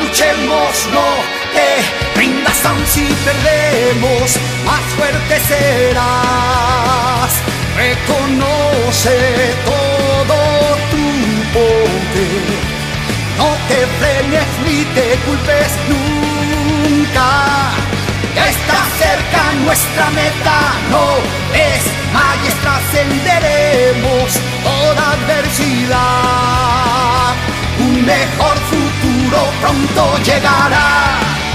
[0.00, 1.06] luchemos, no
[1.54, 1.68] te
[2.20, 7.32] rindas aun si perdemos, más fuerte serás.
[7.76, 9.18] Reconoce
[9.64, 10.36] todo
[10.90, 11.06] tu
[11.54, 12.60] poder,
[13.38, 17.28] no te frenes ni te culpes nunca.
[18.34, 20.58] Ya está cerca nuestra meta,
[20.90, 21.04] no
[21.54, 21.82] es
[22.44, 24.28] y trascenderemos
[24.62, 27.34] toda adversidad.
[27.78, 29.21] Un mejor futuro
[29.60, 31.51] pronto llegará.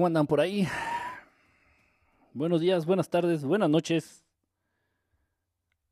[0.00, 0.66] ¿Cómo andan por ahí?
[2.32, 4.24] Buenos días, buenas tardes, buenas noches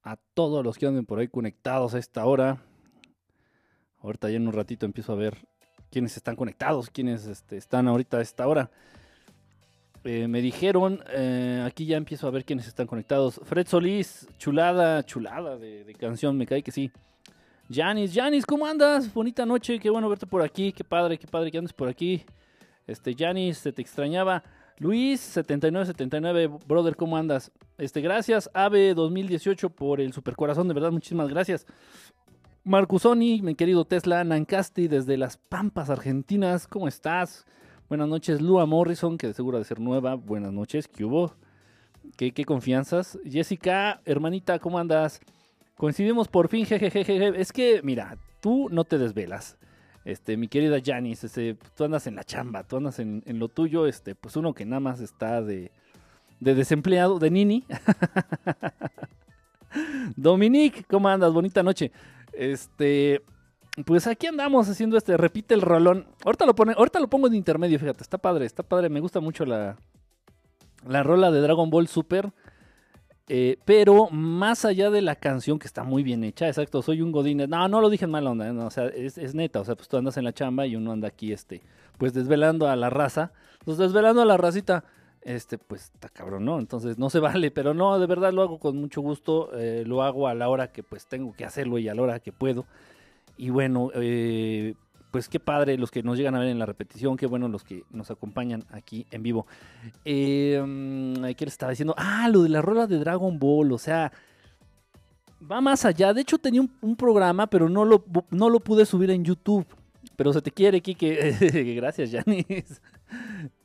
[0.02, 2.56] a todos los que anden por ahí conectados a esta hora.
[4.00, 5.36] Ahorita ya en un ratito empiezo a ver
[5.90, 8.70] quiénes están conectados, quiénes este, están ahorita a esta hora.
[10.04, 13.38] Eh, me dijeron, eh, aquí ya empiezo a ver quiénes están conectados.
[13.44, 16.90] Fred Solís, chulada, chulada de, de canción, me cae que sí.
[17.70, 19.12] Janis, Janis, ¿cómo andas?
[19.12, 22.24] Bonita noche, qué bueno verte por aquí, qué padre, qué padre que andes por aquí.
[22.88, 24.42] Este, Janis, se te extrañaba.
[24.78, 27.52] Luis, 7979, brother, ¿cómo andas?
[27.76, 31.66] Este, gracias, Ave 2018 por el super corazón, de verdad, muchísimas gracias.
[32.64, 37.44] Marcusoni, mi querido Tesla, Nancasti, desde las Pampas Argentinas, ¿cómo estás?
[37.88, 41.34] Buenas noches, Lua Morrison, que de seguro de ser nueva, buenas noches, ¿qué hubo?
[42.16, 43.18] ¿Qué, qué confianzas?
[43.24, 45.20] Jessica, hermanita, ¿cómo andas?
[45.76, 47.40] Coincidimos por fin, jejejeje.
[47.40, 49.58] Es que, mira, tú no te desvelas.
[50.08, 53.86] Este, mi querida Janice, este, tú andas en la chamba, tú andas en, lo tuyo,
[53.86, 55.70] este, pues uno que nada más está de,
[56.40, 57.66] de desempleado, de nini.
[60.16, 61.30] Dominique, ¿cómo andas?
[61.30, 61.92] Bonita noche.
[62.32, 63.22] Este,
[63.84, 66.06] pues aquí andamos haciendo este, repite el rolón.
[66.24, 69.20] Ahorita lo, pone, ahorita lo pongo en intermedio, fíjate, está padre, está padre, me gusta
[69.20, 69.76] mucho la,
[70.86, 72.32] la rola de Dragon Ball Super.
[73.28, 77.12] Eh, pero más allá de la canción, que está muy bien hecha, exacto, soy un
[77.12, 77.38] godín.
[77.48, 79.60] No, no lo dije en mala onda, o sea, es, neta.
[79.60, 81.60] O sea, pues tú andas en la chamba y uno anda aquí, este,
[81.98, 83.32] pues desvelando a la raza.
[83.64, 84.84] Pues desvelando a la racita,
[85.22, 86.58] este, pues está cabrón, ¿no?
[86.58, 89.50] Entonces no se vale, pero no, de verdad lo hago con mucho gusto.
[89.54, 92.20] Eh, lo hago a la hora que pues tengo que hacerlo y a la hora
[92.20, 92.64] que puedo.
[93.36, 94.74] Y bueno, eh,
[95.10, 97.64] pues qué padre los que nos llegan a ver en la repetición, qué bueno los
[97.64, 99.46] que nos acompañan aquí en vivo.
[100.04, 100.62] Eh,
[101.36, 101.94] ¿Qué les estaba diciendo?
[101.96, 104.12] Ah, lo de la rola de Dragon Ball, o sea,
[105.50, 106.12] va más allá.
[106.12, 109.66] De hecho tenía un, programa, pero no lo, no lo pude subir en YouTube.
[110.16, 111.74] Pero se te quiere, Kike.
[111.76, 112.80] Gracias, Janis.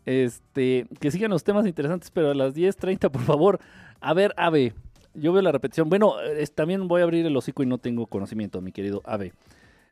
[0.06, 3.60] Este, que sigan los temas interesantes, pero a las 10.30, por favor.
[4.02, 4.74] A ver, Ave,
[5.14, 5.90] yo veo la repetición.
[5.90, 6.16] Bueno,
[6.56, 9.34] también voy a abrir el hocico y no tengo conocimiento, mi querido Ave.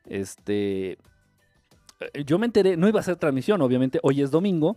[0.06, 0.98] Este,
[2.24, 4.76] yo me enteré, no iba a ser transmisión, obviamente, hoy es domingo,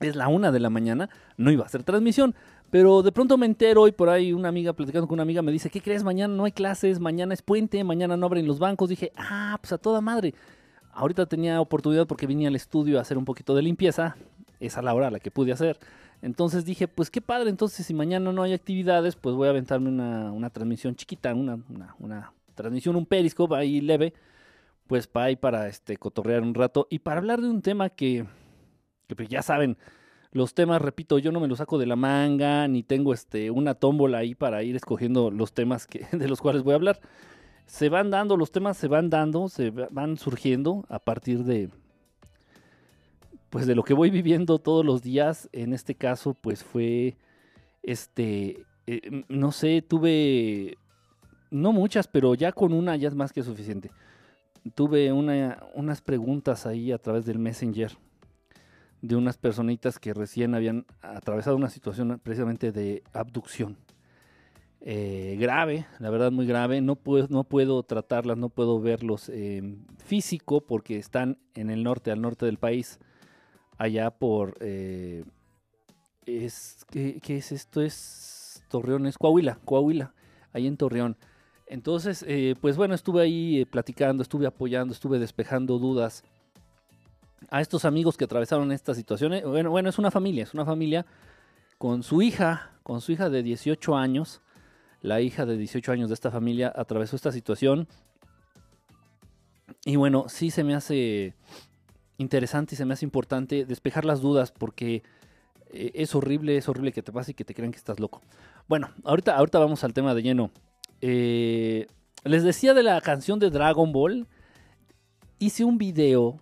[0.00, 2.34] es la una de la mañana, no iba a ser transmisión,
[2.70, 5.52] pero de pronto me entero y por ahí una amiga, platicando con una amiga, me
[5.52, 6.02] dice, ¿qué crees?
[6.04, 8.88] Mañana no hay clases, mañana es puente, mañana no abren los bancos.
[8.88, 10.34] Dije, ah, pues a toda madre.
[10.90, 14.16] Ahorita tenía oportunidad porque vine al estudio a hacer un poquito de limpieza,
[14.58, 15.78] es la hora la que pude hacer.
[16.22, 19.90] Entonces dije, pues qué padre, entonces si mañana no hay actividades, pues voy a aventarme
[19.90, 24.14] una, transmisión chiquita, una, una, una transmisión, un periscope ahí leve
[24.92, 28.26] pues para ir para este, cotorrear un rato y para hablar de un tema que,
[29.16, 29.78] pues, ya saben,
[30.32, 33.72] los temas, repito, yo no me los saco de la manga, ni tengo este, una
[33.72, 37.00] tómbola ahí para ir escogiendo los temas que, de los cuales voy a hablar.
[37.64, 41.70] Se van dando, los temas se van dando, se van surgiendo a partir de,
[43.48, 45.48] pues de lo que voy viviendo todos los días.
[45.52, 47.16] En este caso, pues fue,
[47.82, 50.76] este, eh, no sé, tuve,
[51.50, 53.90] no muchas, pero ya con una ya es más que suficiente
[54.74, 57.92] tuve unas preguntas ahí a través del Messenger
[59.00, 63.76] de unas personitas que recién habían atravesado una situación precisamente de abducción.
[64.80, 66.80] Eh, grave, la verdad muy grave.
[66.80, 69.30] No puedo, no puedo tratarlas, no puedo verlos
[69.98, 72.98] físico porque están en el norte, al norte del país,
[73.78, 74.56] allá por...
[74.60, 75.24] Eh,
[76.26, 77.82] es, ¿qué, ¿qué, es esto?
[77.82, 80.14] Es Torreón, es Coahuila, Coahuila,
[80.52, 81.16] ahí en Torreón.
[81.72, 86.22] Entonces, eh, pues bueno, estuve ahí eh, platicando, estuve apoyando, estuve despejando dudas
[87.48, 89.32] a estos amigos que atravesaron esta situación.
[89.32, 91.06] Eh, bueno, bueno, es una familia, es una familia
[91.78, 94.42] con su hija, con su hija de 18 años.
[95.00, 97.88] la hija de 18 años de esta familia, atravesó esta situación.
[99.86, 101.34] Y bueno, sí se me hace
[102.18, 105.02] interesante y se me hace importante despejar las dudas porque
[105.72, 108.20] eh, es horrible, es horrible que te pase y que te crean que estás loco.
[108.68, 110.50] Bueno, ahorita, ahorita vamos al tema de lleno.
[111.02, 111.86] Eh,
[112.24, 114.26] les decía de la canción de Dragon Ball.
[115.38, 116.38] Hice un video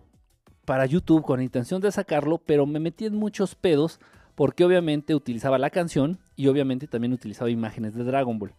[0.65, 3.99] para YouTube con la intención de sacarlo, pero me metí en muchos pedos
[4.37, 8.55] porque obviamente utilizaba la canción y obviamente también utilizaba imágenes de Dragon Ball.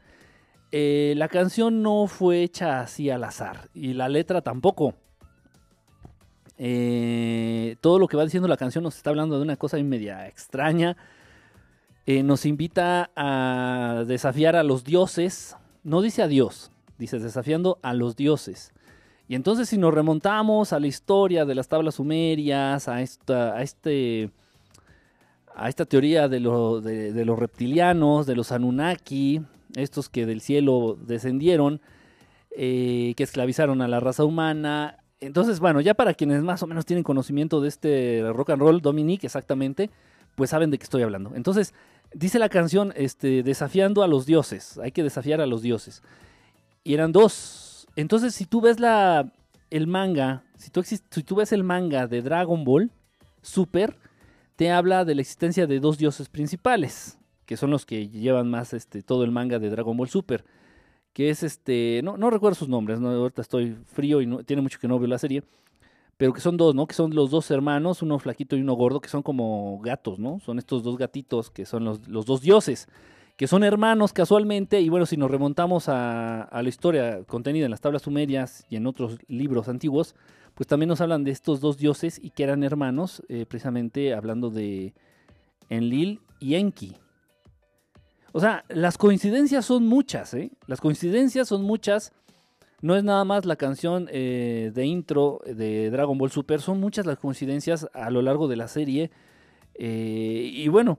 [0.71, 4.95] Eh, la canción no fue hecha así al azar y la letra tampoco.
[6.57, 10.27] Eh, todo lo que va diciendo la canción nos está hablando de una cosa media
[10.27, 10.97] extraña.
[12.05, 15.55] Eh, nos invita a desafiar a los dioses.
[15.83, 18.73] No dice a Dios, dice desafiando a los dioses.
[19.27, 23.61] Y entonces si nos remontamos a la historia de las tablas sumerias, a, esta, a,
[23.61, 24.29] este,
[25.55, 29.41] a esta teoría de, de los reptilianos, de los Anunnaki,
[29.75, 31.81] estos que del cielo descendieron,
[32.51, 34.97] eh, que esclavizaron a la raza humana.
[35.19, 38.81] Entonces, bueno, ya para quienes más o menos tienen conocimiento de este rock and roll,
[38.81, 39.89] Dominique, exactamente,
[40.35, 41.31] pues saben de qué estoy hablando.
[41.35, 41.73] Entonces,
[42.13, 46.03] dice la canción, este, desafiando a los dioses, hay que desafiar a los dioses.
[46.83, 47.87] Y eran dos.
[47.95, 49.31] Entonces, si tú ves la,
[49.69, 52.91] el manga, si tú, si tú ves el manga de Dragon Ball
[53.41, 53.97] Super,
[54.55, 57.17] te habla de la existencia de dos dioses principales
[57.51, 60.45] que son los que llevan más este, todo el manga de Dragon Ball Super,
[61.11, 63.09] que es este, no, no recuerdo sus nombres, ¿no?
[63.09, 65.43] ahorita estoy frío y no, tiene mucho que no veo la serie,
[66.21, 66.85] pero que son dos, ¿no?
[66.85, 70.39] Que son los dos hermanos, uno flaquito y uno gordo, que son como gatos, ¿no?
[70.45, 72.87] Son estos dos gatitos que son los, dos dioses,
[73.37, 77.71] que son hermanos casualmente, y bueno, si nos remontamos a, a la historia contenida en
[77.71, 80.13] las tablas sumerias y en otros libros antiguos,
[80.53, 84.51] pues también nos hablan de estos dos dioses y que eran hermanos, eh, precisamente hablando
[84.51, 84.93] de
[85.69, 86.97] Enlil y Enki,
[88.33, 90.51] o sea, las coincidencias son muchas, ¿eh?
[90.65, 92.13] Las coincidencias son muchas.
[92.81, 97.05] No es nada más la canción eh, de intro de Dragon Ball Super, son muchas
[97.05, 99.11] las coincidencias a lo largo de la serie.
[99.75, 100.97] Eh, y bueno,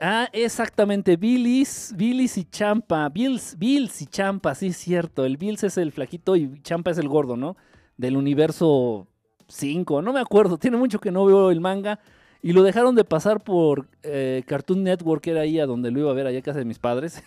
[0.00, 5.64] ah, exactamente, Billis, Billis y Champa, Bills, Bills y Champa, sí es cierto, el Bills
[5.64, 7.56] es el flaquito y Champa es el gordo, ¿no?
[7.96, 9.08] Del universo
[9.48, 11.98] 5, no me acuerdo, tiene mucho que no veo el manga,
[12.40, 15.98] y lo dejaron de pasar por eh, Cartoon Network, que era ahí a donde lo
[15.98, 17.20] iba a ver, allá a casa de mis padres.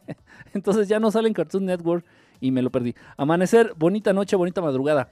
[0.54, 2.04] Entonces ya no sale en Cartoon Network
[2.40, 2.94] y me lo perdí.
[3.16, 5.10] Amanecer, bonita noche, bonita madrugada.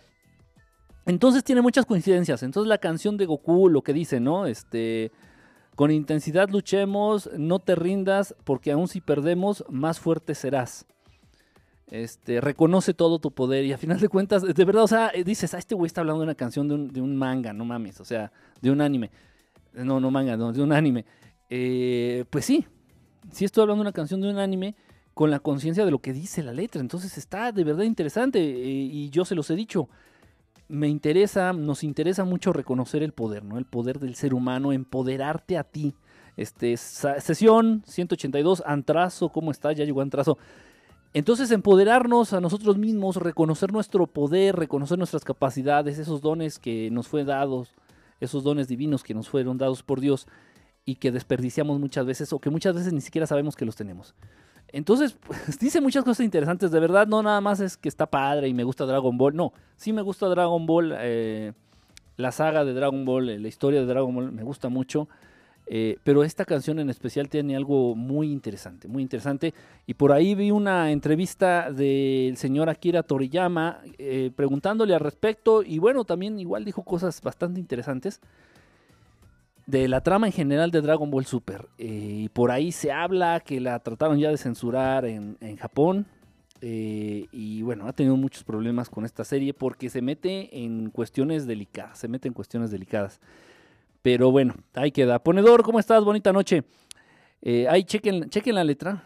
[1.07, 2.43] Entonces tiene muchas coincidencias.
[2.43, 4.47] Entonces la canción de Goku, lo que dice, ¿no?
[4.47, 5.11] Este,
[5.75, 10.87] con intensidad luchemos, no te rindas, porque aún si perdemos, más fuerte serás.
[11.89, 15.53] Este, reconoce todo tu poder y a final de cuentas, de verdad, o sea, dices,
[15.53, 18.01] ah, este güey está hablando de una canción de un, de un manga, no mames,
[18.01, 18.33] o sea,
[18.63, 19.11] de un anime.
[19.75, 21.05] No, no manga, no, de un anime.
[21.51, 22.65] Eh, pues sí,
[23.31, 24.75] sí estoy hablando de una canción de un anime
[25.15, 26.81] con la conciencia de lo que dice la letra.
[26.81, 29.89] Entonces está de verdad interesante eh, y yo se los he dicho.
[30.69, 33.59] Me interesa, nos interesa mucho reconocer el poder, ¿no?
[33.59, 35.95] El poder del ser humano, empoderarte a ti.
[36.37, 39.73] Este, sesión 182, Antrazo, ¿cómo está?
[39.73, 40.39] Ya llegó Antrazo.
[41.15, 47.07] Entonces, empoderarnos a nosotros mismos, reconocer nuestro poder, reconocer nuestras capacidades, esos dones que nos
[47.07, 47.75] fue dados,
[48.19, 50.27] esos dones divinos que nos fueron dados por Dios
[50.87, 54.15] y que desperdiciamos muchas veces o que muchas veces ni siquiera sabemos que los tenemos.
[54.73, 58.49] Entonces, pues, dice muchas cosas interesantes, de verdad, no nada más es que está padre
[58.49, 61.53] y me gusta Dragon Ball, no, sí me gusta Dragon Ball, eh,
[62.17, 65.09] la saga de Dragon Ball, eh, la historia de Dragon Ball me gusta mucho.
[65.67, 69.55] Eh, pero esta canción en especial tiene algo muy interesante, muy interesante.
[69.87, 75.63] Y por ahí vi una entrevista del señor Akira Toriyama eh, preguntándole al respecto.
[75.63, 78.21] Y bueno, también igual dijo cosas bastante interesantes
[79.67, 81.69] de la trama en general de Dragon Ball Super.
[81.79, 86.07] Eh, y por ahí se habla que la trataron ya de censurar en, en Japón.
[86.61, 91.99] y bueno, ha tenido muchos problemas con esta serie porque se mete en cuestiones delicadas.
[91.99, 93.21] Se mete en cuestiones delicadas.
[94.03, 95.21] Pero bueno, ahí queda.
[95.21, 96.05] Ponedor, ¿cómo estás?
[96.05, 96.65] Bonita noche.
[97.41, 99.03] Eh, ahí chequen, chequen la letra.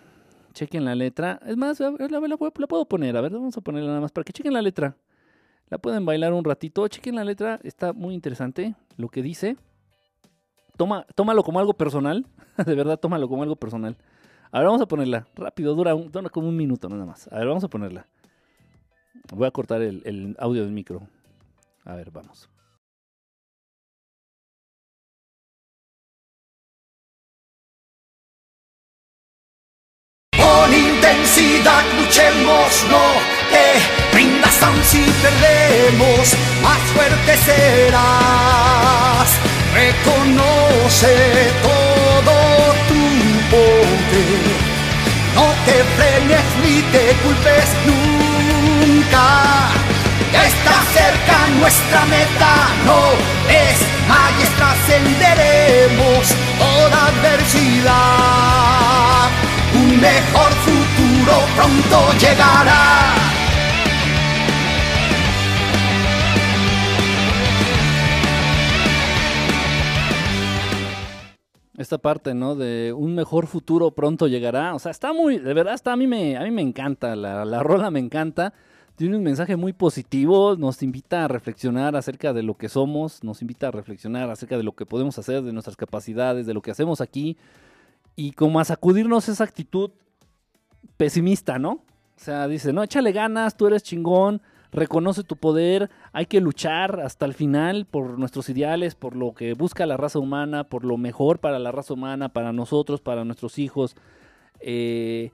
[0.54, 1.38] Chequen la letra.
[1.46, 3.14] Es más, la, la, puedo poner.
[3.16, 4.96] A ver, vamos a ponerla nada más para que chequen la letra.
[5.68, 6.88] La pueden bailar un ratito.
[6.88, 7.60] Chequen la letra.
[7.62, 9.56] Está muy interesante lo que dice.
[10.76, 12.26] Toma, tómalo como algo personal.
[12.66, 13.96] de verdad, tómalo como algo personal.
[14.52, 15.26] A ver, vamos a ponerla.
[15.34, 15.94] Rápido, dura,
[16.30, 17.28] como un minuto nada más.
[17.32, 18.06] A ver, vamos a ponerla.
[19.32, 21.08] Voy a cortar el, el audio del micro.
[21.84, 22.48] A ver, vamos.
[30.72, 33.68] intensidad luchemos, no te
[34.16, 36.24] rindas aun si perdemos,
[36.62, 39.28] más fuerte serás.
[39.82, 41.14] Reconoce
[41.68, 42.36] todo
[42.88, 43.02] tu
[43.52, 44.56] poder,
[45.36, 49.26] no te frenes ni te culpes nunca.
[50.32, 52.52] Ya está cerca nuestra meta,
[52.88, 53.00] no
[53.64, 56.22] es más trascenderemos
[56.58, 58.04] toda adversidad.
[59.74, 63.16] Un mejor futuro pronto llegará.
[71.76, 72.54] Esta parte, ¿no?
[72.54, 74.74] De un mejor futuro pronto llegará.
[74.74, 77.44] O sea, está muy, de verdad, está, a mí me, a mí me encanta, la,
[77.44, 78.52] la rola me encanta.
[78.96, 83.42] Tiene un mensaje muy positivo, nos invita a reflexionar acerca de lo que somos, nos
[83.42, 86.70] invita a reflexionar acerca de lo que podemos hacer, de nuestras capacidades, de lo que
[86.70, 87.36] hacemos aquí.
[88.14, 89.90] Y como a sacudirnos esa actitud
[90.96, 91.72] pesimista, ¿no?
[91.72, 94.40] O sea, dice, no, échale ganas, tú eres chingón,
[94.72, 99.52] reconoce tu poder, hay que luchar hasta el final por nuestros ideales, por lo que
[99.52, 103.58] busca la raza humana, por lo mejor para la raza humana, para nosotros, para nuestros
[103.58, 103.96] hijos.
[104.60, 105.30] Eh,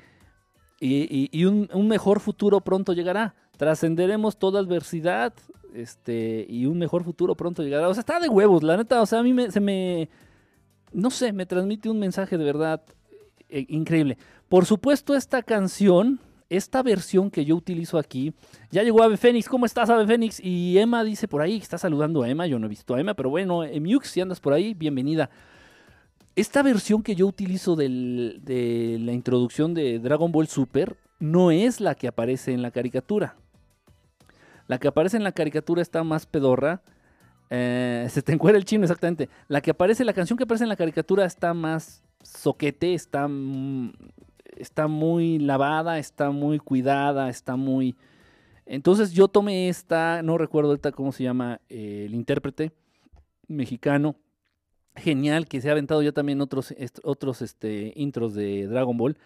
[0.81, 3.37] y, un, mejor futuro pronto llegará.
[3.57, 5.33] Trascenderemos toda adversidad
[5.73, 7.89] este, y un mejor futuro pronto llegará.
[7.89, 9.01] O sea, está de huevos, la neta.
[9.03, 10.09] O sea, a mí me, se me...
[10.93, 12.83] No sé, me transmite un mensaje de verdad
[13.49, 14.19] eh, increíble.
[14.49, 16.19] Por supuesto, esta canción
[16.57, 18.35] esta versión que yo utilizo aquí,
[18.71, 19.49] ya llegó Ave Fénix.
[19.49, 20.39] ¿Cómo estás, Ave Fénix?
[20.39, 22.47] Y Emma dice por ahí, está saludando a Emma.
[22.47, 25.31] Yo no he visto a Emma, pero bueno, Emiux, si andas por ahí, bienvenida.
[26.37, 31.95] Esta versión que yo utilizo de la introducción de Dragon Ball Super no es la
[31.95, 33.37] que aparece en la caricatura.
[34.67, 36.83] La que aparece en la caricatura está más pedorra.
[37.49, 39.31] Eh, se te encuentra el chino, exactamente.
[39.49, 43.29] La que aparece, la canción que aparece en la caricatura está más soquete, está
[44.57, 47.97] está muy lavada, está muy cuidada, está muy...
[48.67, 52.73] Entonces yo tomé esta, no recuerdo ahorita cómo se llama eh, el intérprete
[53.49, 54.17] mexicano,
[54.95, 59.19] genial, que se ha aventado ya también otros, otros este, intros de Dragon Ball.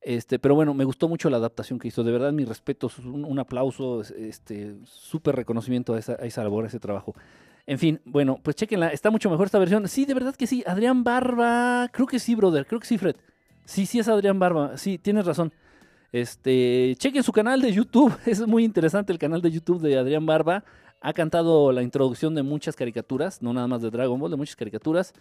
[0.00, 2.02] Este, pero bueno, me gustó mucho la adaptación que hizo.
[2.02, 6.64] De verdad, mi respeto, un, un aplauso, este, súper reconocimiento a esa, a esa labor,
[6.64, 7.14] a ese trabajo.
[7.66, 9.86] En fin, bueno, pues chequenla, está mucho mejor esta versión.
[9.86, 10.64] Sí, de verdad que sí.
[10.66, 13.14] Adrián Barba, creo que sí, brother, creo que sí, Fred.
[13.64, 15.52] Sí, sí es Adrián Barba, sí, tienes razón.
[16.12, 20.26] Este, chequen su canal de YouTube, es muy interesante el canal de YouTube de Adrián
[20.26, 20.64] Barba.
[21.00, 24.56] Ha cantado la introducción de muchas caricaturas, no nada más de Dragon Ball, de muchas
[24.56, 25.14] caricaturas.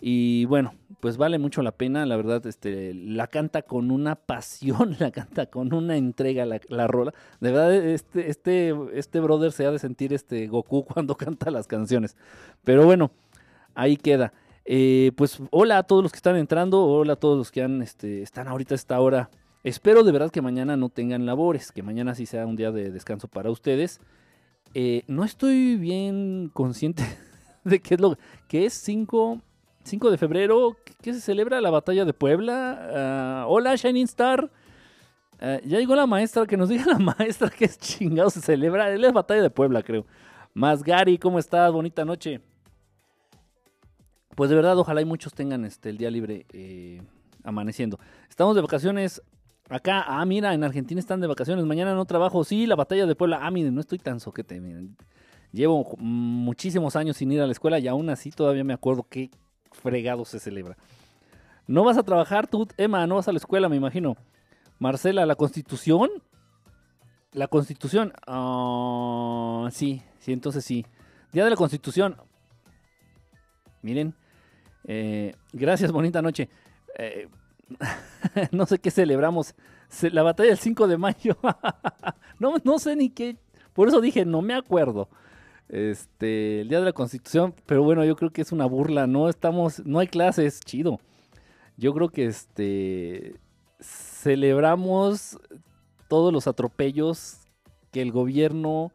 [0.00, 4.96] Y bueno, pues vale mucho la pena, la verdad, este, la canta con una pasión,
[4.98, 7.12] la canta con una entrega la, la rola.
[7.40, 11.66] De verdad, este, este, este brother se ha de sentir este Goku cuando canta las
[11.66, 12.16] canciones.
[12.64, 13.10] Pero bueno,
[13.74, 14.32] ahí queda.
[14.64, 17.82] Eh, pues hola a todos los que están entrando, hola a todos los que han,
[17.82, 19.30] este, están ahorita a esta hora.
[19.64, 22.90] Espero de verdad que mañana no tengan labores, que mañana sí sea un día de
[22.90, 24.00] descanso para ustedes.
[24.74, 27.02] Eh, no estoy bien consciente
[27.64, 28.16] de qué es lo
[28.48, 29.40] que es 5,
[29.84, 33.44] 5 de febrero, que se celebra la batalla de Puebla.
[33.46, 34.50] Uh, hola Shining Star.
[35.42, 38.92] Uh, ya llegó la maestra, que nos diga la maestra que es chingado se celebra.
[38.92, 40.06] Es la batalla de Puebla, creo.
[40.54, 41.72] Más Gary, ¿cómo estás?
[41.72, 42.40] Bonita noche
[44.34, 47.02] pues de verdad, ojalá y muchos tengan este, el día libre eh,
[47.44, 47.98] amaneciendo.
[48.28, 49.22] Estamos de vacaciones
[49.68, 50.04] acá.
[50.06, 51.64] Ah, mira, en Argentina están de vacaciones.
[51.64, 52.44] Mañana no trabajo.
[52.44, 53.40] Sí, la batalla de Puebla.
[53.42, 54.60] Ah, miren, no estoy tan soquete.
[54.60, 54.96] Miren.
[55.52, 59.30] Llevo muchísimos años sin ir a la escuela y aún así todavía me acuerdo qué
[59.72, 60.76] fregado se celebra.
[61.66, 63.06] ¿No vas a trabajar tú, Emma?
[63.06, 64.16] ¿No vas a la escuela, me imagino?
[64.78, 66.08] Marcela, ¿la constitución?
[67.32, 68.12] La constitución.
[68.26, 70.86] Uh, sí, sí, entonces sí.
[71.32, 72.16] Día de la constitución.
[73.82, 74.14] Miren,
[74.84, 76.48] eh, gracias, bonita noche.
[76.98, 77.28] Eh,
[78.52, 79.54] no sé qué celebramos.
[80.02, 81.36] La batalla del 5 de mayo.
[82.38, 83.36] no, no sé ni qué.
[83.72, 85.08] Por eso dije, no me acuerdo.
[85.68, 89.28] Este, el día de la Constitución, pero bueno, yo creo que es una burla, no
[89.28, 90.98] estamos, no hay clases, chido.
[91.76, 93.36] Yo creo que este
[93.80, 95.38] celebramos
[96.08, 97.38] todos los atropellos
[97.92, 98.92] que el gobierno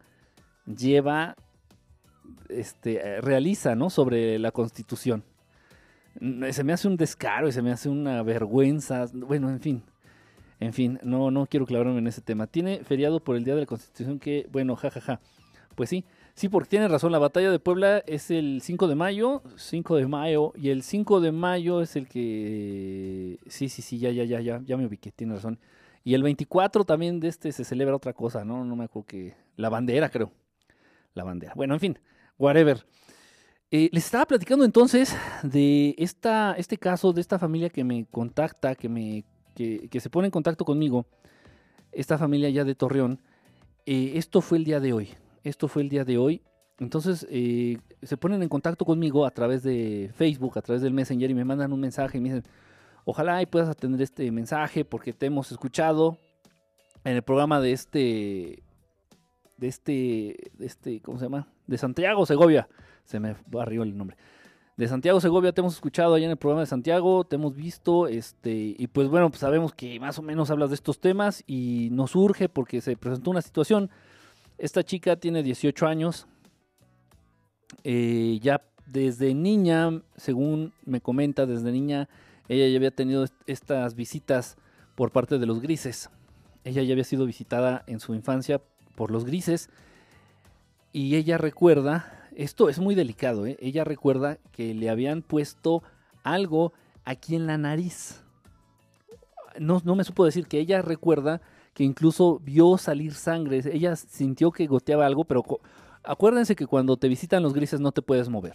[0.66, 1.36] lleva,
[2.50, 3.90] este, realiza, ¿no?
[3.90, 5.24] Sobre la Constitución
[6.52, 9.08] se me hace un descaro y se me hace una vergüenza.
[9.14, 9.84] Bueno, en fin.
[10.60, 12.48] En fin, no, no quiero clavarme en ese tema.
[12.48, 15.02] Tiene feriado por el Día de la Constitución que, bueno, jajaja.
[15.02, 15.22] Ja, ja.
[15.76, 17.12] Pues sí, sí, porque tiene razón.
[17.12, 19.44] La batalla de Puebla es el 5 de mayo.
[19.58, 20.54] 5 de mayo.
[20.56, 23.38] Y el 5 de mayo es el que...
[23.48, 25.12] Sí, sí, sí, ya, ya, ya, ya, ya me ubiqué.
[25.12, 25.60] Tiene razón.
[26.06, 28.64] Y el 24 también de este se celebra otra cosa, ¿no?
[28.64, 29.34] No me acuerdo que...
[29.58, 30.32] La bandera, creo.
[31.14, 31.54] La bandera.
[31.56, 32.00] Bueno, en fin,
[32.38, 32.86] whatever.
[33.72, 38.76] Eh, les estaba platicando entonces de esta, este caso, de esta familia que me contacta,
[38.76, 39.26] que, me,
[39.56, 41.06] que, se pone en contacto conmigo,
[41.92, 43.22] esta familia ya de Torreón.
[43.86, 45.10] Eh, esto fue el día de hoy,
[45.44, 46.42] esto fue el día de hoy.
[46.78, 51.30] Entonces eh, se ponen en contacto conmigo a través de Facebook, a través del Messenger
[51.30, 52.44] y me mandan un mensaje y me dicen,
[53.08, 56.18] Ojalá y puedas atender este mensaje porque te hemos escuchado
[57.04, 58.64] en el programa de este,
[59.58, 61.48] de este, de este, ¿cómo se llama?
[61.68, 62.68] De Santiago Segovia.
[63.04, 64.18] Se me va arriba el nombre.
[64.78, 68.08] De Santiago Segovia te hemos escuchado allá en el programa de Santiago, te hemos visto,
[68.08, 71.88] este, y pues bueno, pues sabemos que más o menos hablas de estos temas y
[71.94, 73.90] nos surge porque se presentó una situación.
[74.58, 76.28] Esta chica tiene 18 años,
[77.86, 82.10] eh, ya desde niña, según me comenta, desde niña
[82.48, 84.58] ella ya había tenido estas visitas
[84.96, 86.10] por parte de los grises.
[86.64, 88.62] Ella ya había sido visitada en su infancia
[88.96, 89.70] por los grises
[90.96, 93.58] y ella recuerda, esto es muy delicado, ¿eh?
[93.60, 95.84] ella recuerda que le habían puesto
[96.24, 96.72] algo
[97.04, 98.24] aquí en la nariz.
[99.60, 101.42] No, no me supo decir que ella recuerda
[101.74, 105.44] que incluso vio salir sangre, ella sintió que goteaba algo, pero
[106.02, 108.54] acuérdense que cuando te visitan los grises no te puedes mover.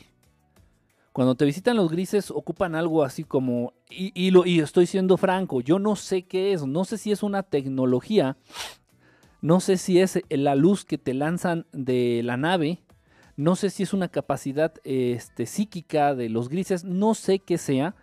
[1.13, 5.61] Cuando te visitan los grises ocupan algo así como, y, lo, y estoy siendo franco,
[5.61, 8.39] yo no sé qué es, no sé si es una tecnología,
[9.41, 12.81] no sé si es la luz que te lanzan de la nave,
[13.37, 17.95] no sé si es una capacidad este, psíquica de los grises, no sé qué sea,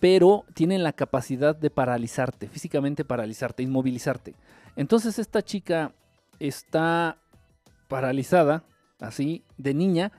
[0.00, 4.34] pero tienen la capacidad de paralizarte, físicamente paralizarte, inmovilizarte.
[4.74, 5.94] Entonces esta chica
[6.40, 7.18] está
[7.86, 8.64] paralizada,
[8.98, 10.10] así, de niña,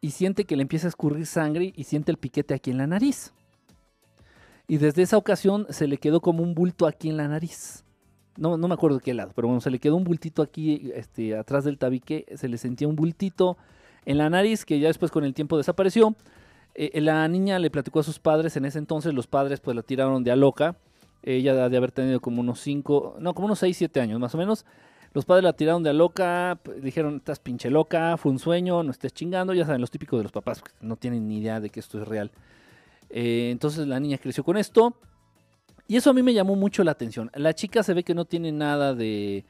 [0.00, 2.86] y siente que le empieza a escurrir sangre y siente el piquete aquí en la
[2.86, 3.32] nariz.
[4.66, 7.85] Y desde esa ocasión se le quedó como un bulto aquí en la nariz.
[8.36, 10.90] No, no me acuerdo de qué lado, pero bueno, se le quedó un bultito aquí
[10.94, 13.56] este, atrás del tabique, se le sentía un bultito
[14.04, 16.14] en la nariz que ya después con el tiempo desapareció.
[16.74, 19.82] Eh, la niña le platicó a sus padres en ese entonces, los padres pues la
[19.82, 20.76] tiraron de a loca.
[21.22, 24.38] Ella de haber tenido como unos 5, no, como unos 6, 7 años más o
[24.38, 24.64] menos.
[25.12, 28.90] Los padres la tiraron de a loca, dijeron, estás pinche loca, fue un sueño, no
[28.90, 29.54] estés chingando.
[29.54, 32.06] Ya saben, los típicos de los papás, no tienen ni idea de que esto es
[32.06, 32.30] real.
[33.08, 34.94] Eh, entonces la niña creció con esto.
[35.88, 37.30] Y eso a mí me llamó mucho la atención.
[37.34, 39.44] La chica se ve que no tiene nada de,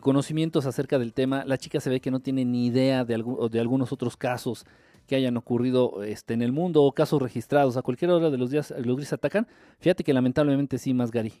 [0.00, 1.44] conocimientos acerca del tema.
[1.44, 4.66] La chica se ve que no tiene ni idea de, de algunos otros casos
[5.06, 7.76] que hayan ocurrido este, en el mundo o casos registrados.
[7.76, 9.46] A cualquier hora de los días los grises atacan.
[9.78, 11.32] Fíjate que lamentablemente sí, más Gary.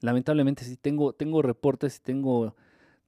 [0.00, 2.54] Lamentablemente sí tengo, tengo reportes y tengo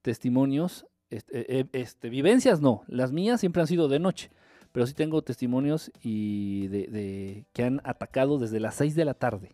[0.01, 4.31] testimonios, este, eh, este, vivencias no, las mías siempre han sido de noche,
[4.71, 9.51] pero sí tengo testimonios y de, que han atacado desde las 6 de la tarde.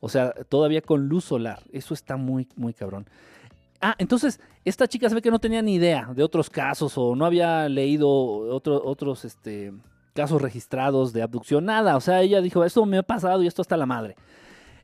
[0.00, 1.62] O sea, todavía con luz solar.
[1.72, 3.06] Eso está muy, muy cabrón.
[3.80, 7.14] Ah, entonces, esta chica se ve que no tenía ni idea de otros casos o
[7.14, 9.72] no había leído otros este,
[10.12, 11.96] casos registrados de abducción, nada.
[11.96, 14.16] O sea, ella dijo, esto me ha pasado y esto está la madre.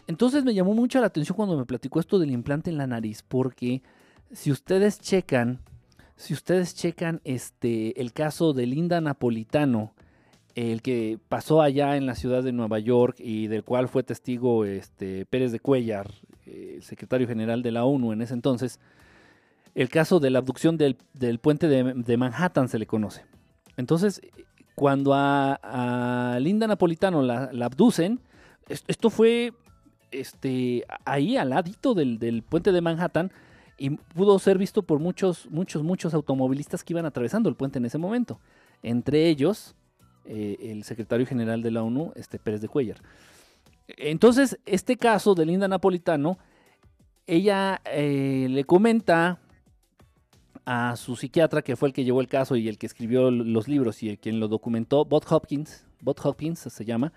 [0.07, 3.23] Entonces me llamó mucho la atención cuando me platicó esto del implante en la nariz,
[3.27, 3.83] porque
[4.33, 5.61] si ustedes checan,
[6.17, 9.95] si ustedes checan este, el caso de Linda Napolitano,
[10.57, 14.65] el que pasó allá en la ciudad de Nueva York y del cual fue testigo
[14.65, 16.11] este, Pérez de Cuellar,
[16.47, 18.81] el secretario general de la ONU en ese entonces,
[19.75, 20.97] el caso de la abducción del,
[21.41, 23.27] puente de, Manhattan se le conoce.
[23.77, 24.23] Entonces,
[24.75, 28.21] cuando a, Linda Napolitano la, abducen,
[28.69, 29.53] esto fue
[30.11, 33.31] este, ahí al ladito del puente de Manhattan,
[33.79, 37.85] y pudo ser visto por muchos, muchos, muchos automovilistas que iban atravesando el puente en
[37.85, 38.41] ese momento.
[38.83, 39.75] Entre ellos,
[40.29, 42.99] eh, el secretario general de la ONU, este Pérez de Cuellar.
[43.89, 46.39] Entonces, este caso de Linda Napolitano,
[47.27, 49.39] ella eh, le comenta
[50.65, 53.69] a su psiquiatra, que fue el que llevó el caso y el que escribió los
[53.69, 57.13] libros y el quien lo documentó, Bob Hopkins, Bob Hopkins se llama,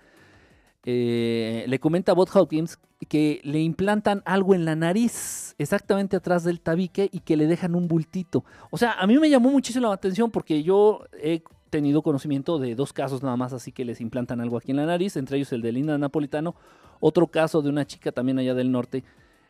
[0.84, 6.44] eh, le comenta a Bob Hopkins que le implantan algo en la nariz, exactamente atrás
[6.44, 8.44] del tabique, y que le dejan un bultito.
[8.70, 12.74] O sea, a mí me llamó muchísimo la atención porque yo he tenido conocimiento de
[12.74, 15.52] dos casos nada más, así que les implantan algo aquí en la nariz, entre ellos
[15.52, 16.54] el de Linda Napolitano,
[17.00, 19.04] otro caso de una chica también allá del norte,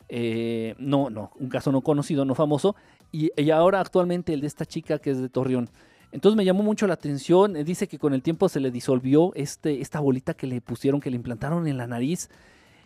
[0.09, 2.77] eh, no, no, un caso no conocido, no famoso,
[3.11, 5.69] y, y ahora actualmente el de esta chica que es de Torreón.
[6.13, 7.57] Entonces me llamó mucho la atención.
[7.57, 11.01] Eh, dice que con el tiempo se le disolvió este, esta bolita que le pusieron,
[11.01, 12.29] que le implantaron en la nariz.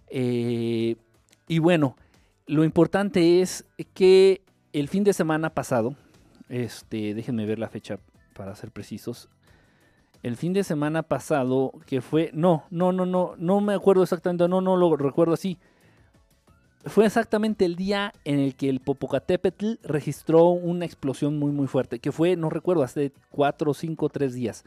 [0.08, 0.96] Eh,
[1.48, 1.96] y bueno,
[2.46, 4.42] lo importante es que
[4.72, 5.96] el fin de semana pasado,
[6.48, 7.98] este, déjenme ver la fecha
[8.34, 9.28] para ser precisos.
[10.22, 14.48] El fin de semana pasado, que fue, no, no, no, no, no me acuerdo exactamente,
[14.48, 15.58] no, no lo recuerdo así
[16.86, 21.98] fue exactamente el día en el que el Popocatépetl registró una explosión muy muy fuerte,
[21.98, 24.64] que fue, no recuerdo, hace 4, 5, 3 días.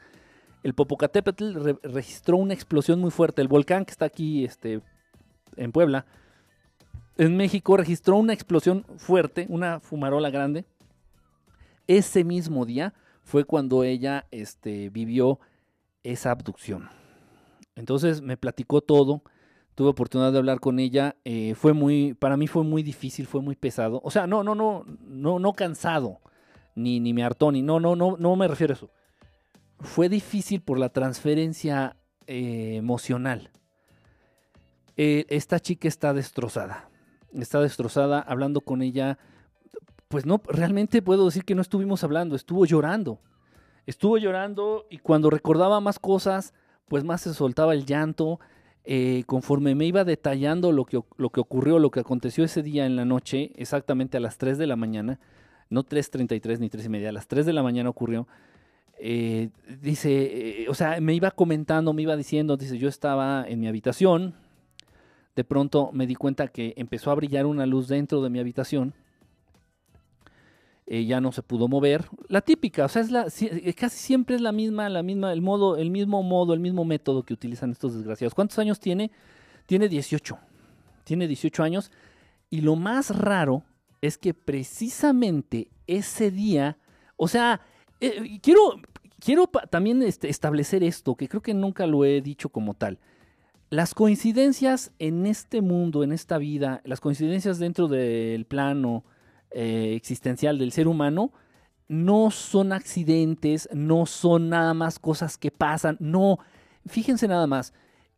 [0.63, 3.41] El Popocatépetl registró una explosión muy fuerte.
[3.41, 4.82] El volcán que está aquí este,
[5.56, 6.06] en Puebla,
[7.17, 10.65] en México, registró una explosión fuerte, una fumarola grande.
[11.86, 12.93] Ese mismo día
[13.27, 15.39] fue cuando ella este, vivió
[16.03, 16.89] esa abducción.
[17.75, 19.21] Entonces me platicó todo
[19.77, 21.17] tuve oportunidad de hablar con ella.
[21.23, 24.01] eh, fue muy, para mí fue muy difícil, fue muy pesado.
[24.03, 26.19] O sea, no, no, no, no, no cansado,
[26.73, 28.89] ni, ni me hartó, ni no, no, no, no me refiero a eso.
[29.79, 33.51] Fue difícil por la transferencia eh, emocional.
[34.95, 36.89] Eh, esta chica está destrozada.
[37.31, 38.19] Está destrozada.
[38.19, 39.19] Hablando con ella,
[40.08, 43.20] pues no, realmente puedo decir que no estuvimos hablando, estuvo llorando.
[43.86, 46.54] Estuvo llorando y cuando recordaba más cosas,
[46.88, 48.39] pues más se soltaba el llanto.
[48.84, 52.86] Eh, conforme me iba detallando lo que, lo que ocurrió, lo que aconteció ese día
[52.86, 55.20] en la noche, exactamente a las 3 de la mañana,
[55.70, 58.28] no 3.33 ni 3 y media, a las 3 de la mañana ocurrió.
[59.00, 59.50] eh,
[59.82, 63.67] dice, eh, o sea, me iba comentando, me iba diciendo, dice, yo estaba en mi
[63.67, 64.36] habitación,
[65.36, 68.93] de pronto me di cuenta que empezó a brillar una luz dentro de mi habitación,
[70.89, 74.38] eh, ya no se pudo mover, la típica, o sea, es la, eh, casi siempre
[74.38, 77.71] es la misma, la misma, el modo, el mismo modo, el mismo método que utilizan
[77.71, 78.34] estos desgraciados.
[78.34, 79.12] ¿Cuántos años tiene?
[79.65, 80.39] Tiene 18,
[81.04, 81.91] tiene 18 años,
[82.50, 83.63] y lo más raro
[84.02, 86.78] es que precisamente ese día,
[87.17, 87.60] o sea,
[88.00, 88.62] eh, quiero,
[89.19, 92.97] quiero también este, establecer esto, que creo que nunca lo he dicho como tal.
[93.69, 99.04] Las coincidencias en este mundo, en esta vida, las coincidencias dentro del plano
[99.51, 101.31] eh, existencial del ser humano,
[101.88, 106.39] no son accidentes, no son nada más cosas que pasan, no,
[106.86, 107.73] fíjense nada más,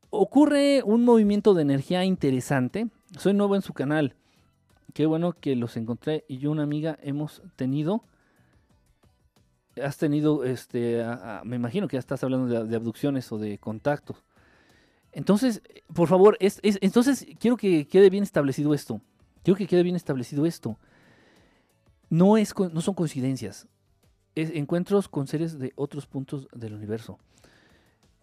[0.09, 2.87] ocurre un movimiento de energía interesante,
[3.17, 4.15] soy nuevo en su canal,
[4.93, 8.03] qué bueno que los encontré y yo una amiga hemos tenido
[9.81, 11.03] has tenido, este,
[11.43, 14.23] me imagino que ya estás hablando de, abducciones o de contactos.
[15.11, 15.61] Entonces,
[15.93, 19.01] por favor, es, es- entonces quiero que quede bien establecido esto.
[19.43, 20.77] Quiero que quede bien establecido esto.
[22.09, 23.67] No, es, no son coincidencias.
[24.35, 27.19] Es encuentros con seres de otros puntos del universo.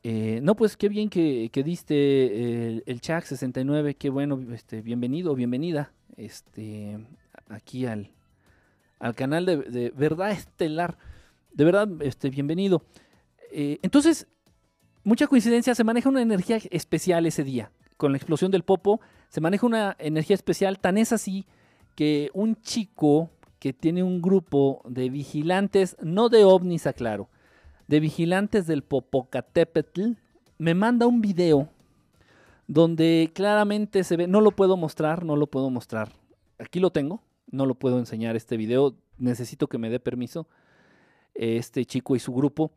[0.03, 4.81] Eh, no, pues qué bien que, que diste el, el chat 69, qué bueno, este,
[4.81, 7.05] bienvenido, bienvenida este,
[7.49, 8.13] aquí al,
[8.99, 10.97] al canal de, de Verdad Estelar.
[11.53, 12.83] De verdad, este, bienvenido.
[13.51, 14.27] Eh, entonces,
[15.05, 17.73] mucha coincidencia, se maneja una energía especial ese día.
[17.97, 21.47] Con la explosión del popo, se maneja una energía especial, tan es así
[21.95, 27.29] que un chico que tiene un grupo de vigilantes, no de ovnis, aclaro,
[27.89, 30.13] de vigilantes del Popocatépetl,
[30.59, 31.69] me manda un video
[32.67, 36.13] donde claramente se ve, no lo puedo mostrar, no lo puedo mostrar.
[36.59, 40.49] Aquí lo tengo, no lo puedo enseñar este video, necesito que me dé permiso
[41.35, 42.73] este chico y su grupo.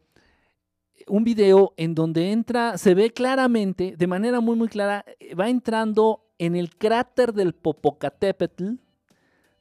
[1.07, 5.05] Un video en donde entra, se ve claramente, de manera muy, muy clara,
[5.39, 8.73] va entrando en el cráter del Popocatépetl,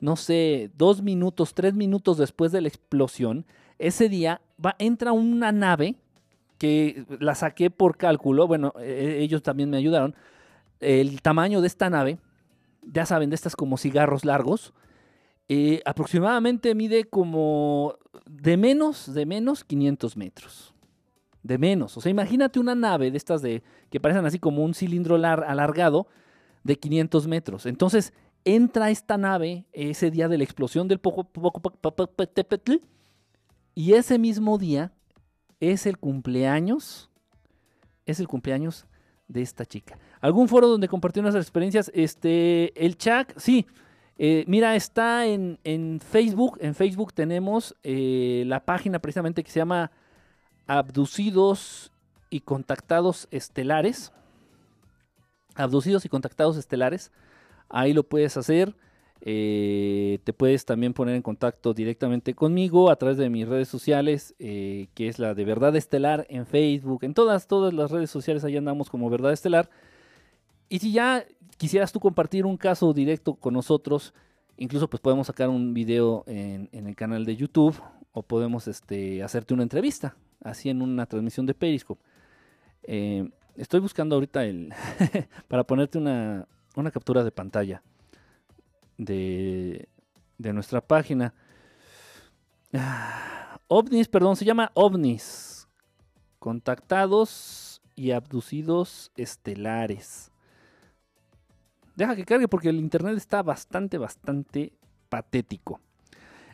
[0.00, 3.44] no sé, dos minutos, tres minutos después de la explosión.
[3.78, 5.96] Ese día va, entra una nave
[6.58, 10.14] que la saqué por cálculo, bueno, eh, ellos también me ayudaron.
[10.80, 12.18] El tamaño de esta nave,
[12.82, 14.72] ya saben, de estas como cigarros largos,
[15.48, 17.94] eh, aproximadamente mide como
[18.26, 20.74] de menos, de menos 500 metros.
[21.42, 21.96] De menos.
[21.96, 25.44] O sea, imagínate una nave de estas de que parecen así como un cilindro lar-
[25.46, 26.06] alargado
[26.64, 27.64] de 500 metros.
[27.66, 28.12] Entonces,
[28.54, 32.76] entra esta nave ese día de la explosión del Popocatépetl
[33.74, 34.92] y ese mismo día
[35.60, 37.10] es el cumpleaños,
[38.06, 38.86] es el cumpleaños
[39.28, 39.98] de esta chica.
[40.20, 41.90] ¿Algún foro donde compartió nuestras experiencias?
[41.94, 43.66] Este, el chat, sí.
[44.16, 46.58] Eh, mira, está en, en Facebook.
[46.60, 49.92] En Facebook tenemos eh, la página precisamente que se llama
[50.66, 51.92] Abducidos
[52.30, 54.12] y Contactados Estelares.
[55.54, 57.12] Abducidos y Contactados Estelares.
[57.68, 58.74] Ahí lo puedes hacer.
[59.20, 64.34] Eh, te puedes también poner en contacto directamente conmigo a través de mis redes sociales,
[64.38, 68.44] eh, que es la de Verdad Estelar en Facebook, en todas, todas las redes sociales,
[68.44, 69.68] ahí andamos como Verdad Estelar.
[70.68, 71.24] Y si ya
[71.56, 74.14] quisieras tú compartir un caso directo con nosotros,
[74.56, 77.80] incluso pues podemos sacar un video en, el canal de YouTube
[78.12, 82.02] o podemos este, hacerte una entrevista, así en una transmisión de Periscope.
[82.84, 84.72] Eh, estoy buscando ahorita el
[85.48, 86.46] para ponerte una,
[86.80, 87.82] una captura de pantalla
[88.96, 89.88] de,
[90.38, 91.34] de nuestra página.
[92.72, 95.68] Ah, OVNIS, perdón, se llama OVNIS.
[96.38, 100.30] Contactados y abducidos estelares.
[101.96, 104.72] Deja que cargue porque el internet está bastante, bastante
[105.08, 105.80] patético.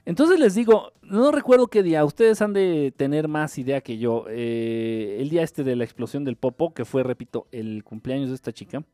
[0.07, 4.27] Entonces les digo, no recuerdo qué día, ustedes han de tener más idea que yo.
[4.29, 8.35] Eh, el día este de la explosión del Popo, que fue, repito, el cumpleaños de
[8.35, 8.85] esta chica.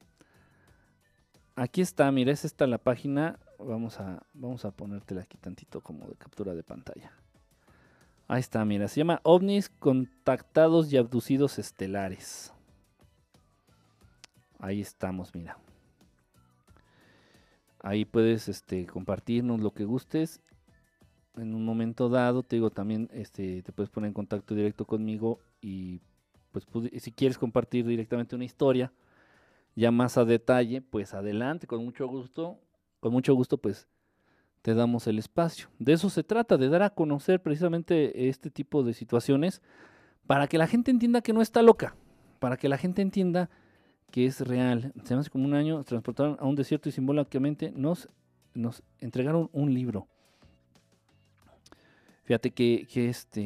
[1.61, 3.39] Aquí está, mira, es esta la página.
[3.59, 7.13] Vamos a, vamos a ponértela aquí tantito como de captura de pantalla.
[8.29, 12.55] Ahí está, mira, se llama OVNIs Contactados y Abducidos Estelares.
[14.59, 15.59] Ahí estamos, mira.
[17.83, 20.41] Ahí puedes este, compartirnos lo que gustes.
[21.37, 25.41] En un momento dado, te digo, también este, te puedes poner en contacto directo conmigo
[25.61, 26.01] y
[26.53, 26.65] pues
[27.03, 28.91] si quieres compartir directamente una historia
[29.77, 32.59] ya más a detalle, pues adelante, con mucho gusto.
[33.01, 33.89] Con mucho gusto, pues
[34.63, 35.69] te damos el espacio.
[35.79, 39.63] De eso se trata, de dar a conocer precisamente este tipo de situaciones
[40.27, 41.97] para que la gente entienda que no está loca,
[42.39, 43.51] para que la gente entienda
[44.11, 44.93] que es real.
[45.05, 48.09] Se hace como un año, transportaron a un desierto y simbólicamente nos,
[48.55, 50.07] nos entregaron un libro.
[52.25, 53.41] Fíjate que, este,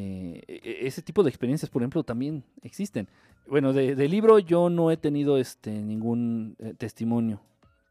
[0.46, 3.08] e, e, ese tipo de experiencias, por ejemplo, también existen.
[3.46, 7.40] Bueno, de, libro yo no he tenido este, ningún eh, testimonio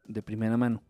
[0.05, 0.81] de primera mano.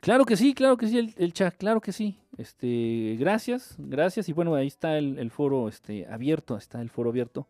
[0.00, 2.18] Claro que sí, claro que sí, el, chat, claro que sí.
[2.36, 4.28] Este, gracias, gracias.
[4.28, 7.46] Y bueno, ahí está el, foro este, abierto, está el foro abierto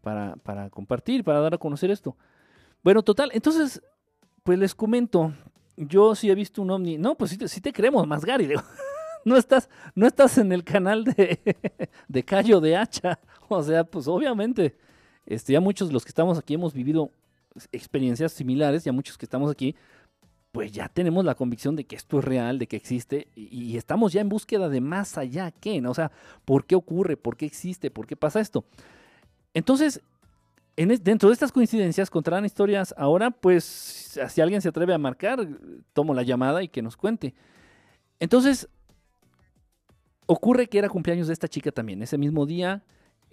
[0.00, 2.16] para, para, compartir, para dar a conocer esto.
[2.82, 3.82] Bueno, total, entonces,
[4.42, 5.32] pues les comento,
[5.76, 6.98] yo sí he visto un ovni.
[6.98, 8.48] No, pues sí, te creemos, más Gary.
[9.24, 11.40] no, estás, no estás en el canal de,
[12.08, 13.18] de Callo de Hacha.
[13.48, 14.76] O sea, pues obviamente,
[15.26, 17.10] este, ya muchos de los que estamos aquí hemos vivido
[17.72, 19.74] experiencias similares, ya muchos que estamos aquí,
[20.52, 24.12] pues ya tenemos la convicción de que esto es real, de que existe, y, estamos
[24.12, 25.90] ya en búsqueda de más allá que, ¿no?
[25.90, 26.12] O sea,
[26.44, 27.16] ¿por qué ocurre?
[27.16, 27.90] ¿Por qué existe?
[27.90, 28.64] ¿Por qué pasa esto?
[29.52, 30.00] Entonces,
[30.76, 33.64] en, dentro de estas coincidencias, contarán historias ahora, pues
[34.28, 35.46] si alguien se atreve a marcar,
[35.92, 37.34] tomo la llamada y que nos cuente.
[38.20, 38.68] Entonces,
[40.26, 42.02] ocurre que era cumpleaños de esta chica también.
[42.02, 42.84] Ese mismo día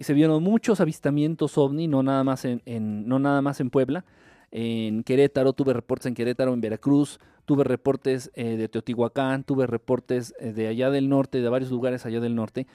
[0.02, 4.04] se vieron muchos avistamientos ovni, no nada más en, en no nada más en Puebla,
[4.52, 10.34] en Querétaro, tuve reportes en Querétaro, en Veracruz, tuve reportes eh, de Teotihuacán, tuve reportes
[10.38, 12.66] eh, de allá del norte, de varios lugares allá del norte.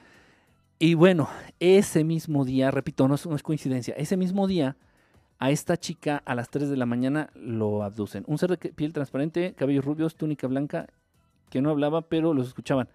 [0.80, 1.28] Y bueno,
[1.60, 4.76] ese mismo día, repito, no es, no es coincidencia, ese mismo día
[5.38, 8.24] a esta chica a las 3 de la mañana lo abducen.
[8.26, 10.88] Un ser de piel transparente, cabellos rubios, túnica blanca,
[11.48, 12.88] que no hablaba, pero los escuchaban.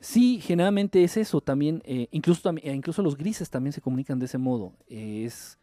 [0.00, 4.38] Sí, generalmente es eso también, eh, incluso, incluso los grises también se comunican de ese
[4.38, 5.58] modo, es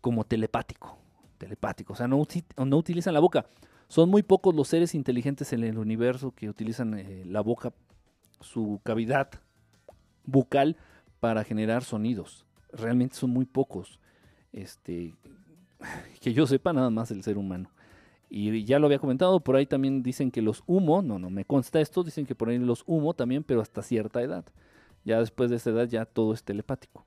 [0.00, 0.98] como telepático
[1.44, 2.22] telepático, o sea, no,
[2.66, 3.46] no utilizan la boca.
[3.88, 7.72] Son muy pocos los seres inteligentes en el universo que utilizan eh, la boca,
[8.40, 9.30] su cavidad
[10.24, 10.76] bucal
[11.20, 12.46] para generar sonidos.
[12.72, 14.00] Realmente son muy pocos.
[14.52, 15.14] Este,
[16.20, 17.70] que yo sepa nada más el ser humano.
[18.36, 21.44] Y ya lo había comentado, por ahí también dicen que los humo, no, no me
[21.44, 24.44] consta esto, dicen que por ahí los humo también, pero hasta cierta edad.
[25.04, 27.04] Ya después de esa edad ya todo es telepático.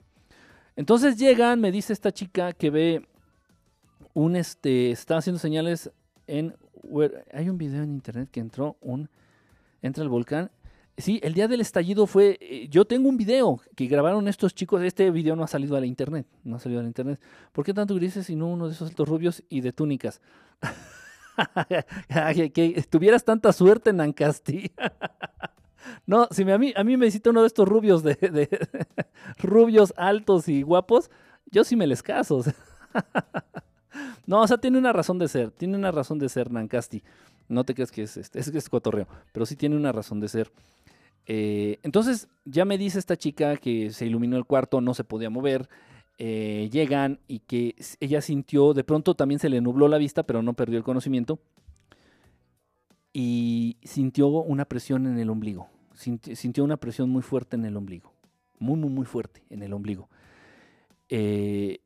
[0.78, 3.06] Entonces llegan, me dice esta chica que ve
[4.14, 5.92] un este, estaba haciendo señales
[6.28, 6.56] en,
[7.34, 9.10] hay un video en internet que entró un,
[9.82, 10.50] entra el volcán.
[10.98, 14.82] Sí, el día del estallido fue, eh, yo tengo un video que grabaron estos chicos,
[14.82, 17.20] este video no ha salido a la internet, no ha salido a la internet.
[17.52, 20.22] ¿Por qué tanto grises y no uno de esos altos rubios y de túnicas?
[22.54, 24.72] que, tuvieras tanta suerte en Ancasti.
[26.06, 28.50] no, si a mí, a mí me hiciste uno de estos rubios de,
[29.40, 31.10] rubios altos y guapos,
[31.52, 32.44] yo sí me les caso.
[34.26, 37.04] No, o sea, tiene una razón de ser, tiene una razón de ser Nancasti.
[37.48, 40.28] No te crees que es, este, es, es cotorreo, pero sí tiene una razón de
[40.28, 40.52] ser.
[41.28, 45.30] Eh, entonces, ya me dice esta chica que se iluminó el cuarto, no se podía
[45.30, 45.70] mover.
[46.20, 50.42] Eh, llegan y que ella sintió, de pronto también se le nubló la vista, pero
[50.42, 51.40] no perdió el conocimiento.
[53.14, 55.70] Y sintió una presión en el ombligo.
[55.94, 58.14] Sintió una presión muy fuerte en el ombligo.
[58.60, 60.10] Muy, muy, muy fuerte en el ombligo.
[61.10, 61.80] Eh,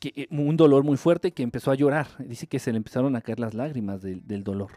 [0.00, 2.08] eh, un dolor muy fuerte que empezó a llorar.
[2.18, 4.70] Dice que se le empezaron a caer las lágrimas del dolor.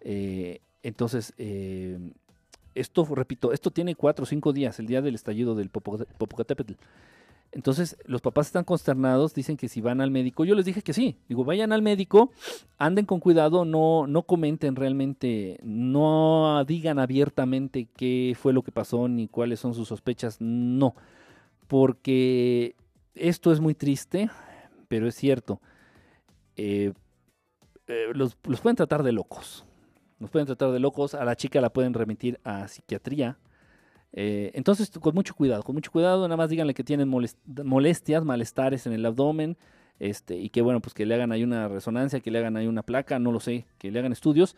[0.00, 1.32] Entonces,
[2.74, 6.74] esto, repito, esto tiene cuatro o cinco días, el día del estallido del Popocatépetl.
[7.52, 10.94] Entonces, los papás están consternados, dicen que si van al médico, yo les dije que
[10.94, 12.32] sí, digo, vayan al médico,
[12.78, 19.06] anden con cuidado, no, no comenten realmente, no digan abiertamente qué fue lo que pasó
[19.06, 20.94] ni cuáles son sus sospechas, no,
[21.68, 22.74] porque
[23.14, 24.30] esto es muy triste,
[24.88, 25.60] pero es cierto.
[26.56, 26.92] Eh,
[27.86, 29.64] eh, los, pueden tratar de locos.
[30.18, 31.14] Los pueden tratar de locos.
[31.14, 33.38] A la chica la pueden remitir a psiquiatría.
[34.12, 38.86] Eh, entonces, con mucho cuidado, con mucho cuidado, nada más díganle que tienen molestias, malestares
[38.86, 39.56] en el abdomen,
[39.98, 42.66] este, y que bueno, pues que le hagan ahí una resonancia, que le hagan ahí
[42.66, 44.56] una placa, no lo sé, que le hagan estudios.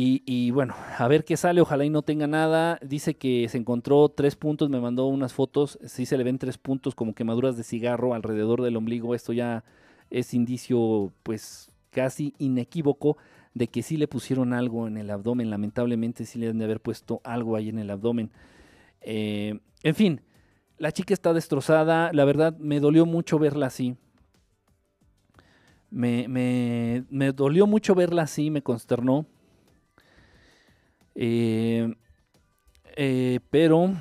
[0.00, 2.78] Y, bueno, a ver qué sale, ojalá y no tenga nada.
[2.82, 6.56] Dice que se encontró tres puntos, me mandó unas fotos, sí se le ven tres
[6.56, 9.16] puntos como quemaduras de cigarro alrededor del ombligo.
[9.16, 9.64] Esto ya
[10.10, 13.16] es indicio pues casi inequívoco
[13.58, 15.50] de que sí le pusieron algo en el abdomen.
[15.50, 18.30] Lamentablemente sí le han de haber puesto algo ahí en el abdomen.
[19.00, 20.20] Eh, en fin,
[20.78, 22.10] la chica está destrozada.
[22.12, 23.96] La verdad me dolió mucho verla así.
[25.90, 29.26] Me, me, dolió mucho verla así, me consternó.
[31.16, 31.92] Eh,
[32.96, 33.92] eh, pero,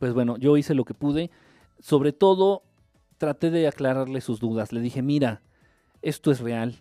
[0.00, 1.30] pues bueno, yo hice lo que pude.
[1.78, 2.64] Sobre todo,
[3.16, 4.72] traté de aclararle sus dudas.
[4.72, 5.42] Le dije, mira,
[6.02, 6.80] esto es real.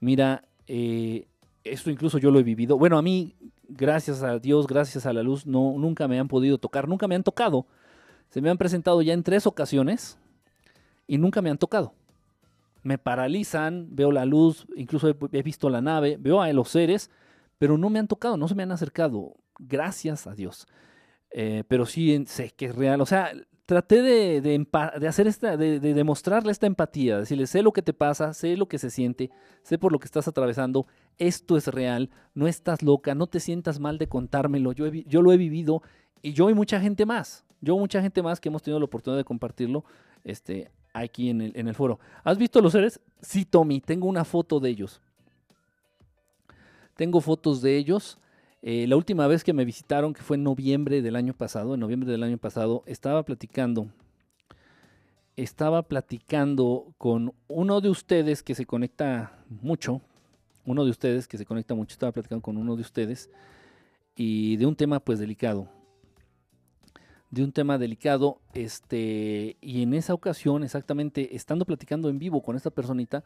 [0.00, 1.26] Mira, eh,
[1.64, 2.78] esto incluso yo lo he vivido.
[2.78, 3.34] Bueno, a mí,
[3.68, 7.14] gracias a Dios, gracias a la luz, no, nunca me han podido tocar, nunca me
[7.14, 7.66] han tocado.
[8.30, 10.18] Se me han presentado ya en tres ocasiones
[11.06, 11.94] y nunca me han tocado.
[12.82, 17.10] Me paralizan, veo la luz, incluso he, visto la nave, veo a los seres,
[17.58, 19.34] pero no me han tocado, no se me han acercado.
[19.58, 20.66] Gracias a Dios.
[21.30, 23.00] Eh, pero sí sé que es real.
[23.00, 23.32] O sea,
[23.66, 24.66] traté de,
[25.08, 28.68] hacer esta, de, de, demostrarle esta empatía, decirle, sé lo que te pasa, sé lo
[28.68, 29.30] que se siente,
[29.62, 30.86] sé por lo que estás atravesando,
[31.18, 35.36] esto es real, no estás loca, no te sientas mal de contármelo, yo, lo he
[35.36, 35.82] vivido
[36.22, 39.18] y yo y mucha gente más, yo mucha gente más que hemos tenido la oportunidad
[39.18, 39.84] de compartirlo
[40.22, 41.98] este, aquí en el, en el foro.
[42.22, 43.00] ¿Has visto los seres?
[43.20, 45.00] Sí, Tommy, tengo una foto de ellos.
[46.94, 48.18] Tengo fotos de ellos.
[48.62, 51.80] Eh, la última vez que me visitaron, que fue en noviembre del año pasado, en
[51.80, 53.88] noviembre del año pasado, estaba platicando,
[55.36, 60.00] estaba platicando con uno de ustedes que se conecta mucho,
[60.64, 63.30] uno de ustedes que se conecta mucho, estaba platicando con uno de ustedes
[64.16, 65.68] y de un tema pues delicado,
[67.30, 72.56] de un tema delicado, este, y en esa ocasión, exactamente, estando platicando en vivo con
[72.56, 73.22] esta personita,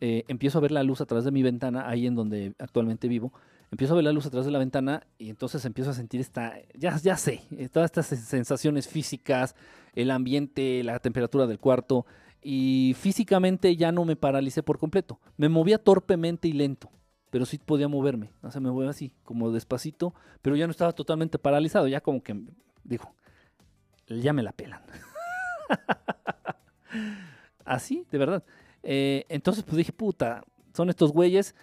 [0.00, 3.08] eh, empiezo a ver la luz a través de mi ventana, ahí en donde actualmente
[3.08, 3.32] vivo,
[3.70, 6.20] empiezo a ver la luz a través de la ventana y entonces empiezo a sentir
[6.20, 9.54] esta, ya, ya sé, eh, todas estas sensaciones físicas,
[9.94, 12.06] el ambiente, la temperatura del cuarto
[12.42, 15.20] y físicamente ya no me paralicé por completo.
[15.36, 16.90] Me movía torpemente y lento,
[17.30, 20.92] pero sí podía moverme, o sea, me movía así, como despacito, pero ya no estaba
[20.92, 22.40] totalmente paralizado, ya como que,
[22.84, 23.14] dijo,
[24.06, 24.82] ya me la pelan.
[27.64, 28.44] así, de verdad.
[28.82, 31.54] Eh, entonces pues dije, puta, son estos güeyes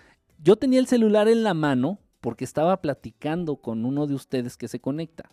[0.44, 4.68] yo tenía el celular en la mano porque estaba platicando con uno de ustedes que
[4.68, 5.30] se conecta.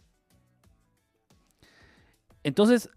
[2.42, 2.88] Entonces,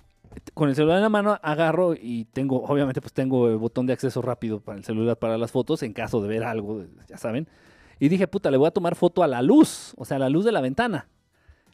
[0.53, 3.93] con el celular en la mano agarro y tengo, obviamente pues tengo el botón de
[3.93, 7.47] acceso rápido para el celular para las fotos en caso de ver algo, ya saben.
[7.99, 10.29] Y dije, puta, le voy a tomar foto a la luz, o sea, a la
[10.29, 11.07] luz de la ventana.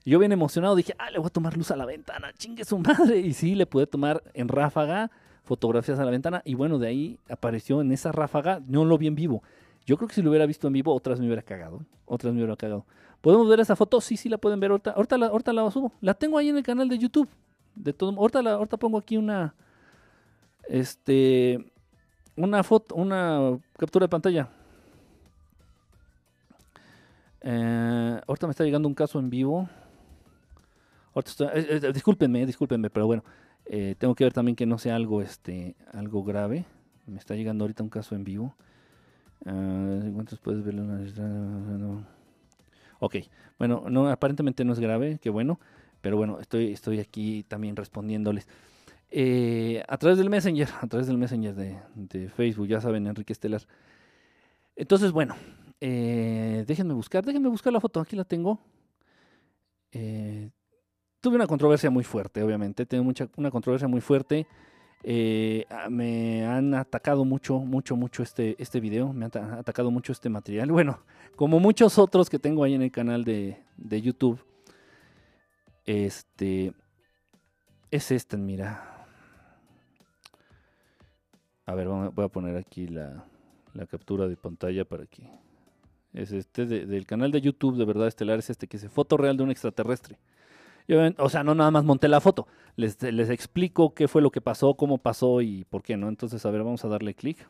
[0.06, 2.80] Yo bien emocionado dije, ah, le voy a tomar luz a la ventana, chingue su
[2.80, 3.20] madre.
[3.20, 5.12] Y sí, le pude tomar en ráfaga
[5.44, 6.42] fotografías a la ventana.
[6.46, 9.44] Y bueno, de ahí apareció en esa ráfaga, no lo vi en vivo.
[9.90, 11.84] Yo creo que si lo hubiera visto en vivo, otras me hubiera cagado.
[12.06, 12.86] Otras me hubiera cagado.
[13.22, 14.00] ¿Podemos ver esa foto?
[14.00, 14.94] Sí, sí la pueden ver ahorita.
[15.18, 15.92] La, subo.
[16.00, 17.28] La tengo ahí en el canal de YouTube.
[17.74, 19.56] De todo, ahorita, la, ahorita pongo aquí una.
[20.68, 21.72] Este.
[22.36, 24.48] Una foto, una captura de pantalla.
[27.42, 29.68] Eh, ahorita me está llegando un caso en vivo.
[31.16, 33.24] Ahorita eh, eh, discúlpenme, discúlpenme, pero bueno.
[33.98, 36.66] tengo que ver también que no sea algo, este, algo grave.
[37.08, 38.56] Me está llegando ahorita un caso en vivo.
[39.46, 40.84] Uh, ¿Cuántos puedes verlo?
[40.84, 42.06] No.
[43.00, 43.16] Ok,
[43.58, 45.60] bueno, no, aparentemente no es grave, qué bueno,
[46.02, 48.48] pero bueno, estoy, estoy aquí también respondiéndoles.
[49.12, 53.62] Eh, a través del Messenger, a través del Messenger de, Facebook, ya saben, Enrique Estelar.
[54.76, 55.36] Entonces, bueno,
[55.80, 58.60] eh, déjenme buscar, déjenme buscar la foto, aquí la tengo.
[59.92, 60.50] Eh,
[61.22, 64.46] tuve una controversia muy fuerte, obviamente, tengo mucha, una controversia muy fuerte.
[65.04, 70.12] Eh, ah, me han atacado mucho, mucho, mucho este, este video, me han atacado mucho
[70.12, 70.72] este material.
[70.80, 71.00] Bueno,
[71.36, 74.44] como muchos otros que tengo ahí en el canal de, YouTube.
[75.86, 76.74] Este
[77.92, 79.08] es este, mira.
[81.66, 83.26] A ver, voy a poner aquí la,
[83.90, 85.30] captura de pantalla para que.
[86.12, 89.38] Es este del canal de YouTube de verdad estelar, es este que es foto real
[89.38, 90.18] de un extraterrestre
[91.18, 94.42] o sea, no nada más monté la foto, les, les explico qué fue lo que
[94.42, 96.10] pasó, cómo pasó y por qué, ¿no?
[96.10, 97.48] Entonces, a ver, vamos a darle clic.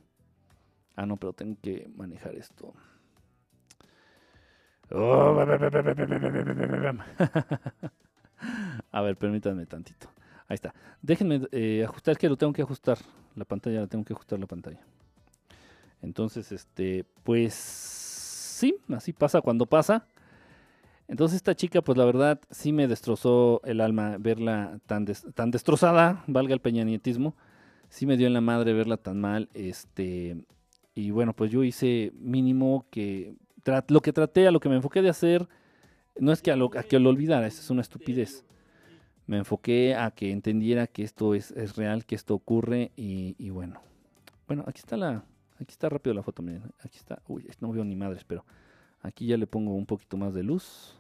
[0.96, 2.74] Ah, no, pero tengo que manejar esto.
[8.92, 10.10] a ver, permítanme tantito.
[10.48, 10.74] Ahí está.
[11.02, 12.98] Déjenme eh, ajustar, que lo tengo que ajustar.
[13.36, 14.82] La pantalla, la tengo que ajustar la pantalla.
[16.02, 20.08] Entonces, este, pues sí, así pasa cuando pasa.
[21.10, 26.24] Entonces esta chica, pues la verdad, sí me destrozó el alma verla tan, tan destrozada,
[26.28, 27.36] valga el peñanietismo.
[27.90, 29.50] Sí me dio en la madre verla tan mal.
[29.56, 30.46] Este,
[30.94, 33.34] y bueno, pues yo hice mínimo que
[33.88, 35.50] lo que traté, a lo que me enfoqué de hacer,
[36.20, 38.46] no es que a, lo, que lo olvidara, eso es una estupidez.
[39.26, 43.82] Me enfoqué a que entendiera que esto es, real, que esto ocurre y, bueno.
[44.48, 45.24] Bueno, aquí está la,
[45.56, 48.46] aquí está rápido la foto, miren, aquí está, uy, no veo ni madres, pero
[49.02, 50.99] aquí ya le pongo un poquito más de luz.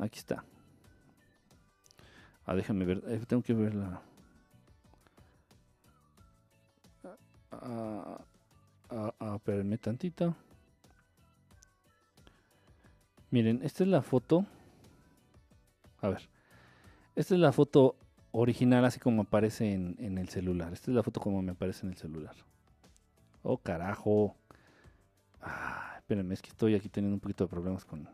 [0.00, 0.44] Aquí está.
[2.46, 3.02] Ah, déjame ver.
[3.06, 4.00] Eh, tengo que ver la.
[7.52, 8.18] Ah,
[8.88, 10.34] ah, ah, espérenme tantito.
[13.30, 14.46] Miren, esta es la foto.
[16.00, 16.28] A ver.
[17.14, 17.96] Esta es la foto
[18.32, 20.72] original, así como aparece en, en el celular.
[20.72, 22.34] Esta es la foto como me aparece en el celular.
[23.42, 24.34] Oh, carajo.
[25.42, 28.08] Ah, espérenme, es que estoy aquí teniendo un poquito de problemas con...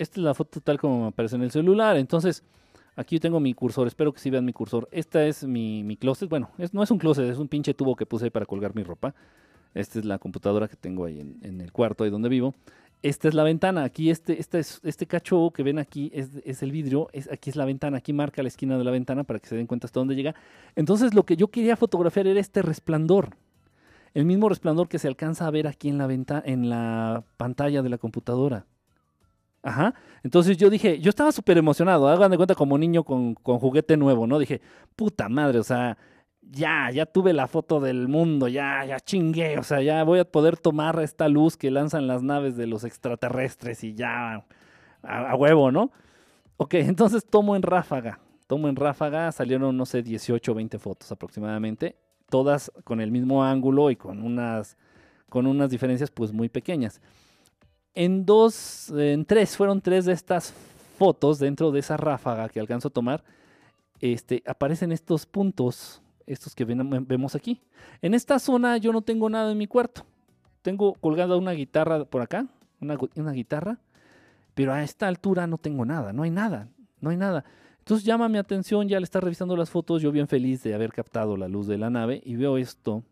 [0.00, 1.98] Esta es la foto tal como me aparece en el celular.
[1.98, 2.42] Entonces,
[2.96, 3.86] aquí yo tengo mi cursor.
[3.86, 4.88] Espero que sí vean mi cursor.
[4.92, 6.30] Esta es mi, mi closet.
[6.30, 9.14] Bueno, no es un closet, es un pinche tubo que puse para colgar mi ropa.
[9.74, 12.54] Esta es la computadora que tengo ahí en, en el cuarto, ahí donde vivo.
[13.02, 13.84] Esta es la ventana.
[13.84, 17.08] Aquí este, este, es, este cacho que ven aquí es, es el vidrio.
[17.30, 17.98] Aquí es la ventana.
[17.98, 20.34] Aquí marca la esquina de la ventana para que se den cuenta hasta dónde llega.
[20.76, 23.36] Entonces lo que yo quería fotografiar era este resplandor.
[24.14, 27.82] El mismo resplandor que se alcanza a ver aquí en la, venta, en la pantalla
[27.82, 28.64] de la computadora.
[29.62, 29.94] Ajá.
[30.22, 33.96] Entonces yo dije, yo estaba súper emocionado, hagan de cuenta como niño con, con, juguete
[33.96, 34.38] nuevo, ¿no?
[34.38, 34.60] Dije,
[34.96, 35.98] puta madre, o sea,
[36.42, 40.24] ya, ya tuve la foto del mundo, ya, ya chingué, o sea, ya voy a
[40.24, 44.44] poder tomar esta luz que lanzan las naves de los extraterrestres y ya,
[45.02, 45.90] a, huevo, ¿no?
[46.56, 51.12] Ok, entonces tomo en ráfaga, tomo en ráfaga, salieron, no sé, 18 o 20 fotos
[51.12, 51.96] aproximadamente,
[52.30, 54.76] todas con el mismo ángulo y con unas,
[55.28, 57.00] con unas diferencias pues muy pequeñas
[57.94, 60.54] en dos, en tres, fueron tres de estas
[60.98, 63.24] fotos dentro de esa ráfaga que alcanzo a tomar,
[64.00, 67.60] este, aparecen estos puntos, estos que vemos aquí.
[68.02, 70.04] En esta zona yo no tengo nada en mi cuarto.
[70.62, 72.46] Tengo colgada una guitarra por acá,
[72.80, 73.78] una, una guitarra,
[74.54, 76.68] pero a esta altura no tengo nada, no hay nada,
[77.00, 77.44] no hay nada.
[77.78, 80.92] Entonces llama mi atención, ya le está revisando las fotos, yo bien feliz de haber
[80.92, 83.02] captado la luz de la nave y veo esto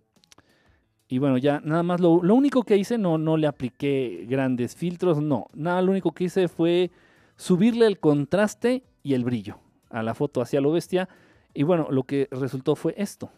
[1.08, 4.76] y bueno, ya nada más lo, lo, único que hice, no, no le apliqué grandes
[4.76, 5.46] filtros, no.
[5.54, 6.90] Nada, lo único que hice fue
[7.36, 11.08] subirle el contraste y el brillo a la foto hacia lo bestia.
[11.54, 13.30] Y bueno, lo que resultó fue esto.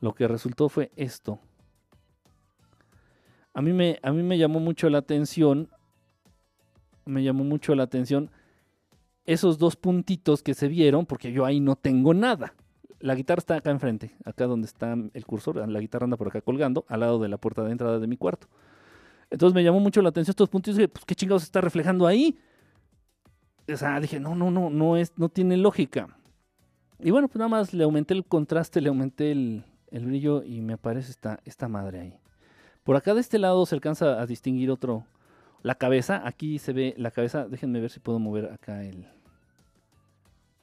[0.00, 1.38] Lo que resultó fue esto.
[3.52, 5.68] A mí me, a mí me llamó mucho la atención.
[7.04, 8.30] Me llamó mucho la atención
[9.26, 12.54] esos dos puntitos que se vieron, porque yo ahí no tengo nada
[13.04, 16.40] la guitarra está acá enfrente, acá donde está el cursor, la guitarra anda por acá
[16.40, 18.48] colgando, al lado de la puerta de entrada de mi cuarto.
[19.28, 22.06] Entonces me llamó mucho la atención estos puntos y dije, pues qué chingados está reflejando
[22.06, 22.38] ahí.
[23.70, 26.16] O sea, dije, no, no, no, no es, no tiene lógica.
[26.98, 30.62] Y bueno, pues nada más le aumenté el contraste, le aumenté el, el brillo y
[30.62, 32.18] me aparece esta, esta madre ahí.
[32.84, 35.04] Por acá de este lado se alcanza a distinguir otro,
[35.62, 39.06] la cabeza, aquí se ve la cabeza, déjenme ver si puedo mover acá el...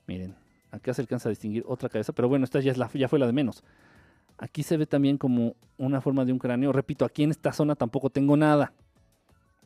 [0.07, 0.35] Miren,
[0.71, 3.19] Acá se alcanza a distinguir otra cabeza, pero bueno, esta ya, es la, ya fue
[3.19, 3.63] la de menos.
[4.37, 6.71] Aquí se ve también como una forma de un cráneo.
[6.71, 8.73] Repito, aquí en esta zona tampoco tengo nada.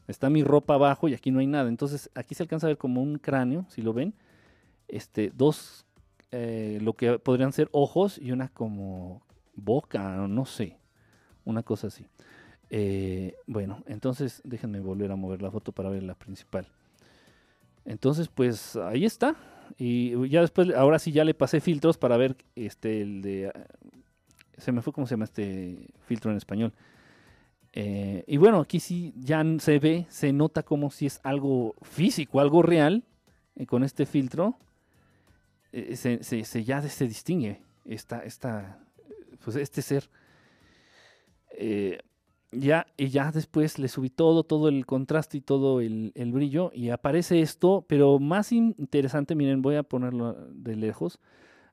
[0.08, 1.70] Está mi ropa abajo y aquí no hay nada.
[1.70, 4.14] Entonces aquí se alcanza a ver como un cráneo, si lo ven.
[4.88, 5.86] Este, dos,
[6.32, 9.22] eh, lo que podrían ser ojos y una como
[9.56, 10.78] boca, no sé.
[11.46, 12.08] Una cosa así.
[12.70, 16.68] Eh, bueno, entonces déjenme volver a mover la foto para ver la principal.
[17.86, 19.36] Entonces, pues ahí está.
[19.78, 23.52] Y ya después, ahora sí ya le pasé filtros para ver este, el de...
[24.58, 26.74] Se me fue cómo se llama este filtro en español.
[27.74, 32.40] Eh, y bueno, aquí sí ya se ve, se nota como si es algo físico,
[32.40, 33.04] algo real.
[33.58, 34.58] Eh, con este filtro
[35.74, 38.80] eh, se, se, ya se distingue esta, esta,
[39.44, 40.10] pues este ser.
[42.58, 46.90] Ya, y ya después le subí todo, todo el contraste y todo el, brillo y
[46.90, 51.20] aparece esto, pero más interesante, miren, voy a ponerlo de lejos.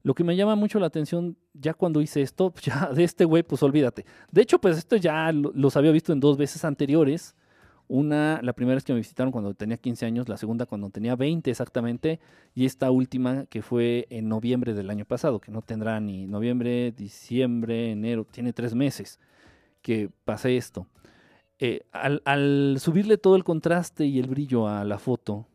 [0.02, 3.42] Lo que me llama mucho la atención ya cuando hice esto, ya de este güey,
[3.42, 4.04] pues olvídate.
[4.30, 7.36] De hecho, pues esto ya los había visto en dos veces anteriores.
[7.88, 11.14] Una, la primera vez que me visitaron cuando tenía 15 años, la segunda cuando tenía
[11.14, 12.20] 20 exactamente,
[12.54, 16.92] y esta última que fue en noviembre del año pasado, que no tendrá ni noviembre,
[16.92, 19.20] diciembre, enero, tiene tres meses
[19.82, 20.86] que pasé esto.
[21.58, 25.46] Eh, al, subirle todo el contraste y el brillo a la foto,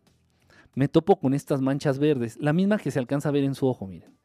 [0.75, 3.67] me topo con estas manchas verdes, la misma que se alcanza a ver en su
[3.67, 4.15] ojo, miren.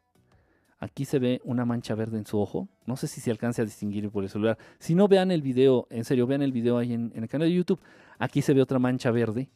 [0.78, 2.68] Aquí se ve una mancha verde en su ojo.
[2.86, 4.59] No sé si se alcance a distinguir por el celular.
[4.80, 7.46] Si no, vean el video, en serio, vean el video ahí en, en el canal
[7.48, 7.80] de YouTube.
[8.18, 9.48] Aquí se ve otra mancha verde.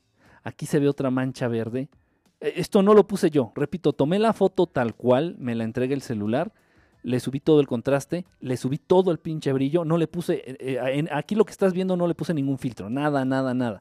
[0.44, 1.88] Aquí se ve otra mancha verde.
[2.38, 3.50] Esto no lo puse yo.
[3.56, 6.52] Repito, tomé la foto tal cual, me la entrega el celular
[7.06, 10.56] le subí todo el contraste, le subí todo el pinche brillo, no le puse, eh,
[10.58, 13.80] eh, en, aquí lo que estás viendo no le puse ningún filtro, nada, nada, nada.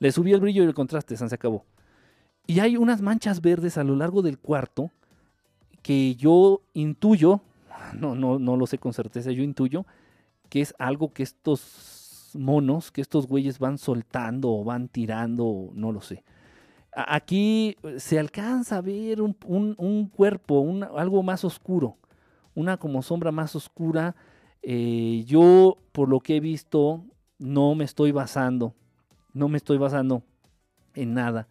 [0.00, 1.64] Le subí el brillo y el contraste, se acabó.
[2.48, 4.90] Y hay unas manchas verdes a lo largo del cuarto
[5.82, 7.42] que yo intuyo,
[7.94, 9.86] no, no, no lo sé con certeza, yo intuyo
[10.48, 15.92] que es algo que estos monos, que estos güeyes van soltando o van tirando, no
[15.92, 16.24] lo sé.
[16.92, 21.98] Aquí se alcanza a ver un, cuerpo, algo más oscuro
[22.58, 24.16] una como sombra más oscura.
[24.62, 27.04] Eh, yo, por lo que he visto,
[27.38, 28.74] no me estoy basando,
[29.32, 30.24] no me estoy basando
[30.94, 31.46] en nada,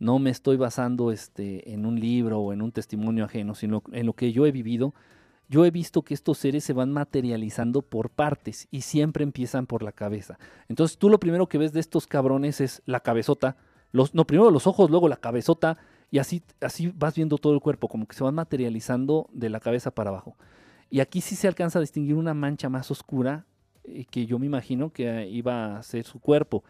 [0.00, 4.04] no me estoy basando este, en un libro o en un testimonio ajeno, sino en
[4.04, 4.94] lo que yo he vivido.
[5.48, 9.84] Yo he visto que estos seres se van materializando por partes y siempre empiezan por
[9.84, 10.38] la cabeza.
[10.68, 13.56] Entonces tú lo primero que ves de estos cabrones es la cabezota,
[13.92, 15.78] los, no, primero los ojos, luego la cabezota,
[16.10, 19.60] y así, así vas viendo todo el cuerpo, como que se van materializando de la
[19.60, 20.36] cabeza para abajo.
[20.90, 23.44] Y aquí sí se alcanza a distinguir una mancha más oscura
[23.84, 26.64] eh, que yo me imagino que iba a ser su cuerpo.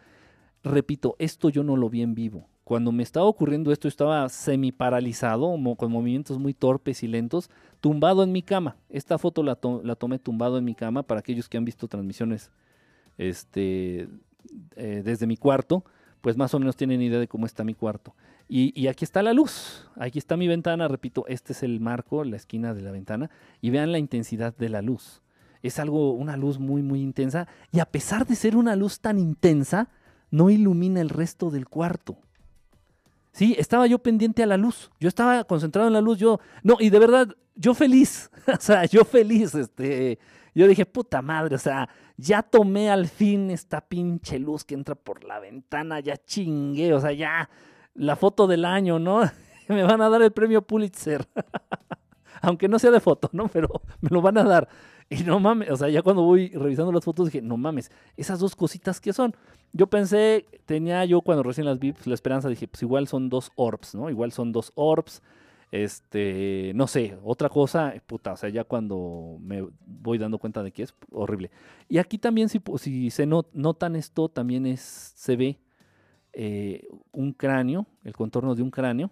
[0.63, 2.49] Repito, esto yo no lo vi en vivo.
[2.65, 8.23] Cuando me estaba ocurriendo esto, estaba semi paralizado, con movimientos muy torpes y lentos, tumbado
[8.23, 8.75] en mi cama.
[8.89, 12.51] Esta foto la, la tomé tumbado en mi cama para aquellos que han visto transmisiones
[13.17, 14.07] este,
[14.75, 15.83] eh, desde mi cuarto,
[16.21, 18.13] pues más o menos tienen idea de cómo está mi cuarto.
[18.51, 22.35] Y, aquí está la luz, aquí está mi ventana, repito, este es el marco, la
[22.35, 23.29] esquina de la ventana,
[23.61, 25.21] y vean la intensidad de la luz.
[25.61, 29.19] Es algo, una luz muy, muy intensa, y a pesar de ser una luz tan
[29.19, 29.89] intensa,
[30.31, 32.17] no ilumina el resto del cuarto.
[33.33, 36.77] Sí, estaba yo pendiente a la luz, yo estaba concentrado en la luz, yo, no,
[36.79, 40.17] y de verdad, yo feliz, o sea, yo feliz, este,
[40.55, 41.87] yo dije, puta madre, o sea,
[42.17, 46.99] ya tomé al fin esta pinche luz que entra por la ventana, ya chingué, o
[46.99, 47.47] sea, ya,
[47.99, 49.21] la foto del año, ¿no?
[49.67, 51.27] me van a dar el premio Pulitzer.
[52.41, 53.49] Aunque no sea de foto, ¿no?
[53.49, 54.69] Pero me lo van a dar.
[55.09, 58.39] Y no mames, o sea, ya cuando voy revisando las fotos dije, no mames, esas
[58.39, 59.35] dos cositas que son.
[59.73, 63.27] Yo pensé, tenía yo cuando recién las vi, pues la esperanza, dije, pues igual son
[63.27, 64.09] dos orbs, ¿no?
[64.09, 65.21] Igual son dos orbs.
[65.71, 70.71] Este, no sé, otra cosa, puta, o sea, ya cuando me voy dando cuenta de
[70.71, 71.51] que es horrible.
[71.87, 74.79] Y aquí también, si, si se notan esto, también es,
[75.15, 75.59] se ve
[76.33, 79.09] eh, un cráneo, el contorno de un cráneo,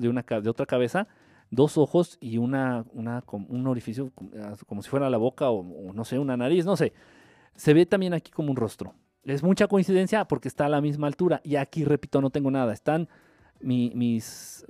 [0.00, 1.08] de, una, de otra cabeza,
[1.50, 4.12] dos ojos y una, un orificio
[4.66, 6.92] como si fuera la boca o, no sé, una nariz, no sé.
[7.54, 8.94] Se ve también aquí como un rostro.
[9.24, 11.40] Es mucha coincidencia porque está a la misma altura.
[11.44, 12.72] Y aquí, repito, no tengo nada.
[12.72, 13.08] Están
[13.60, 14.66] mis,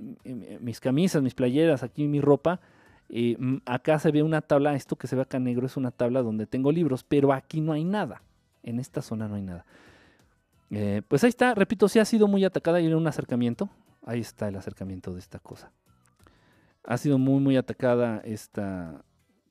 [0.59, 2.61] mis camisas, mis playeras, aquí mi ropa.
[3.09, 6.21] mm, acá se ve una tabla, esto que se ve acá negro es una tabla
[6.21, 8.21] donde tengo libros, pero aquí no hay nada.
[8.63, 9.65] En esta zona no hay nada.
[10.71, 13.69] Eh, pues ahí está, repito, si ha sido muy atacada y en un acercamiento.
[14.03, 15.71] Ahí está el acercamiento de esta cosa.
[16.83, 19.03] Ha sido muy, muy atacada esta,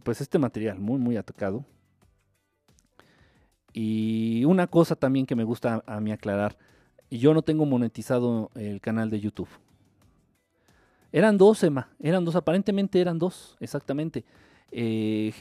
[0.02, 1.64] pues este material, muy, muy atacado.
[3.72, 6.56] Y una cosa también que me gusta a mí aclarar,
[7.10, 9.48] yo no tengo monetizado el canal de YouTube.
[11.10, 14.24] Eran dos, Emma, eran dos, aparentemente eran dos, exactamente.
[14.76, 15.32] Eh,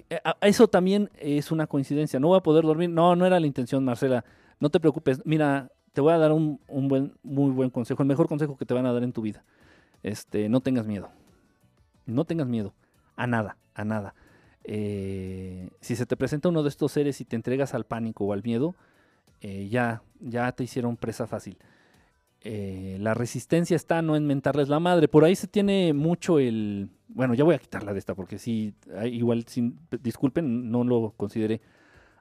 [0.42, 2.20] eso también es una coincidencia.
[2.20, 2.92] No voy a poder dormir.
[2.92, 4.24] No, no era la intención, Marcela.
[4.64, 8.30] No te preocupes, mira, te voy a dar un, buen, muy buen consejo, el mejor
[8.30, 9.44] consejo que te van a dar en tu vida.
[10.04, 11.10] Este, no tengas miedo.
[12.06, 12.74] No tengas miedo.
[13.18, 14.16] A nada, a nada.
[14.64, 18.32] Eh, si se te presenta uno de estos seres y te entregas al pánico o
[18.32, 18.74] al miedo,
[19.42, 21.58] eh, ya, ya te hicieron presa fácil.
[22.40, 25.10] Eh, la resistencia está no en mentarles la madre.
[25.10, 26.90] Por ahí se tiene mucho el.
[27.10, 28.74] Bueno, ya voy a quitarla de esta porque sí,
[29.12, 31.60] igual, sin, disculpen, no lo consideré.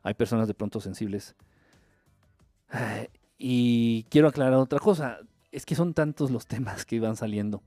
[0.03, 1.37] Hay personas de pronto sensibles
[3.39, 5.19] y quiero aclarar otra cosa.
[5.51, 7.63] Es que son tantos los temas que iban saliendo.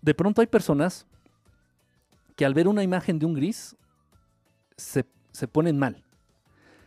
[0.00, 1.06] De pronto hay personas
[2.36, 3.76] que al ver una imagen de un gris
[4.76, 5.04] se,
[5.48, 6.02] ponen mal.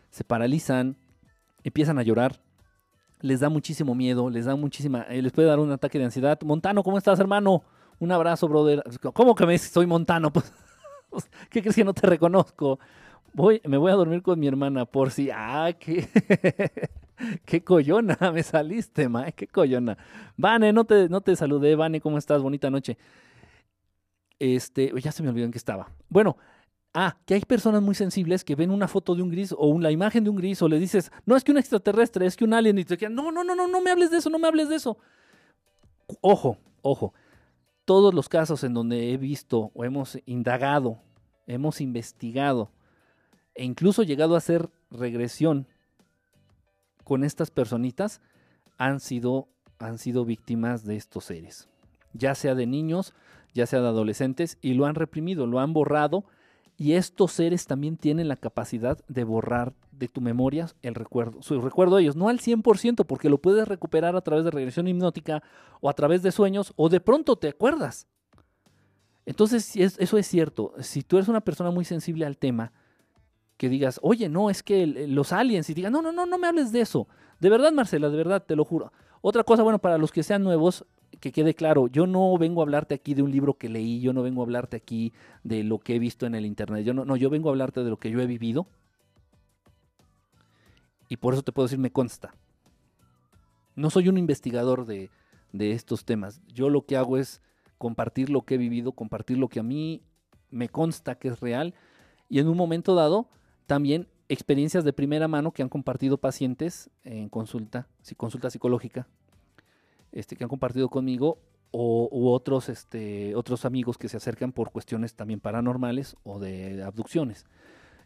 [0.09, 0.97] Se paralizan,
[1.63, 2.41] empiezan a llorar,
[3.19, 6.39] les da muchísimo miedo, les da muchísima, eh, les puede dar un ataque de ansiedad.
[6.43, 7.63] Montano, ¿cómo estás, hermano?
[7.99, 8.83] Un abrazo, brother.
[9.13, 10.31] ¿Cómo que me soy Montano?
[11.11, 12.79] Pues, ¿Qué crees que no te reconozco?
[13.34, 15.30] Voy, me voy a dormir con mi hermana por si.
[15.32, 16.07] Ah, qué.
[17.45, 19.32] qué collona me saliste, ma.
[19.32, 19.97] Qué collona.
[20.38, 21.76] Vane, no te, no te saludé.
[21.76, 22.41] Vane, ¿cómo estás?
[22.41, 22.97] Bonita noche.
[24.39, 25.89] Este, ya se me olvidó en qué estaba.
[26.09, 26.36] Bueno,
[26.93, 29.91] ah, que hay personas muy sensibles que ven una foto de un gris o la
[29.91, 32.53] imagen de un gris o le dices, no es que un extraterrestre, es que un
[32.53, 34.47] alien y te quedan, no, no, no, no, no me hables de eso, no me
[34.47, 34.97] hables de eso.
[36.22, 37.13] Ojo, ojo.
[37.86, 40.99] Todos los casos en donde he visto o hemos indagado,
[41.45, 42.72] hemos investigado
[43.56, 45.68] e incluso llegado a hacer regresión
[47.04, 48.22] con estas personitas
[48.78, 49.47] han sido,
[49.80, 51.68] han sido víctimas de estos seres,
[52.14, 53.14] ya sea de niños,
[53.54, 56.26] ya sea de adolescentes, y lo han reprimido, lo han borrado,
[56.78, 61.62] y estos seres también tienen la capacidad de borrar de tu memoria el recuerdo, su
[61.62, 65.43] recuerdo ellos, no al 100%, porque lo puedes recuperar a través de regresión hipnótica
[65.80, 68.08] o a través de sueños, o de pronto te acuerdas.
[69.26, 70.74] Entonces, eso es cierto.
[70.80, 72.72] Si tú eres una persona muy sensible al tema,
[73.62, 76.47] que digas, oye, no, es que los aliens, y digan, no, no, no, no me
[76.47, 77.07] hables de eso.
[77.39, 78.91] De verdad, Marcela, de verdad, te lo juro.
[79.22, 80.84] Otra cosa, bueno, para los que sean nuevos,
[81.20, 84.14] que quede claro, yo no vengo a hablarte aquí de un libro que leí, yo
[84.14, 87.05] no vengo a hablarte aquí de lo que he visto en el internet, yo no,
[87.05, 88.66] no, yo vengo a hablarte de lo que yo he vivido.
[91.07, 92.34] Y por eso te puedo decir, me consta.
[93.76, 95.12] No soy un investigador de,
[95.51, 96.41] de estos temas.
[96.47, 97.43] Yo lo que hago es
[97.78, 100.01] compartir lo que he vivido, compartir lo que a mí
[100.49, 101.76] me consta que es real
[102.28, 103.30] y en un momento dado
[103.72, 109.07] también experiencias de primera mano que han compartido pacientes en consulta, consulta psicológica,
[110.11, 111.39] este, que han compartido conmigo
[111.72, 117.45] o, otros, este, otros amigos que se acercan por cuestiones también paranormales o de abducciones.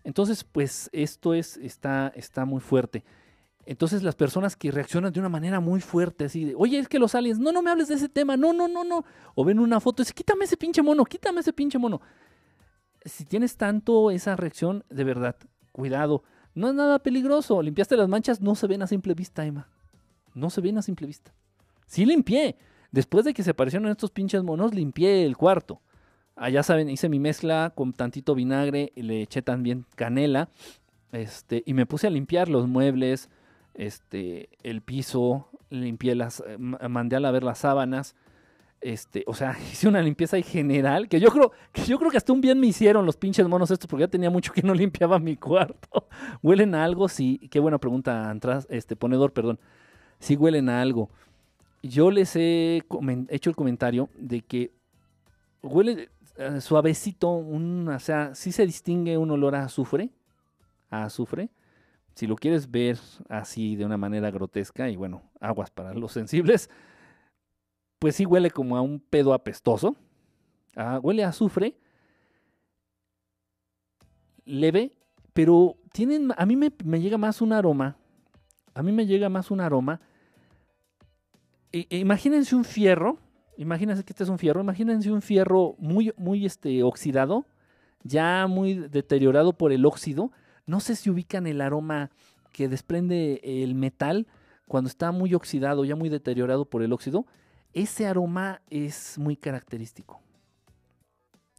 [0.03, 3.03] Entonces, pues esto es, está, está muy fuerte.
[3.66, 6.99] Entonces las personas que reaccionan de una manera muy fuerte, así de, oye, es que
[6.99, 9.03] los aliens, no, no me hables de ese tema, no, no, no, no.
[9.34, 12.01] O ven una foto dicen, quítame ese pinche mono, quítame ese pinche mono.
[13.03, 15.36] Si tienes tanto esa reacción, de verdad,
[15.76, 16.23] cuidado.
[16.53, 17.61] No es nada peligroso.
[17.61, 19.67] Limpiaste las manchas, no se ven a simple vista, Emma.
[20.34, 21.34] No se ven a simple vista.
[21.86, 22.57] Sí limpié.
[22.91, 25.82] Después de que se aparecieron estos pinches monos, limpié el cuarto.
[26.38, 30.49] Allá saben, hice mi mezcla con tantito vinagre, le eché también canela,
[31.11, 33.30] este, y me puse a limpiar los muebles,
[33.73, 38.15] este, el piso, limpié las, mandé a lavar las sábanas,
[38.86, 42.31] este, o sea, hice una limpieza general, que yo creo, que yo creo que hasta
[42.31, 45.17] un bien me hicieron los pinches monos estos, porque ya tenía mucho que no limpiaba
[45.17, 46.07] mi cuarto.
[46.43, 47.09] ¿Huelen a algo?
[47.09, 48.31] Sí, qué buena pregunta,
[48.69, 49.59] este, ponedor, perdón.
[50.19, 51.09] Sí huelen a algo.
[51.81, 52.83] Yo les he
[53.29, 54.71] hecho el comentario de que
[55.61, 60.11] huele eh, suavecito, un, o sea, sí se distingue un olor a azufre,
[60.91, 61.49] a azufre,
[62.13, 66.69] si lo quieres ver así de una manera grotesca, y bueno, aguas para los sensibles,
[68.00, 69.96] pues sí huele como a un pedo apestoso.
[71.02, 71.78] Huele a azufre.
[74.46, 74.91] Leve,
[75.34, 77.98] pero tienen, a mí me, llega más un aroma.
[78.74, 80.02] A mí me llega más un aroma.
[81.72, 83.18] Imagínense un fierro.
[83.58, 84.62] Imagínense que este es un fierro.
[84.62, 87.46] Imagínense un fierro muy, muy este, oxidado.
[88.04, 90.32] Ya muy deteriorado por el óxido
[90.66, 92.12] no sé si ubican el aroma
[92.52, 94.28] que desprende el metal
[94.68, 97.26] cuando está muy oxidado, ya muy deteriorado por el óxido.
[97.76, 100.21] Ese aroma es muy característico.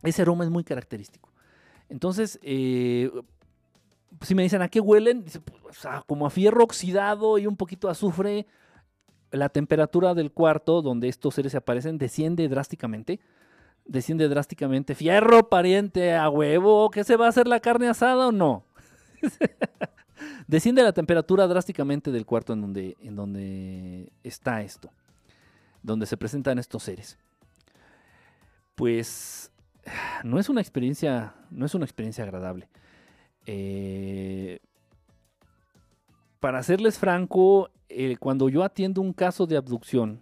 [0.03, 1.31] Ese aroma es muy característico.
[1.91, 3.11] Entonces, eh,
[4.23, 5.25] si me dicen a qué huelen,
[5.63, 8.47] pues, como a fierro oxidado y un poquito de azufre,
[9.31, 13.21] la temperatura del cuarto donde estos seres se aparecen desciende drásticamente.
[13.85, 14.95] Desciende drásticamente.
[14.95, 18.65] Fierro, pariente, a huevo, ¿qué se va a hacer la carne asada o no?
[20.47, 24.91] Desciende la temperatura drásticamente del cuarto en donde, en donde está esto,
[25.87, 27.19] donde se presentan estos seres.
[28.75, 29.51] Pues
[30.25, 32.69] no es una experiencia, no es una experiencia agradable.
[33.47, 34.59] Eh,
[36.41, 40.21] para serles franco, eh, cuando yo atiendo un caso de abducción,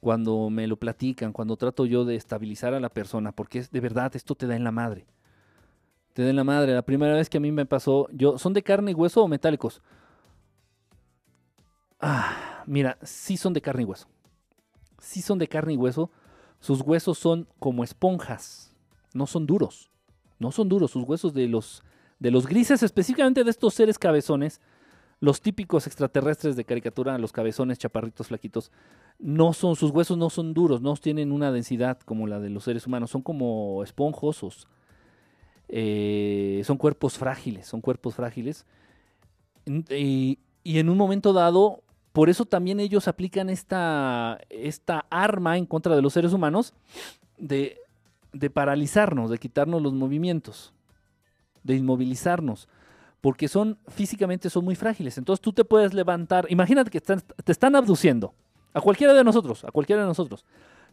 [0.00, 3.80] cuando me lo platican, cuando trato yo de estabilizar a la persona, porque es de
[3.80, 5.06] verdad, esto te da en la madre
[6.16, 6.72] te den la madre.
[6.72, 9.28] La primera vez que a mí me pasó, yo, ¿son de carne y hueso o
[9.28, 9.82] metálicos?
[12.00, 14.08] Ah, mira, sí son de carne y hueso.
[14.98, 16.10] Sí son de carne y hueso.
[16.60, 18.74] Sus huesos son como esponjas.
[19.14, 19.90] No son duros.
[20.38, 20.90] No son duros.
[20.90, 21.82] Sus huesos de los,
[22.18, 24.60] de los grises, específicamente de estos seres cabezones,
[25.20, 28.70] los típicos extraterrestres de caricatura, los cabezones, chaparritos, flaquitos,
[29.18, 32.64] no son, sus huesos no son duros, no tienen una densidad como la de los
[32.64, 34.68] seres humanos, son como esponjosos.
[35.68, 38.66] Eh, son cuerpos frágiles, son cuerpos frágiles.
[39.90, 41.82] Y, en un momento dado,
[42.16, 46.72] por eso también ellos aplican esta, esta arma en contra de los seres humanos
[47.36, 47.76] de,
[48.54, 50.72] paralizarnos, de quitarnos los movimientos,
[51.62, 52.68] de inmovilizarnos
[53.20, 55.18] porque son físicamente son muy frágiles.
[55.18, 58.32] Entonces tú te puedes levantar, imagínate que te están abduciendo,
[58.72, 60.46] a cualquiera de nosotros, a cualquiera de nosotros.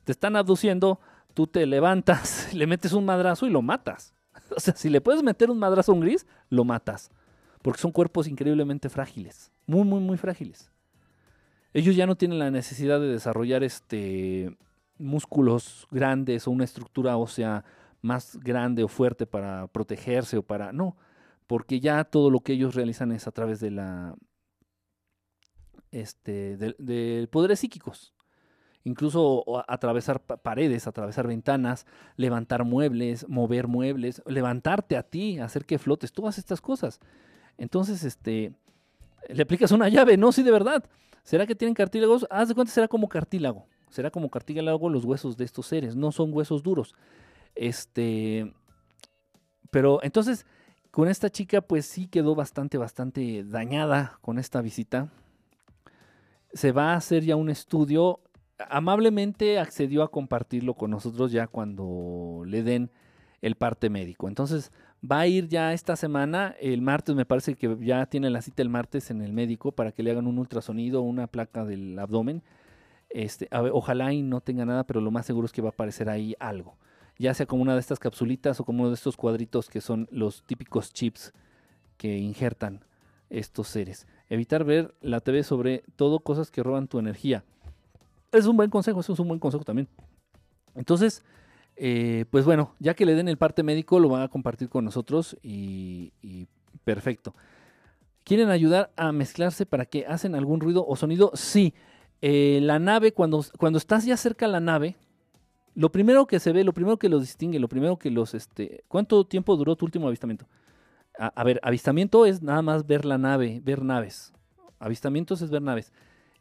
[0.04, 1.00] Te están abduciendo,
[1.34, 4.14] tú te levantas, le metes un madrazo y lo matas.
[4.58, 7.12] O sea, si le puedes meter un madrazo a un gris, lo matas.
[7.62, 9.54] Porque son cuerpos increíblemente frágiles.
[9.66, 10.73] Muy, muy, muy frágiles.
[11.74, 14.56] Ellos ya no tienen la necesidad de desarrollar este
[14.98, 17.66] músculos grandes o una estructura ósea
[18.02, 20.72] más grande o fuerte para protegerse o para.
[20.72, 20.98] No.
[21.48, 24.16] Porque ya todo lo que ellos realizan es a través de la.
[25.92, 26.58] Este.
[26.58, 28.14] de poderes psíquicos
[28.84, 31.86] incluso atravesar paredes, atravesar ventanas,
[32.18, 37.00] levantar muebles, mover muebles, levantarte a ti, hacer que flotes, todas estas cosas.
[37.58, 38.54] Entonces, este,
[39.30, 40.84] le aplicas una llave, no, sí, de verdad.
[41.24, 42.28] ¿Será que tienen cartílagos?
[42.30, 43.66] Haz de cuenta, será como cartílago.
[43.90, 46.96] Será como cartílago los huesos de estos seres, no son huesos duros.
[47.56, 48.54] Este,
[49.70, 50.46] pero entonces,
[50.92, 55.10] con esta chica, pues sí quedó bastante, bastante dañada con esta visita.
[56.54, 58.20] Se va a hacer ya un estudio
[58.70, 62.92] amablemente accedió a compartirlo con nosotros ya cuando le den
[63.42, 64.28] el parte médico.
[64.28, 64.72] Entonces
[65.10, 68.62] va a ir ya esta semana, el martes me parece que ya tiene la cita
[68.62, 72.42] el martes en el médico para que le hagan un ultrasonido, una placa del abdomen.
[73.10, 76.10] Este, ojalá y no tenga nada, pero lo más seguro es que va a aparecer
[76.10, 76.78] ahí algo.
[77.20, 80.08] Ya sea como una de estas capsulitas o como uno de estos cuadritos que son
[80.10, 81.34] los típicos chips
[81.98, 82.84] que injertan
[83.30, 84.08] estos seres.
[84.30, 87.44] Evitar ver la TV sobre todo cosas que roban tu energía.
[88.32, 89.88] Es un buen consejo, eso es un buen consejo también.
[90.74, 91.24] Entonces,
[91.76, 94.86] eh, pues bueno, ya que le den el parte médico, lo van a compartir con
[94.86, 96.12] nosotros y,
[96.84, 97.36] perfecto.
[98.24, 101.32] ¿Quieren ayudar a mezclarse para que hacen algún ruido o sonido?
[101.34, 101.74] Sí.
[102.22, 104.96] Eh, la nave, cuando, cuando estás ya cerca de la nave,
[105.76, 108.34] lo primero que se ve, lo primero que los distingue, lo primero que los...
[108.34, 110.48] Este, ¿Cuánto tiempo duró tu último avistamiento?
[111.18, 114.34] A, ver, avistamiento es nada más ver la nave, ver naves.
[114.80, 115.92] Avistamientos es ver naves.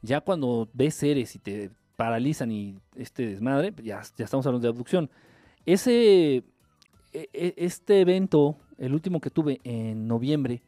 [0.01, 1.71] Ya cuando ves seres y te
[2.03, 5.09] paralizan y este desmadre, ya, ya estamos hablando de abducción.
[5.65, 6.43] Ese,
[7.13, 10.63] e, e, este evento, el último que tuve en noviembre,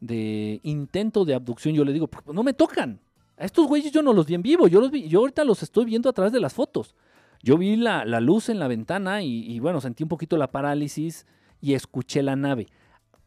[0.00, 2.98] de intento de abducción, yo le digo, pues, no me tocan.
[3.36, 5.62] A estos güeyes yo no los vi en vivo, yo, los vi, yo ahorita los
[5.62, 6.96] estoy viendo a través de las fotos.
[7.40, 11.24] Yo vi la, luz en la ventana y, bueno, sentí un poquito la parálisis
[11.60, 12.66] y escuché la nave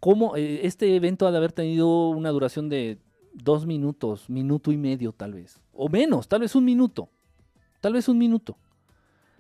[0.02, 2.98] cómo eh, este evento ha de haber tenido una duración de
[3.34, 7.08] dos minutos, minuto y medio tal vez, o menos, tal vez un minuto,
[7.82, 8.58] tal vez un minuto,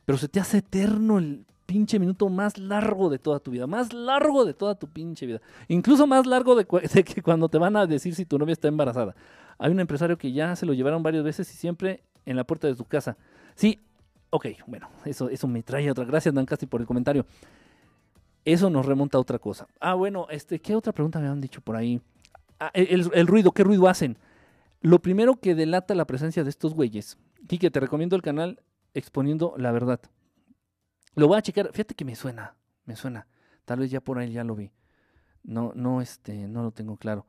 [0.05, 3.93] pero se te hace eterno el pinche minuto más largo de toda tu vida, más
[3.93, 5.39] largo de toda tu pinche vida,
[5.69, 9.15] incluso más largo de, que cuando te van a decir si tu novia está embarazada.
[9.57, 12.67] Hay un empresario que ya se lo llevaron varias veces y siempre en la puerta
[12.67, 13.15] de su casa.
[13.55, 13.79] Sí,
[14.31, 16.03] ok, bueno, eso, eso me trae otra.
[16.03, 17.25] Gracias, Dan Casti, por el comentario.
[18.43, 19.67] Eso nos remonta a otra cosa.
[19.79, 22.01] Ah, bueno, este, ¿qué otra pregunta me han dicho por ahí?
[22.59, 24.17] Ah, el, ruido, ¿qué ruido hacen?
[24.81, 27.17] Lo primero que delata la presencia de estos güeyes.
[27.47, 28.61] Quique, te recomiendo el canal
[28.93, 30.01] exponiendo la verdad.
[31.15, 31.69] Lo voy a checar.
[31.71, 32.55] Fíjate que me suena,
[32.85, 33.27] me suena.
[33.65, 34.71] Tal vez ya por ahí ya lo vi.
[35.43, 37.25] No, no, este, no lo tengo claro.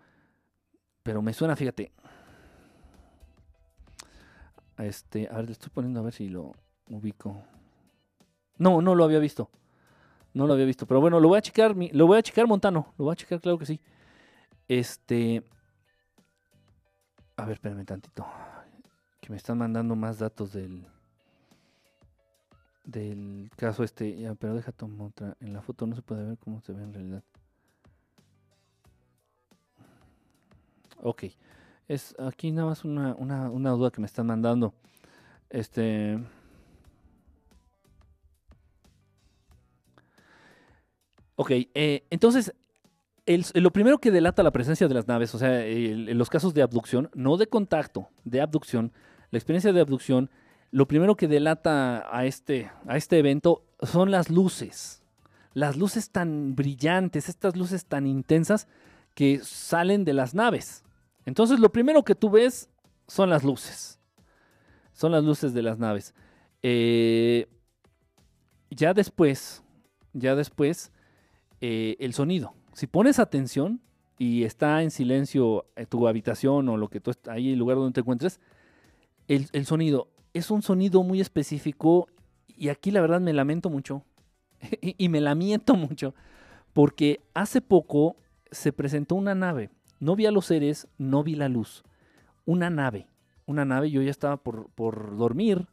[1.02, 1.92] Pero me suena, fíjate.
[4.78, 6.52] Este, a ver, le estoy poniendo a ver si lo
[6.88, 7.42] ubico.
[8.56, 9.50] No, no lo había visto.
[10.32, 10.86] No lo había visto.
[10.86, 11.74] Pero bueno, lo voy a checar.
[11.76, 12.94] Lo voy a checar, Montano.
[12.96, 13.80] Lo voy a checar, claro que sí.
[14.68, 15.42] Este.
[17.42, 18.24] A ver, espérame tantito.
[19.20, 20.86] Que me están mandando más datos del.
[22.84, 24.32] Del caso este.
[24.38, 25.36] Pero deja tomar otra.
[25.40, 27.24] En la foto no se puede ver cómo se ve en realidad.
[31.02, 31.24] Ok.
[31.88, 34.72] Es aquí nada más una, una, una duda que me están mandando.
[35.50, 36.24] Este.
[41.34, 42.54] Ok, eh, entonces,
[43.26, 46.62] lo primero que delata la presencia de las naves, o sea, en los casos de
[46.62, 48.92] abducción, no de contacto, de abducción,
[49.30, 50.30] la experiencia de abducción,
[50.70, 55.02] lo primero que delata a este, a este evento son las luces.
[55.54, 58.66] Las luces tan brillantes, estas luces tan intensas
[59.14, 60.82] que salen de las naves.
[61.26, 62.70] Entonces, lo primero que tú ves
[63.06, 64.00] son las luces.
[64.92, 66.14] Son las luces de las naves.
[66.62, 67.48] Eh,
[68.70, 69.62] ya después,
[70.14, 70.90] ya después,
[71.60, 72.54] eh, el sonido.
[72.72, 73.80] Si pones atención
[74.18, 77.92] y está en silencio eh, tu habitación o lo que tú ahí el lugar donde
[77.92, 78.40] te encuentres,
[79.28, 82.08] el, sonido es un sonido muy específico
[82.46, 84.04] y aquí la verdad me lamento mucho
[84.80, 86.14] y, me lamento mucho
[86.72, 88.16] porque hace poco
[88.50, 89.70] se presentó una nave.
[90.00, 91.84] No vi a los seres, no vi la luz.
[92.44, 93.06] Una nave,
[93.46, 95.66] una nave, yo ya estaba por, por dormir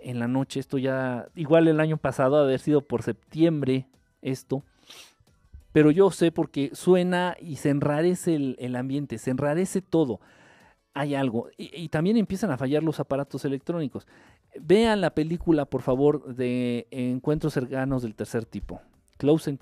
[0.00, 3.88] en la noche, esto ya, igual el año pasado, haber sido por septiembre
[4.22, 4.64] esto,
[5.78, 10.18] pero yo sé porque suena y se enrarece el, ambiente, se enrarece todo.
[10.92, 11.50] Hay algo.
[11.56, 14.04] Y, también empiezan a fallar los aparatos electrónicos.
[14.60, 18.80] Vean la película, por favor, de Encuentros cercanos del tercer tipo.
[19.18, 19.56] Close,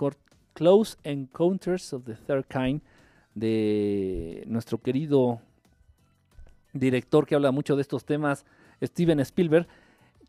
[0.55, 2.81] Close Encounters of the Third Kind,
[3.35, 5.43] de nuestro querido
[6.73, 8.47] director que habla mucho de estos temas,
[8.83, 9.69] Steven Spielberg.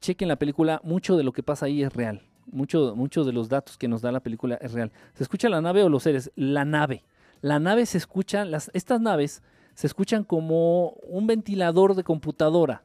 [0.01, 2.23] Chequen la película, mucho de lo que pasa ahí es real.
[2.51, 4.91] Muchos de los datos que nos da la película es real.
[5.13, 6.31] ¿Se escucha la nave o los seres?
[6.35, 7.03] La nave.
[7.41, 9.43] La nave se escucha, las, estas naves
[9.73, 12.83] se escuchan como un ventilador de computadora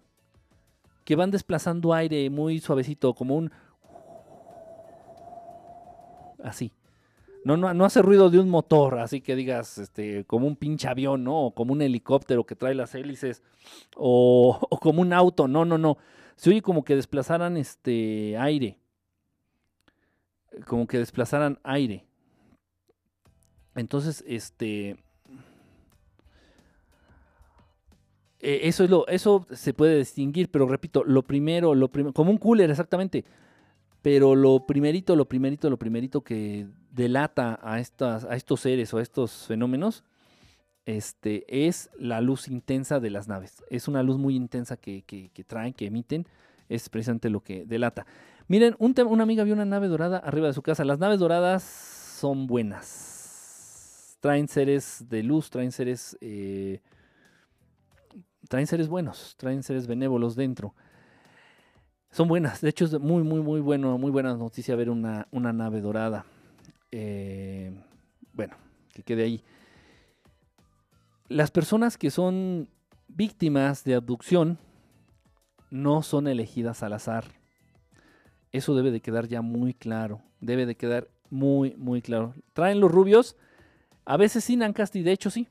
[1.05, 3.51] que van desplazando aire muy suavecito, como un...
[6.43, 6.73] Así.
[7.45, 10.87] No, no, no, hace ruido de un motor, así que digas, este, como un pinche
[10.87, 11.47] avión, ¿no?
[11.47, 13.43] O como un helicóptero que trae las hélices,
[13.97, 15.99] o, o, como un auto, no, no, no.
[16.37, 18.79] Se oye como que desplazaran este aire
[20.67, 22.05] como que desplazaran aire.
[23.75, 24.97] Entonces, este...
[28.43, 32.33] eh, eso, es lo, eso se puede distinguir, pero repito, lo primero, lo primero, como
[32.33, 33.25] un cooler exactamente,
[34.03, 38.99] pero lo primerito, lo primerito, lo primerito que delata a, estas, a estos seres o
[38.99, 40.05] a estos fenómenos
[40.85, 43.63] este, es la luz intensa de las naves.
[43.71, 46.27] Es una luz muy intensa que, que, que traen, que emiten,
[46.69, 48.07] es precisamente lo que delata.
[48.53, 50.85] Miren, un una amiga vio una nave dorada arriba de su casa.
[50.85, 54.19] Las naves doradas son buenas.
[54.21, 56.19] Traen seres de luz, traen seres...
[56.21, 56.83] Eh,
[58.51, 60.75] traen seres buenos, traen seres benévolos dentro.
[62.11, 65.55] Son buenas, de hecho es muy, muy, muy bueno, muy buena noticia ver una, una
[65.55, 66.27] nave dorada.
[66.91, 67.73] Eh,
[68.35, 68.55] bueno,
[68.93, 69.43] que quede ahí.
[71.27, 72.69] Las personas que son
[73.09, 74.59] víctimas de abducción
[75.71, 77.42] no son elegidas al azar.
[78.53, 80.23] Eso debe de quedar ya muy claro.
[80.41, 82.35] Debe de quedar muy, muy claro.
[82.53, 83.37] Traen los rubios,
[84.05, 85.49] a veces sin Ancasti, de hecho sí.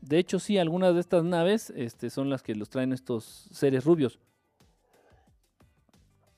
[0.00, 3.84] De hecho sí, algunas de estas naves este, son las que los traen estos seres
[3.84, 4.20] rubios.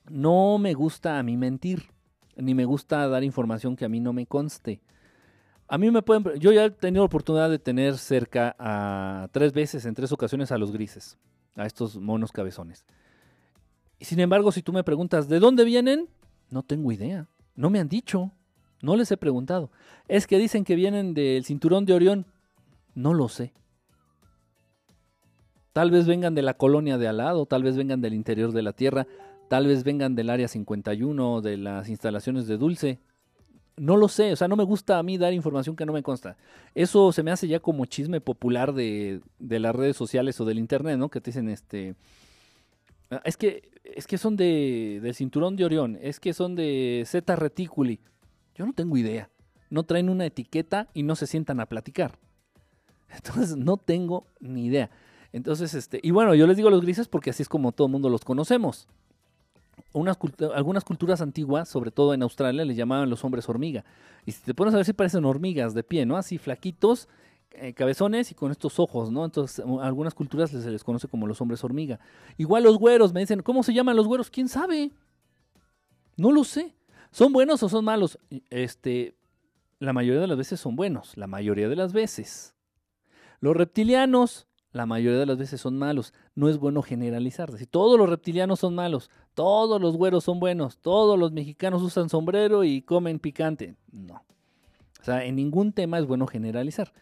[0.08, 1.90] No me gusta a mí mentir,
[2.36, 4.80] ni me gusta dar información que a mí no me conste.
[5.68, 6.38] A mí me pueden.
[6.38, 10.52] Yo ya he tenido la oportunidad de tener cerca a tres veces, en tres ocasiones,
[10.52, 11.18] a los grises,
[11.56, 12.84] a estos monos cabezones.
[13.98, 16.08] Y sin embargo, si tú me preguntas, ¿de dónde vienen?
[16.50, 17.26] No tengo idea.
[17.54, 18.32] No me han dicho.
[18.82, 19.70] No les he preguntado.
[20.08, 22.26] Es que dicen que vienen del cinturón de Orión.
[22.94, 23.52] No lo sé.
[25.72, 28.62] Tal vez vengan de la colonia de al lado, tal vez vengan del interior de
[28.62, 29.06] la Tierra,
[29.48, 32.98] tal vez vengan del área 51, de las instalaciones de Dulce.
[33.76, 36.02] No lo sé, o sea, no me gusta a mí dar información que no me
[36.02, 36.38] consta.
[36.74, 40.58] Eso se me hace ya como chisme popular de, de las redes sociales o del
[40.58, 41.10] internet, ¿no?
[41.10, 41.94] Que te dicen, este,
[43.24, 47.36] es que, es que son de, del cinturón de Orión, es que son de Zeta
[47.36, 48.00] Reticuli.
[48.54, 49.30] Yo no tengo idea.
[49.70, 52.18] No traen una etiqueta y no se sientan a platicar.
[53.10, 54.90] Entonces, no tengo ni idea.
[55.32, 57.92] Entonces, este, y bueno, yo les digo los grises porque así es como todo el
[57.92, 58.88] mundo los conocemos
[60.54, 63.84] algunas culturas antiguas, sobre todo en Australia, les llamaban los hombres hormiga.
[64.24, 66.16] Y si te pones a ver si parecen hormigas de pie, ¿no?
[66.16, 67.08] Así flaquitos,
[67.58, 69.24] eh, cabezones y con estos ojos, ¿no?
[69.24, 71.98] Entonces, algunas culturas se les conoce como los hombres hormiga.
[72.36, 74.30] Igual los güeros, me dicen, ¿cómo se llaman los güeros?
[74.30, 74.92] ¿Quién sabe?
[76.16, 76.74] No lo sé.
[77.10, 78.18] ¿Son buenos o son malos?
[78.50, 79.16] Este,
[79.78, 82.54] la mayoría de las veces son buenos, la mayoría de las veces.
[83.40, 86.12] Los reptilianos, la mayoría de las veces son malos.
[86.34, 87.56] No es bueno generalizar.
[87.56, 92.08] Si todos los reptilianos son malos, todos los güeros son buenos, todos los mexicanos usan
[92.08, 93.76] sombrero y comen picante.
[93.92, 94.24] No.
[95.00, 96.92] O sea, en ningún tema es bueno generalizar.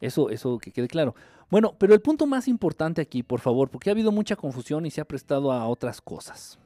[0.00, 1.14] Eso, eso que quede claro.
[1.50, 4.90] Bueno, pero el punto más importante aquí, por favor, porque ha habido mucha confusión y
[4.90, 6.58] se ha prestado a otras cosas.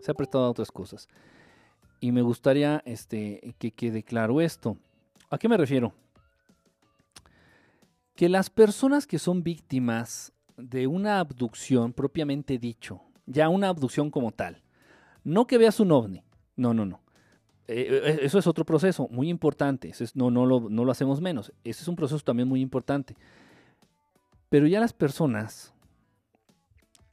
[0.00, 1.08] Se ha prestado a otras cosas.
[2.00, 4.76] Y me gustaría este, que quede claro esto.
[5.30, 5.92] ¿A qué me refiero?
[8.14, 14.32] que las personas que son víctimas de una abducción propiamente dicho, ya una abducción como
[14.32, 14.62] tal,
[15.24, 16.22] no que veas un ovni,
[16.56, 17.00] no, no, no.
[17.68, 21.52] Eh, eh, eso es otro proceso muy importante, no, no, lo, no lo hacemos menos,
[21.62, 23.16] ese es un proceso también muy importante.
[24.48, 25.72] Pero ya las personas,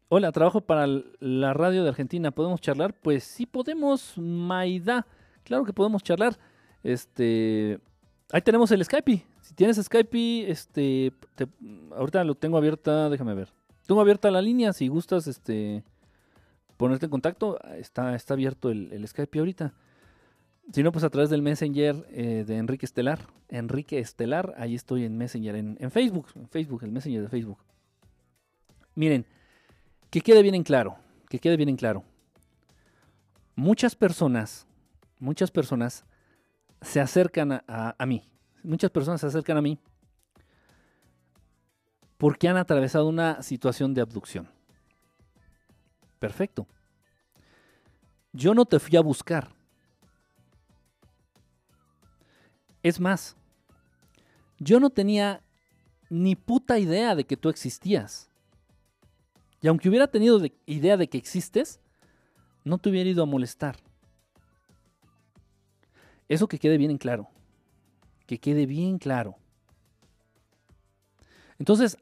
[0.10, 0.88] hola, trabajo para
[1.20, 2.94] la radio de Argentina, ¿podemos charlar?
[2.94, 5.06] Pues sí podemos, Maida,
[5.44, 6.38] claro que podemos charlar.
[6.84, 7.80] Este,
[8.32, 11.12] ahí tenemos el Skype, si tienes Skype, este,
[11.96, 13.50] ahorita lo tengo abierta, déjame ver.
[13.88, 15.84] Tengo abierta la línea, si gustas, este,
[16.78, 19.74] ponerte en contacto, está, está abierto el, Skype ahorita.
[20.72, 23.28] Si no, pues a través del Messenger eh, de Enrique Estelar.
[23.48, 27.58] Enrique Estelar, ahí estoy en Messenger, en, Facebook, en Facebook, el Messenger de Facebook.
[28.94, 29.26] Miren,
[30.12, 30.98] que quede bien en claro,
[31.28, 32.04] que quede bien en claro.
[33.56, 34.68] Muchas personas,
[35.18, 36.06] muchas personas
[36.82, 38.24] se acercan a mí,
[38.64, 39.80] muchas personas se acercan a mí
[42.20, 44.50] porque han atravesado una situación de abducción.
[46.20, 46.68] Perfecto.
[48.34, 49.59] Yo no te fui a buscar.
[52.84, 53.36] Es más,
[54.58, 55.42] yo no tenía
[56.10, 58.30] ni puta idea de que tú existías.
[59.62, 61.80] Y aunque hubiera tenido idea de que existes,
[62.64, 63.78] no te hubiera ido a molestar.
[66.28, 67.30] Eso que quede bien en claro
[68.30, 69.38] que quede bien claro.
[71.58, 71.98] Entonces,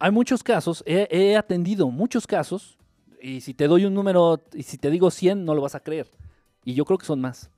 [0.00, 2.76] hay muchos casos, he, atendido muchos casos,
[3.22, 5.80] y si te doy un número, y si te digo 100, no lo vas a
[5.80, 6.10] creer.
[6.64, 7.52] Y yo creo que son más.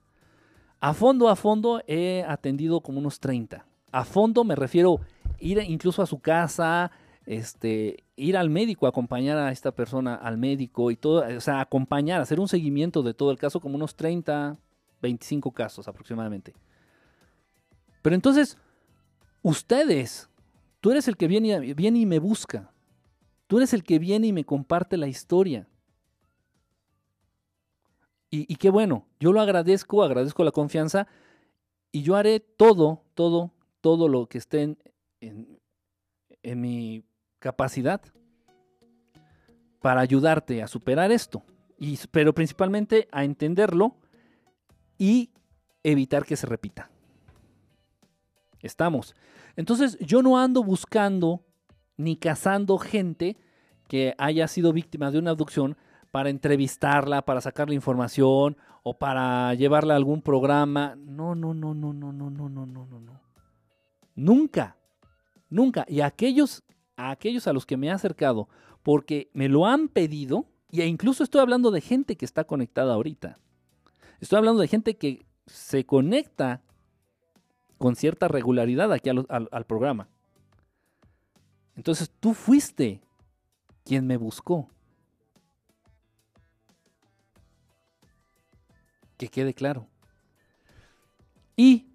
[0.80, 3.66] A fondo, a fondo, he atendido como unos 30.
[3.90, 5.00] A fondo me refiero
[5.40, 6.90] ir incluso a su casa,
[7.26, 12.20] este, ir al médico, acompañar a esta persona al médico y todo, o sea, acompañar,
[12.20, 14.56] hacer un seguimiento de todo el caso, como unos 30,
[15.02, 16.54] 25 casos aproximadamente.
[18.02, 18.56] Pero entonces,
[19.42, 20.28] ustedes,
[20.80, 22.72] tú eres el que viene, viene y me busca.
[23.46, 25.66] Tú eres el que viene y me comparte la historia.
[28.30, 31.06] Y, qué bueno, yo lo agradezco, agradezco la confianza
[31.90, 34.78] y yo haré todo, todo, todo lo que esté en,
[35.20, 35.58] en,
[36.42, 37.04] en mi
[37.38, 38.02] capacidad
[39.80, 41.42] para ayudarte a superar esto,
[41.78, 43.96] y, pero principalmente a entenderlo
[44.98, 45.30] y
[45.82, 46.90] evitar que se repita.
[48.60, 49.14] Estamos.
[49.56, 51.44] Entonces yo no ando buscando
[51.96, 53.36] ni cazando gente
[53.88, 55.76] que haya sido víctima de una abducción
[56.10, 60.96] para entrevistarla, para sacarle información o para llevarla a algún programa.
[60.96, 63.20] No, no, no, no, no, no, no, no, no, no.
[64.14, 64.76] Nunca,
[65.48, 65.84] nunca.
[65.88, 66.62] Y aquellos,
[66.96, 68.48] a aquellos a los que me he acercado
[68.82, 73.38] porque me lo han pedido, e incluso estoy hablando de gente que está conectada ahorita.
[74.20, 76.62] Estoy hablando de gente que se conecta
[77.76, 80.08] con cierta regularidad aquí al programa.
[81.76, 83.00] Entonces tú fuiste
[83.84, 84.68] quien me buscó.
[89.18, 89.86] Que quede claro.
[91.56, 91.88] Y,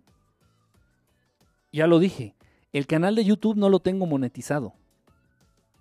[1.72, 2.36] ya lo dije,
[2.74, 4.74] el canal de YouTube no lo tengo monetizado.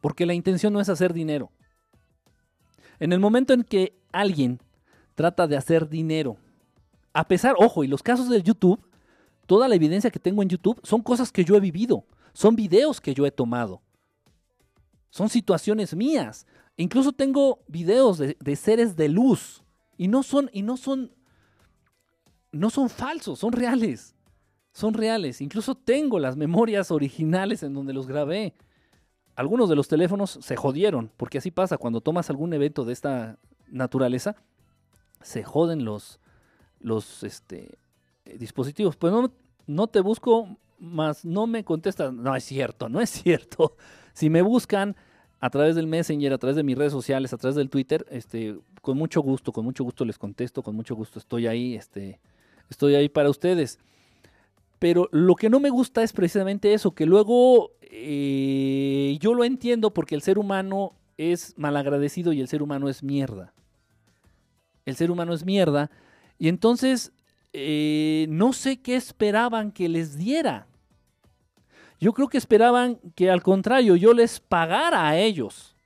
[0.01, 1.51] Porque la intención no es hacer dinero.
[3.01, 4.61] En el momento en que alguien
[5.14, 6.36] trata de hacer dinero,
[7.12, 8.80] a pesar, ojo, y los casos del YouTube,
[9.47, 13.01] toda la evidencia que tengo en YouTube son cosas que yo he vivido, son videos
[13.01, 13.82] que yo he tomado,
[15.11, 16.47] son situaciones mías.
[16.76, 19.62] Incluso tengo videos de, de seres de luz
[19.99, 21.12] y no son y no son
[22.53, 24.14] no son falsos, son reales.
[24.72, 25.40] Son reales.
[25.40, 28.55] Incluso tengo las memorias originales en donde los grabé
[29.34, 33.38] algunos de los teléfonos se jodieron, porque así pasa cuando tomas algún evento de esta
[33.68, 34.36] naturaleza,
[35.22, 36.20] se joden los,
[36.80, 37.78] los este,
[38.24, 38.96] dispositivos.
[38.96, 39.32] Pues no,
[39.66, 42.12] no te busco, más no me contestas.
[42.12, 43.76] No es cierto, no es cierto.
[44.14, 44.94] Si me buscan
[45.40, 48.59] a través del Messenger, a través de mis redes sociales, a través del Twitter, este,
[48.82, 52.20] con mucho gusto, con mucho gusto les contesto, con mucho gusto estoy ahí, este,
[52.72, 53.78] estoy ahí para ustedes.
[54.78, 59.94] Pero lo que no me gusta es precisamente eso, que luego eh, yo lo entiendo
[59.94, 63.54] porque el ser humano es malagradecido y el ser humano es mierda.
[64.84, 65.90] El ser humano es mierda.
[66.38, 67.12] Y entonces
[67.52, 70.66] eh, no sé qué esperaban que les diera.
[72.00, 75.76] Yo creo que esperaban que al contrario yo les pagara a ellos.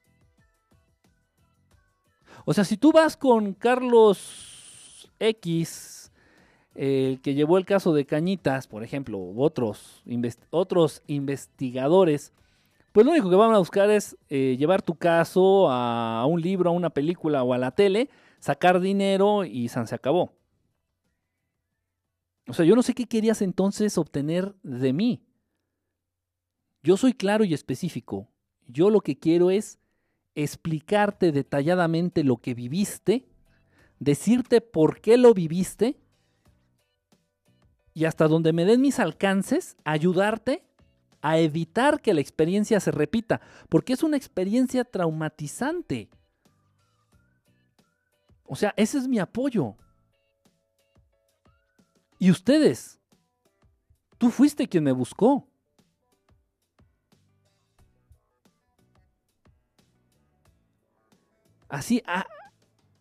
[2.46, 5.95] O sea, si tú vas con Carlos X,
[6.76, 10.02] el que llevó el caso de Cañitas, por ejemplo, u otros,
[10.50, 12.32] otros investigadores,
[12.92, 16.70] pues lo único que van a buscar es eh, llevar tu caso a un libro,
[16.70, 18.08] a una película o a la tele,
[18.40, 20.32] sacar dinero y se acabó.
[22.48, 25.22] O sea, yo no sé qué querías entonces obtener de mí.
[26.82, 28.28] Yo soy claro y específico.
[28.68, 29.78] Yo lo que quiero es
[30.34, 33.26] explicarte detalladamente lo que viviste,
[33.98, 35.98] decirte por qué lo viviste
[37.96, 40.62] y hasta donde me den mis alcances, ayudarte
[41.22, 43.40] a evitar que la experiencia se repita,
[43.70, 46.10] porque es una experiencia traumatizante.
[48.44, 49.76] O sea, ese es mi apoyo.
[52.18, 53.00] Y ustedes,
[54.18, 55.48] tú fuiste quien me buscó.
[61.66, 62.02] Así,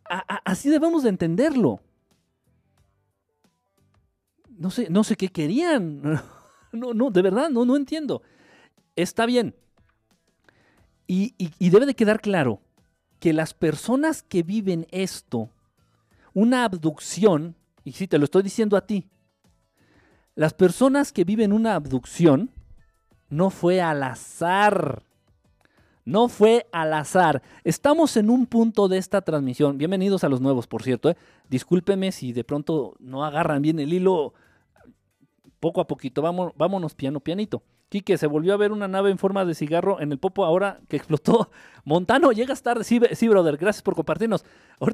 [0.06, 1.82] así debemos de entenderlo
[4.58, 6.22] no sé, no sé qué querían.
[6.72, 8.22] No, no, de verdad, no, no entiendo.
[8.98, 9.56] Está bien.
[11.08, 12.60] Y, y, debe de quedar claro
[13.22, 15.50] que las personas que viven esto,
[16.34, 19.08] una abducción, y sí, te lo estoy diciendo a ti,
[20.36, 22.52] las personas que viven una abducción
[23.30, 25.04] no fue al azar.
[26.04, 27.42] No fue al azar.
[27.64, 29.78] Estamos en un punto de esta transmisión.
[29.78, 31.10] Bienvenidos a los nuevos, por cierto.
[31.10, 31.18] ¿eh?
[31.50, 34.34] Discúlpeme si de pronto no agarran bien el hilo
[35.60, 37.64] poco a poquito, vámonos, vámonos piano, pianito.
[37.90, 40.80] Quique, se volvió a ver una nave en forma de cigarro en el popo ahora
[40.88, 41.52] que explotó.
[41.86, 42.84] Montano, llegas tarde.
[42.84, 44.44] Sí, sí, brother, gracias por compartirnos.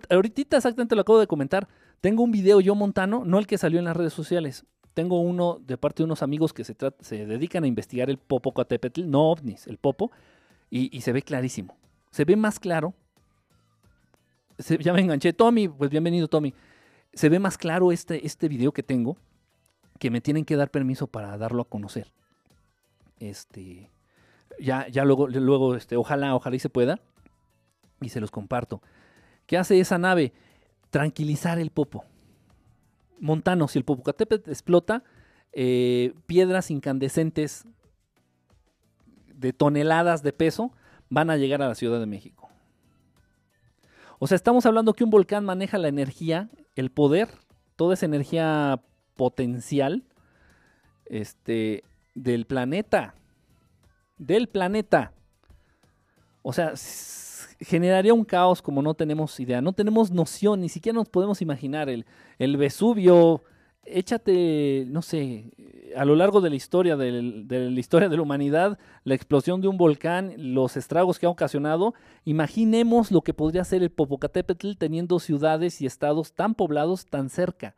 [0.09, 1.67] Ahorita exactamente lo acabo de comentar.
[2.01, 4.65] Tengo un video yo, Montano, no el que salió en las redes sociales.
[4.93, 8.53] Tengo uno de parte de unos amigos que se, se dedican a investigar el popo
[8.53, 10.11] Coatepetl, no ovnis, el popo,
[10.69, 11.77] y, se ve clarísimo.
[12.11, 12.93] Se ve más claro.
[14.79, 15.31] ya me enganché.
[15.33, 16.53] Tommy, pues bienvenido, Tommy.
[17.13, 19.17] Se ve más claro este, este video que tengo
[20.01, 22.11] que me tienen que dar permiso para darlo a conocer.
[23.19, 23.91] Este,
[24.59, 26.99] ya, ya luego, luego este, ojalá, ojalá y se pueda.
[28.01, 28.81] Y se los comparto.
[29.45, 30.33] ¿Qué hace esa nave?
[30.89, 32.03] Tranquilizar el popo.
[33.19, 35.03] Montano, si el Popocatépetl explota,
[35.53, 37.65] eh, piedras incandescentes
[39.35, 40.71] de toneladas de peso
[41.11, 42.49] van a llegar a la Ciudad de México.
[44.17, 47.29] O sea, estamos hablando que un volcán maneja la energía, el poder,
[47.75, 48.81] toda esa energía
[49.15, 50.03] potencial
[51.05, 51.83] este,
[52.15, 53.15] del planeta.
[54.17, 55.13] Del planeta.
[56.41, 56.73] O sea,
[57.59, 59.61] generaría un caos como no tenemos idea.
[59.61, 61.89] No tenemos noción, ni siquiera nos podemos imaginar.
[61.89, 62.05] El,
[62.39, 63.43] el Vesubio,
[63.85, 65.51] échate, no sé,
[65.95, 67.11] a lo largo de la historia, de
[67.49, 71.93] la historia de la humanidad, la explosión de un volcán, los estragos que ha ocasionado,
[72.25, 77.75] imaginemos lo que podría ser el Popocatépetl teniendo ciudades y estados tan poblados tan cerca.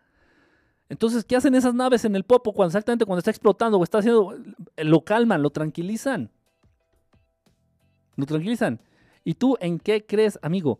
[0.90, 4.00] Entonces, ¿qué hacen esas naves en el Popo cuando exactamente cuando está explotando o está
[4.00, 4.38] haciendo?
[4.78, 6.30] Lo calman, lo tranquilizan.
[8.16, 8.80] Lo tranquilizan.
[9.24, 10.80] ¿Y tú en qué crees, amigo?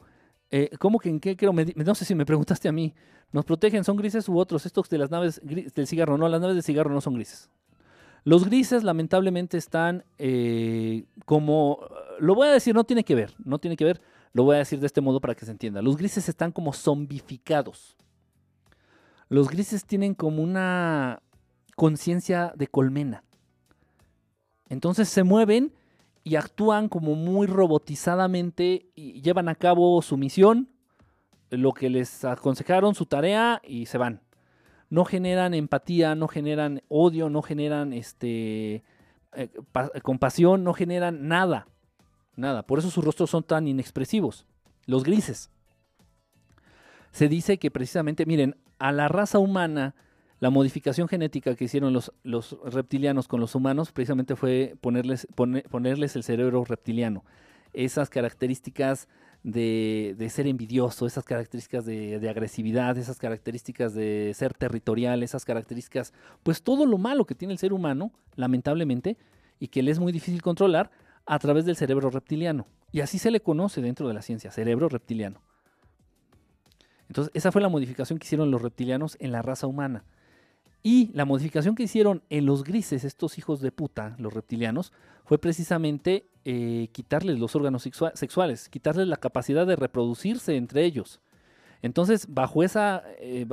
[0.52, 1.52] Eh, ¿Cómo que en qué creo?
[1.54, 2.94] no sé si me preguntaste a mí.
[3.32, 3.84] ¿Nos protegen?
[3.84, 4.66] ¿Son grises u otros?
[4.66, 6.18] Estos de las naves del cigarro.
[6.18, 7.50] No, las naves del cigarro no son grises.
[8.24, 11.80] Los grises lamentablemente están eh, como...
[12.20, 14.02] Lo voy a decir, no tiene que ver, no tiene que ver.
[14.34, 15.82] Lo voy a decir de este modo para que se entienda.
[15.82, 17.98] Los grises están como zombificados.
[19.34, 21.24] Los grises tienen como una
[21.76, 23.24] conciencia de colmena.
[24.70, 25.74] Entonces se mueven
[26.24, 30.70] y actúan como muy robotizadamente y llevan a cabo su misión,
[31.50, 34.22] lo que les aconsejaron, su tarea y se van.
[34.92, 38.84] No generan empatía, no generan odio, no generan este,
[39.34, 39.50] eh,
[40.04, 41.68] compasión, no generan nada.
[42.36, 42.68] Nada.
[42.68, 44.46] Por eso sus rostros son tan inexpresivos.
[44.86, 45.50] Los grises.
[47.10, 49.96] Se dice que precisamente, miren, a la raza humana
[50.42, 52.12] la modificación genética que hicieron los,
[52.66, 55.26] reptilianos con los humanos precisamente fue ponerles,
[56.18, 57.24] el cerebro reptiliano.
[57.72, 59.08] Esas características
[59.42, 66.12] de, ser envidioso, esas características de, agresividad, esas características de ser territorial, esas características,
[66.44, 69.16] pues todo lo malo que tiene el ser humano, lamentablemente,
[69.62, 70.92] y que le es muy difícil controlar
[71.26, 72.68] a través del cerebro reptiliano.
[72.92, 75.40] Y así se le conoce dentro de la ciencia, cerebro reptiliano.
[77.14, 80.04] Entonces, esa fue la modificación que hicieron los reptilianos en la raza humana.
[80.82, 84.92] Y la modificación que hicieron en los grises, estos hijos de puta, los reptilianos,
[85.24, 91.22] fue precisamente eh, quitarles los órganos sexuales, quitarles la capacidad de reproducirse entre ellos.
[91.84, 93.46] Entonces, bajo esa, eh,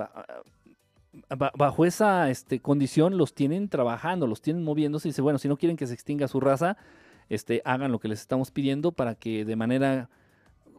[1.29, 5.59] bajo esa este, condición, los tienen trabajando, los tienen moviéndose y dice, bueno, si no
[5.59, 6.79] quieren que se extinga su raza,
[7.29, 10.09] este, hagan lo que les estamos pidiendo para que de manera,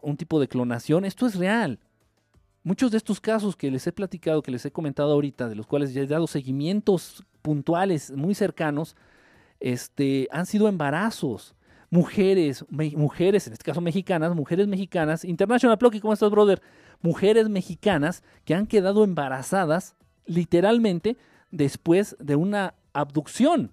[0.01, 1.77] un tipo de clonación, esto es real.
[2.63, 5.65] Muchos de estos casos que les he platicado, que les he comentado ahorita, de los
[5.65, 8.95] cuales ya he dado seguimientos puntuales muy cercanos,
[9.59, 11.55] este, han sido embarazos.
[11.89, 16.61] Mujeres, mujeres, en este caso mexicanas, mujeres mexicanas, International Plucky, ¿cómo estás, brother?
[17.01, 19.95] Mujeres mexicanas que han quedado embarazadas
[20.25, 21.17] literalmente
[21.49, 23.71] después de una abducción.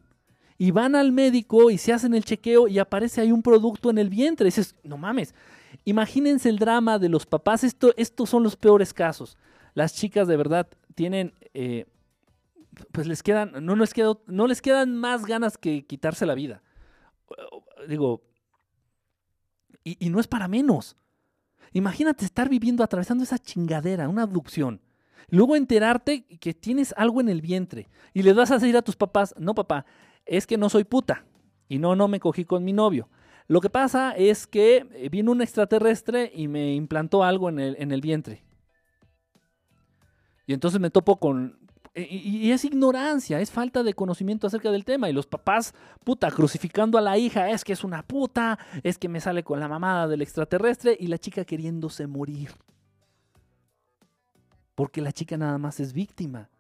[0.57, 3.99] Y van al médico y se hacen el chequeo y aparece ahí un producto en
[3.99, 4.47] el vientre.
[4.47, 5.35] Dices, no mames,
[5.85, 7.65] Imagínense el drama de los papás.
[7.65, 9.37] Esto, estos son los peores casos.
[9.75, 11.87] Las chicas de verdad tienen, eh,
[12.93, 13.93] pues les quedan, no les,
[14.27, 16.63] no les quedan más ganas que quitarse la vida.
[17.89, 18.23] Digo,
[19.85, 20.97] y, y no es para menos.
[21.73, 24.81] Imagínate estar viviendo, atravesando esa chingadera, una abducción.
[25.31, 28.97] Luego enterarte que tienes algo en el vientre y les vas a decir a tus
[28.97, 29.85] papás, no papá,
[30.25, 31.25] es que no soy puta
[31.69, 33.09] y no, no me cogí con mi novio.
[33.49, 37.77] Lo que pasa es que eh, vino un extraterrestre y me implantó algo en el,
[37.79, 38.45] en el vientre.
[40.47, 41.59] Y entonces me topo con...
[41.95, 45.11] Y, es ignorancia, es falta de conocimiento acerca del tema.
[45.11, 49.09] Y los papás, puta, crucificando a la hija, es que es una puta, es que
[49.09, 52.53] me sale con la mamada del extraterrestre y la chica queriéndose morir.
[54.75, 56.51] Porque la chica nada más es víctima.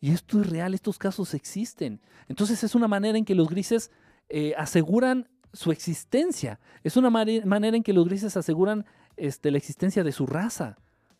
[0.00, 2.00] Y esto es real, estos casos existen.
[2.28, 3.90] Entonces es una manera en que los grises
[4.28, 6.60] eh, aseguran su existencia.
[6.84, 8.86] Es una manera en que los grises aseguran
[9.16, 10.78] este, la existencia de su raza.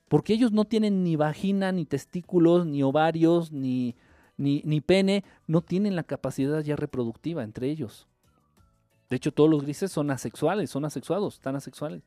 [0.09, 3.95] Porque ellos no tienen ni vagina, ni testículos, ni ovarios, ni,
[4.37, 5.25] ni, pene.
[5.47, 8.09] No tienen la capacidad ya reproductiva entre ellos.
[9.09, 12.03] De hecho, todos los grises son asexuales, son asexuados, están asexuales.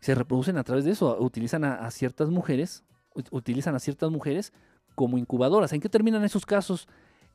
[0.00, 1.18] Se reproducen a través de eso.
[1.20, 2.84] Utilizan a, ciertas mujeres,
[3.30, 4.52] utilizan a ciertas mujeres
[4.94, 5.72] como incubadoras.
[5.72, 6.88] ¿En qué terminan esos casos?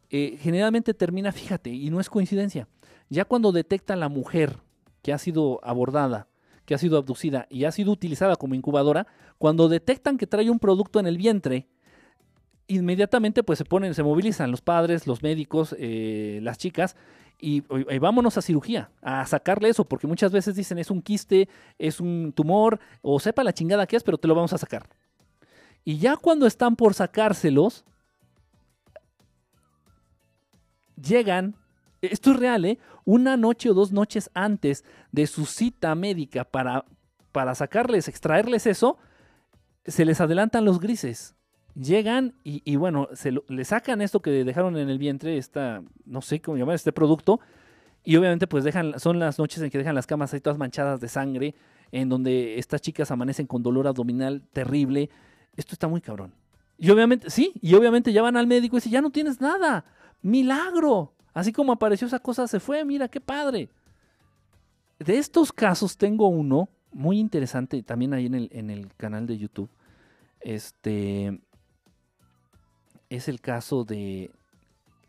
[0.09, 2.67] Eh, generalmente termina, fíjate, y no es coincidencia,
[3.09, 4.57] ya cuando detecta la mujer
[5.01, 6.27] que ha sido abordada,
[6.65, 9.07] que ha sido abducida y ha sido utilizada como incubadora,
[9.37, 11.67] cuando detectan que trae un producto en el vientre,
[12.67, 16.95] inmediatamente pues se ponen, se movilizan los padres, los médicos, eh, las chicas
[17.39, 17.61] y,
[17.99, 22.31] vámonos a cirugía, a sacarle eso, porque muchas veces dicen es un quiste, es un
[22.33, 24.87] tumor, o sepa la chingada que es, pero te lo vamos a sacar.
[25.83, 27.83] Y ya cuando están por sacárselos,
[30.95, 31.55] llegan
[32.11, 32.79] esto es real, ¿eh?
[33.05, 36.85] Una noche o dos noches antes de su cita médica para,
[37.31, 38.97] para sacarles, extraerles eso,
[39.85, 41.35] se les adelantan los grises.
[41.75, 46.21] Llegan y, bueno, se lo- le sacan esto que dejaron en el vientre, esta, no
[46.21, 47.39] sé cómo llamar, este producto,
[48.03, 50.99] y obviamente pues dejan, son las noches en que dejan las camas ahí todas manchadas
[50.99, 51.55] de sangre,
[51.91, 55.09] en donde estas chicas amanecen con dolor abdominal terrible.
[55.55, 56.33] Esto está muy cabrón.
[56.77, 59.85] Y obviamente, sí, y obviamente ya van al médico y dicen, ya no tienes nada.
[60.21, 61.13] Milagro.
[61.33, 63.69] Así como apareció esa cosa, se fue, mira, qué padre.
[64.99, 69.37] De estos casos tengo uno muy interesante también ahí en el, en el canal de
[69.37, 69.69] YouTube.
[70.41, 71.39] Este
[73.09, 74.31] es el caso de.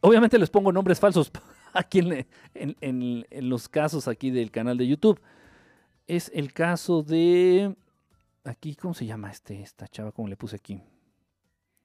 [0.00, 1.30] Obviamente les pongo nombres falsos
[1.72, 2.76] aquí en, en-
[3.30, 5.20] en- los casos aquí del canal de YouTube.
[6.06, 7.74] Es el caso de.
[8.44, 10.12] Aquí, ¿cómo se llama este, esta chava?
[10.12, 10.80] ¿Cómo le puse aquí?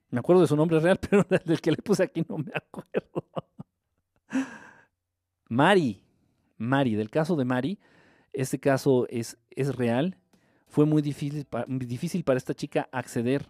[0.10, 3.24] Me acuerdo de su nombre real, pero del que le puse aquí no me acuerdo.
[5.50, 6.02] Mari.
[6.58, 7.80] Mari, del caso de Mari.
[8.34, 10.18] Este caso es, es real.
[10.68, 13.48] Fue muy difícil, difícil para esta chica acceder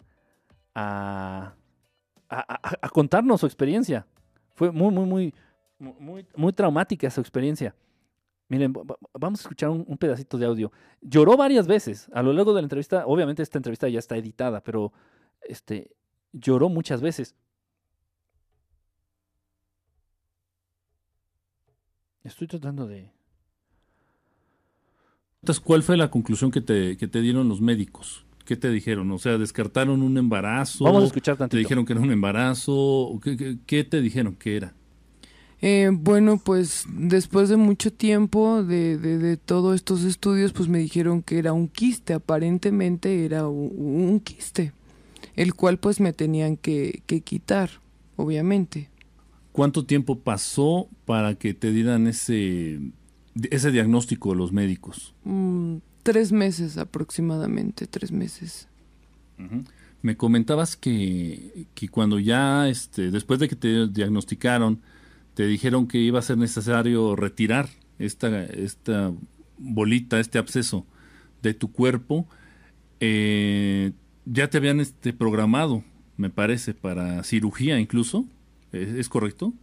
[0.74, 1.54] a,
[2.30, 4.06] a, contarnos su experiencia.
[4.56, 5.34] Fue muy, muy, muy,
[5.80, 7.76] mu- muy, muy traumática su experiencia.
[8.48, 10.72] Miren, va- va- vamos a escuchar un, un pedacito de audio.
[11.02, 13.06] Lloró varias veces a lo largo de la entrevista.
[13.06, 14.94] Obviamente esta entrevista ya está editada, pero
[15.42, 15.92] este,
[16.32, 17.36] lloró muchas veces.
[22.30, 23.12] Estoy tratando de...
[25.42, 28.26] Entonces, ¿cuál fue la conclusión que te, que te dieron los médicos?
[28.46, 29.12] ¿Qué te dijeron?
[29.12, 30.84] O sea, ¿descartaron un embarazo?
[30.86, 31.58] Vamos a escuchar ¿Te tantito.
[31.58, 32.74] dijeron que era un embarazo?
[32.76, 34.74] ¿O ¿Qué, qué, qué te dijeron que era?
[35.62, 40.80] Eh, bueno, pues después de mucho tiempo de, de, de todos estos estudios, pues me
[40.80, 44.72] dijeron que era un quiste, aparentemente era un, un quiste,
[45.36, 47.70] el cual pues me tenían que, que quitar,
[48.16, 48.90] obviamente.
[49.60, 52.80] ¿Cuánto tiempo pasó para que te dieran ese,
[53.52, 55.14] ese diagnóstico los médicos?
[55.26, 58.70] Mm, tres meses aproximadamente, tres meses.
[60.02, 64.80] Me comentabas que, que cuando ya, este, después de que te diagnosticaron,
[65.34, 67.68] te dijeron que iba a ser necesario retirar
[67.98, 69.12] esta, esta
[69.58, 70.86] bolita, este absceso
[71.42, 72.30] de tu cuerpo,
[73.02, 73.92] eh,
[74.24, 75.84] ya te habían este, programado,
[76.16, 78.26] me parece, para cirugía incluso.
[78.72, 79.54] ¿Es, es correcto?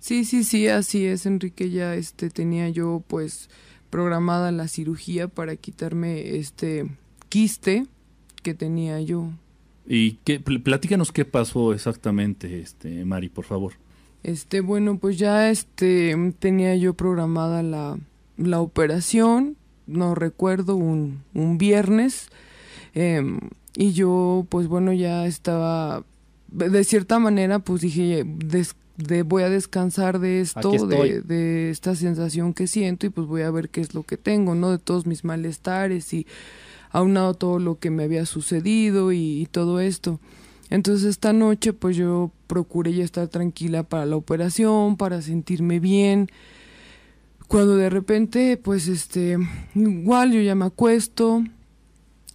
[0.00, 1.70] Sí, sí, sí, así es, Enrique.
[1.70, 3.50] Ya este tenía yo pues
[3.90, 6.86] programada la cirugía para quitarme este
[7.28, 7.86] quiste
[8.42, 9.30] que tenía yo.
[9.86, 13.72] Y qué, pl- platícanos qué pasó exactamente, este, Mari, por favor.
[14.22, 17.98] Este, bueno, pues ya este tenía yo programada la,
[18.36, 19.56] la operación,
[19.86, 22.28] no recuerdo, un, un viernes.
[22.94, 23.40] em,
[23.76, 26.04] y yo, pues bueno, ya estaba,
[26.50, 30.60] de cierta manera, pues dije, des- de, voy a descansar de esto,
[31.22, 34.54] de esta sensación que siento y pues voy a ver qué es lo que tengo,
[34.56, 34.70] ¿no?
[34.72, 36.26] De todos mis malestares y
[36.90, 40.18] aunado todo lo que me había sucedido y, y todo esto.
[40.70, 46.28] Entonces esta noche pues yo procuré ya estar tranquila para la operación, para sentirme bien.
[47.46, 49.38] Cuando de repente pues este
[49.76, 51.44] igual yo ya me acuesto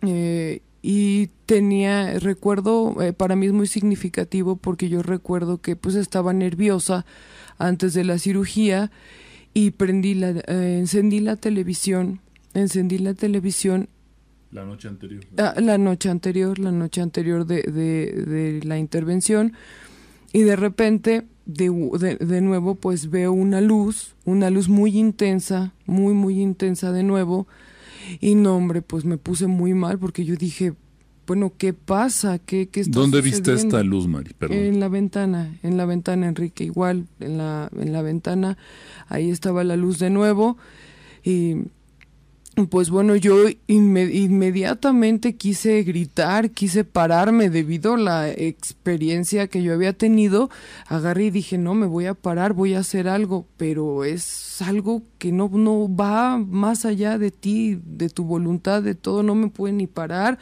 [0.01, 5.95] eh, y tenía recuerdo eh, para mí es muy significativo porque yo recuerdo que pues
[5.95, 7.05] estaba nerviosa
[7.57, 8.91] antes de la cirugía
[9.53, 12.19] y prendí la eh, encendí la televisión
[12.53, 13.89] encendí la televisión.
[14.51, 15.23] La noche anterior.
[15.37, 19.53] Ah, la noche anterior, la noche anterior de, de, de la intervención.
[20.31, 21.69] Y de repente de,
[21.99, 27.03] de, de nuevo pues veo una luz, una luz muy intensa, muy muy intensa de
[27.03, 27.47] nuevo
[28.19, 30.73] y no hombre pues me puse muy mal porque yo dije
[31.25, 34.33] bueno qué pasa qué, qué está ¿Dónde viste esta luz, Mari?
[34.37, 34.57] Perdón.
[34.57, 38.57] En la ventana, en la ventana, Enrique, igual, en la, en la ventana,
[39.07, 40.57] ahí estaba la luz de nuevo.
[41.23, 41.55] Y
[42.69, 49.73] pues bueno, yo inme- inmediatamente quise gritar, quise pararme debido a la experiencia que yo
[49.73, 50.51] había tenido.
[50.85, 55.01] Agarré y dije, no, me voy a parar, voy a hacer algo, pero es algo
[55.17, 59.47] que no, no va más allá de ti, de tu voluntad, de todo, no me
[59.47, 60.37] puede ni parar.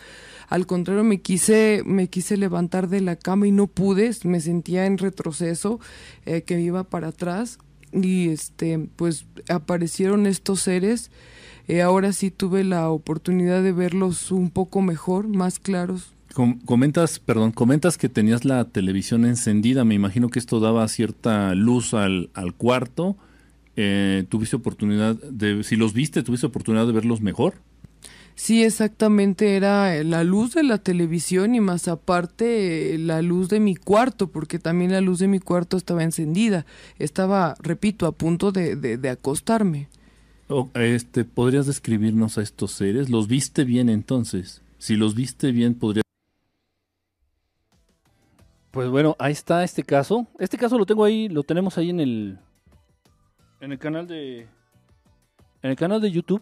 [0.50, 4.86] Al contrario, me quise, me quise levantar de la cama y no pude, me sentía
[4.86, 5.80] en retroceso,
[6.26, 7.58] eh, que iba para atrás.
[7.94, 11.10] Y este, pues aparecieron estos seres.
[11.72, 16.12] Eh, ahora sí tuve la oportunidad de verlos un poco mejor, más claros.
[16.34, 19.86] Com- comentas, perdón, comentas que tenías la televisión encendida.
[19.86, 23.16] Me imagino que esto daba cierta luz al, al cuarto.
[23.78, 27.54] Eh, ¿Tuviste oportunidad de, si los viste, tuviste oportunidad de verlos mejor?
[28.36, 33.76] Sí, exactamente, era la luz de la televisión y más aparte la luz de mi
[33.76, 36.66] cuarto, porque también la luz de mi cuarto estaba encendida.
[36.98, 39.90] Estaba, repito, a punto de, de, acostarme.
[40.74, 43.10] Este, ¿Podrías describirnos a estos seres?
[43.10, 44.62] ¿Los viste bien entonces?
[44.78, 46.04] Si los viste bien, podría...
[48.72, 50.28] Pues bueno, ahí está este caso.
[50.40, 52.40] Este caso lo tengo ahí, lo tenemos ahí en el
[53.60, 54.48] en el canal de
[55.62, 56.42] en el canal de YouTube.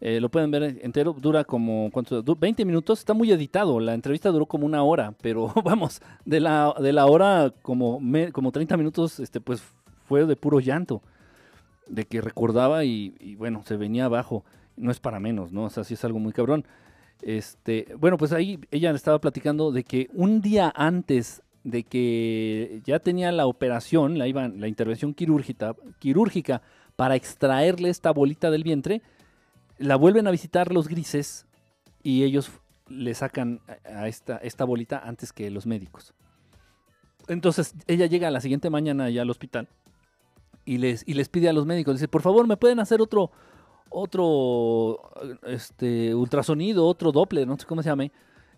[0.00, 2.24] Eh, lo pueden ver entero, dura como ¿cuánto?
[2.24, 6.74] 20 minutos, está muy editado, la entrevista duró como una hora, pero vamos, de la,
[6.80, 8.00] de la hora como,
[8.32, 9.62] como 30 minutos, este, pues
[10.08, 11.02] fue de puro llanto,
[11.88, 14.44] de que recordaba y, bueno, se venía abajo,
[14.76, 15.64] no es para menos, ¿no?
[15.64, 16.64] O sea, sí es algo muy cabrón.
[17.20, 22.98] Este, bueno, pues ahí ella estaba platicando de que un día antes de que ya
[22.98, 26.62] tenía la operación, la, iba, la intervención quirúrgica, quirúrgica
[26.96, 29.02] para extraerle esta bolita del vientre,
[29.78, 31.46] la vuelven a visitar los grises
[32.02, 32.50] y ellos
[32.88, 36.14] le sacan a esta, esta bolita antes que los médicos.
[37.28, 39.68] Entonces ella llega la siguiente mañana ya al hospital
[40.64, 43.30] y les, y les pide a los médicos, dice, por favor, ¿me pueden hacer otro,
[43.90, 44.98] otro
[45.44, 48.12] este, ultrasonido, otro Doppler, no sé cómo se llame,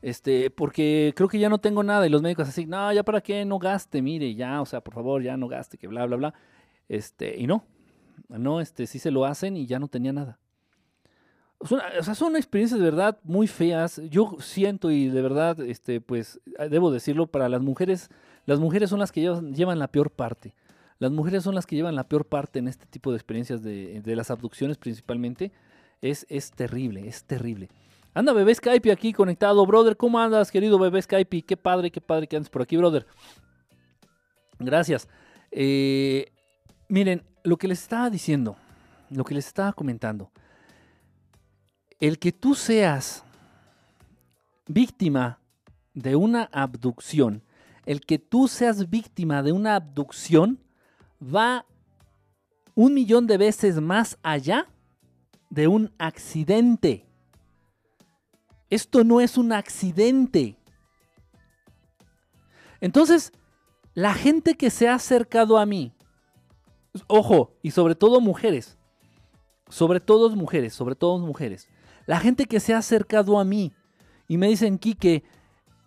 [0.04, 2.06] este, porque creo que ya no tengo nada.
[2.06, 4.92] Y los médicos así, no, ya para qué, no gaste, mire, ya, o sea, por
[4.92, 6.34] favor, ya no gaste, que bla, bla, bla.
[6.90, 7.64] Este, y no,
[8.28, 10.38] no, este, sí se lo hacen y ya no tenía nada.
[11.58, 11.66] o
[12.02, 14.02] sea, son experiencias de verdad muy feas.
[14.10, 16.38] Yo siento y de verdad, este, pues,
[16.70, 18.10] debo decirlo, para las mujeres,
[18.44, 19.22] las mujeres son las que
[19.54, 20.54] llevan la peor parte.
[21.04, 24.02] Las mujeres son las que llevan la peor parte en este tipo de experiencias de,
[24.16, 25.52] las abducciones principalmente.
[26.00, 27.68] Es, es terrible, es terrible.
[28.14, 29.98] Anda bebé Skype aquí conectado, brother.
[29.98, 31.42] ¿Cómo andas, querido bebé Skype?
[31.42, 33.06] Qué padre, qué padre que andes por aquí, brother.
[34.58, 35.06] Gracias.
[35.50, 36.32] Eh,
[36.88, 38.56] miren, lo que les estaba diciendo,
[39.10, 40.32] lo que les estaba comentando,
[42.00, 43.24] el que tú seas
[44.66, 45.38] víctima
[45.92, 47.42] de una abducción,
[47.84, 50.64] el que tú seas víctima de una abducción
[51.24, 51.66] va
[52.74, 54.68] un millón de veces más allá
[55.50, 57.06] de un accidente.
[58.70, 60.58] Esto no es un accidente.
[62.80, 63.32] Entonces,
[63.94, 65.92] la gente que se ha acercado a mí,
[67.06, 68.76] ojo, y sobre todo mujeres,
[69.68, 71.68] sobre todo mujeres, sobre todo mujeres,
[72.06, 73.72] la gente que se ha acercado a mí
[74.28, 75.22] y me dicen, Quique,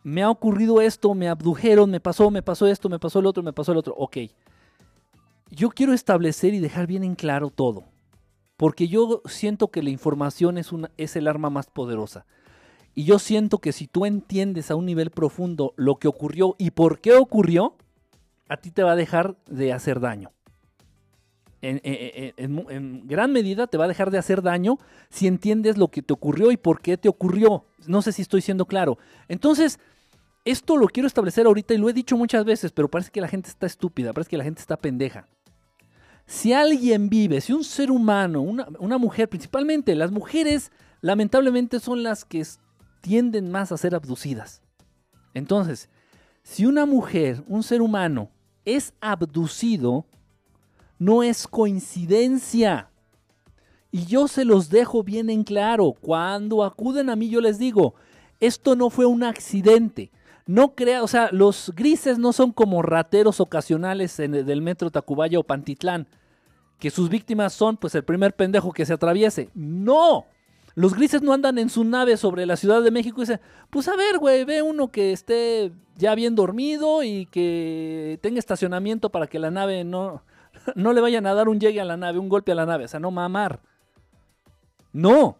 [0.04, 3.44] me ha ocurrido esto, me abdujeron, me pasó, me pasó esto, me pasó el otro,
[3.44, 3.94] me pasó el otro.
[3.98, 4.18] Ok.
[5.50, 7.86] Yo quiero establecer y dejar bien en claro todo.
[8.58, 12.26] Porque yo siento que la información es, el arma más poderosa.
[12.96, 16.72] Y yo siento que si tú entiendes a un nivel profundo lo que ocurrió y
[16.72, 17.76] por qué ocurrió,
[18.50, 20.32] a ti te va a dejar de hacer daño.
[21.62, 24.78] En, gran medida te va a dejar de hacer daño
[25.10, 27.66] si entiendes lo que te ocurrió y por qué te ocurrió.
[27.86, 28.98] No sé si estoy siendo claro.
[29.28, 29.80] Entonces,
[30.46, 33.28] esto lo quiero establecer ahorita y lo he dicho muchas veces, pero parece que la
[33.28, 35.28] gente está estúpida, parece que la gente está pendeja.
[36.28, 42.26] Si alguien vive, si un ser humano, una, mujer, principalmente las mujeres, lamentablemente son las
[42.26, 42.46] que
[43.00, 44.62] tienden más a ser abducidas.
[45.34, 45.90] Entonces,
[46.44, 48.30] si una mujer, un ser humano,
[48.66, 50.06] es abducido,
[51.00, 52.92] no es coincidencia.
[53.90, 55.94] Y yo se los dejo bien en claro.
[55.94, 57.96] Cuando acuden a mí yo les digo,
[58.42, 60.12] esto no fue un accidente.
[60.48, 65.40] No crea, o sea, los grises no son como rateros ocasionales en, del metro Tacubaya
[65.40, 66.08] o Pantitlán,
[66.80, 69.50] que sus víctimas son pues el primer pendejo que se atraviese.
[69.54, 70.26] No,
[70.78, 73.42] los grises no andan en su nave sobre la Ciudad de México y dicen,
[73.72, 79.10] pues a ver, güey, ve uno que esté ya bien dormido y que tenga estacionamiento
[79.10, 80.22] para que la nave no,
[80.76, 82.86] no le vayan a dar un llegue a la nave, un golpe a la nave,
[82.86, 83.60] o sea, no mamar.
[84.94, 85.40] No.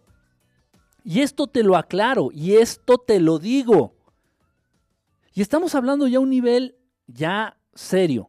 [1.04, 3.94] Y esto te lo aclaro y esto te lo digo.
[5.38, 6.74] Y estamos hablando ya a un nivel
[7.06, 8.28] ya serio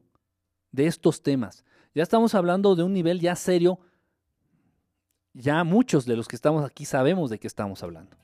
[0.72, 1.66] de estos temas.
[1.96, 3.80] Ya estamos hablando de un nivel ya serio
[5.34, 8.16] ya muchos de los que estamos aquí sabemos de qué estamos hablando.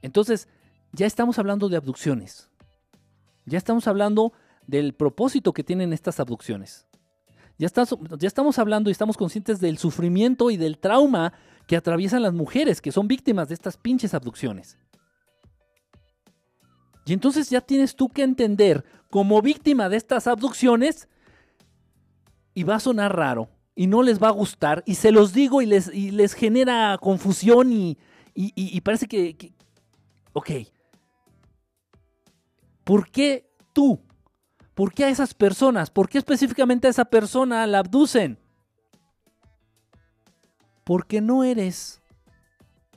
[0.00, 0.46] Entonces,
[0.92, 2.48] ya estamos hablando de abducciones.
[3.46, 4.32] Ya estamos hablando
[4.68, 6.86] del propósito que tienen estas abducciones.
[7.58, 7.66] Ya,
[8.16, 11.32] ya estamos hablando y estamos conscientes del sufrimiento y del trauma
[11.66, 14.78] que atraviesan las mujeres que son víctimas de estas pinches abducciones.
[17.10, 21.08] Y entonces ya tienes tú que entender como víctima de estas abducciones,
[22.54, 25.60] y va a sonar raro, y no les va a gustar y se los digo
[25.60, 27.98] y les, les genera confusión y,
[28.84, 29.54] parece que,
[30.34, 30.50] ok,
[32.84, 34.00] ¿por qué tú?
[34.74, 35.90] ¿Por qué a esas personas?
[35.90, 38.38] ¿Por qué específicamente a esa persona la abducen?
[40.84, 42.02] Porque no eres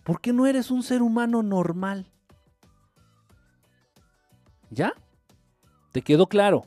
[0.03, 2.12] ¿Por qué no eres un ser humano normal?
[4.73, 4.93] ¿Ya?
[5.91, 6.65] ¿Te quedó claro?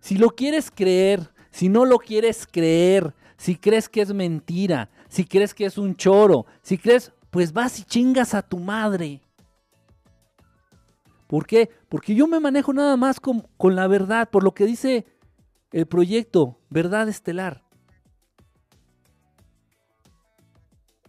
[0.00, 5.24] Si lo quieres creer, si no lo quieres creer, si crees que es mentira, si
[5.24, 9.20] crees que es un choro, si crees, pues vas y chingas a tu madre.
[11.28, 11.70] ¿Por qué?
[11.88, 15.06] Porque yo me manejo nada más con, con la verdad, por lo que dice
[15.70, 17.62] el proyecto Verdad Estelar.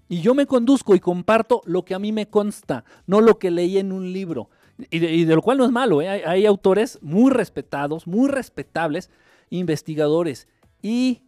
[0.07, 3.49] Y yo me conduzco y comparto lo que a mí me consta, no lo que
[3.49, 4.49] leí en un libro.
[4.89, 6.09] Y de, lo cual no es malo, ¿eh?
[6.09, 9.11] hay, hay, autores muy respetados, muy respetables,
[9.51, 10.47] investigadores
[10.81, 11.21] y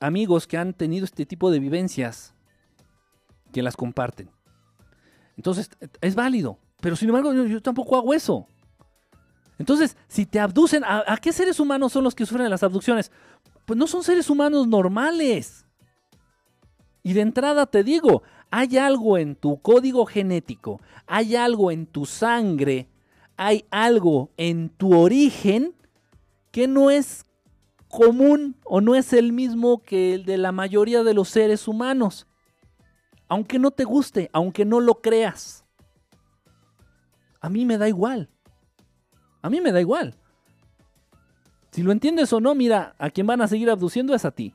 [0.00, 2.34] amigos que han tenido este tipo de vivencias
[3.52, 4.30] que las comparten.
[5.36, 5.70] Entonces,
[6.00, 6.58] es válido.
[6.80, 8.46] Pero sin embargo, yo, tampoco hago eso.
[9.58, 13.10] Entonces, si te abducen, ¿a, qué seres humanos son los que sufren las abducciones?
[13.64, 15.64] Pues no son seres humanos normales.
[17.02, 22.06] Y de entrada te digo, hay algo en tu código genético, hay algo en tu
[22.06, 22.88] sangre,
[23.36, 25.74] hay algo en tu origen
[26.50, 27.26] que no es
[27.88, 32.26] común o no es el mismo que el de la mayoría de los seres humanos.
[33.28, 35.64] Aunque no te guste, aunque no lo creas.
[37.40, 38.30] A mí me da igual.
[39.42, 40.14] A mí me da igual.
[41.72, 44.54] Si lo entiendes o no, mira, a quien van a seguir abduciendo es a ti.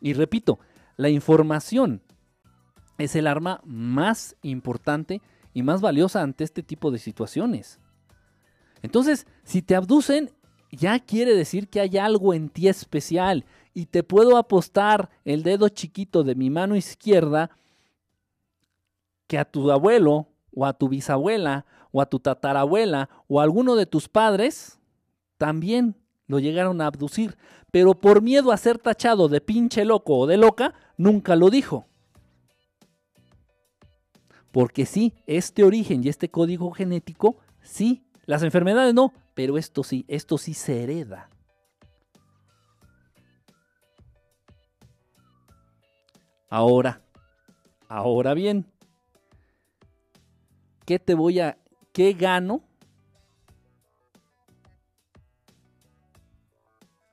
[0.00, 0.58] Y repito,
[1.00, 2.02] la información
[2.98, 5.22] es el arma más importante
[5.54, 7.80] y más valiosa ante este tipo de situaciones.
[8.82, 10.30] Entonces, si te abducen,
[10.70, 15.70] ya quiere decir que hay algo en ti especial y te puedo apostar el dedo
[15.70, 17.50] chiquito de mi mano izquierda
[19.26, 23.74] que a tu abuelo o a tu bisabuela o a tu tatarabuela o a alguno
[23.74, 24.78] de tus padres
[25.38, 25.96] también
[26.26, 27.38] lo llegaron a abducir,
[27.70, 31.86] pero por miedo a ser tachado de pinche loco o de loca, nunca lo dijo.
[34.52, 40.04] Porque sí, este origen y este código genético, sí, las enfermedades no, pero esto sí,
[40.08, 41.30] esto sí se hereda.
[46.48, 47.00] Ahora,
[47.88, 48.66] ahora bien,
[50.84, 51.58] ¿qué te voy a,
[51.92, 52.64] qué gano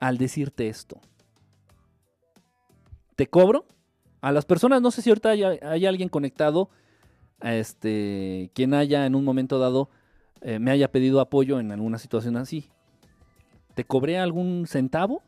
[0.00, 1.00] al decirte esto?
[3.16, 3.66] ¿Te cobro?
[4.20, 6.70] A las personas, no sé si ahorita hay, alguien conectado,
[7.40, 9.90] este, quien haya en un momento dado
[10.40, 12.70] eh, me haya pedido apoyo en alguna situación así.
[13.74, 15.22] ¿Te cobré algún centavo?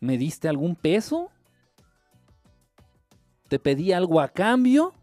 [0.00, 1.30] ¿Me diste algún peso?
[3.48, 4.94] ¿Te pedí algo a cambio?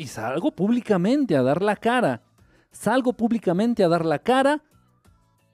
[0.00, 2.22] y salgo públicamente a dar la cara.
[2.72, 4.62] Salgo públicamente a dar la cara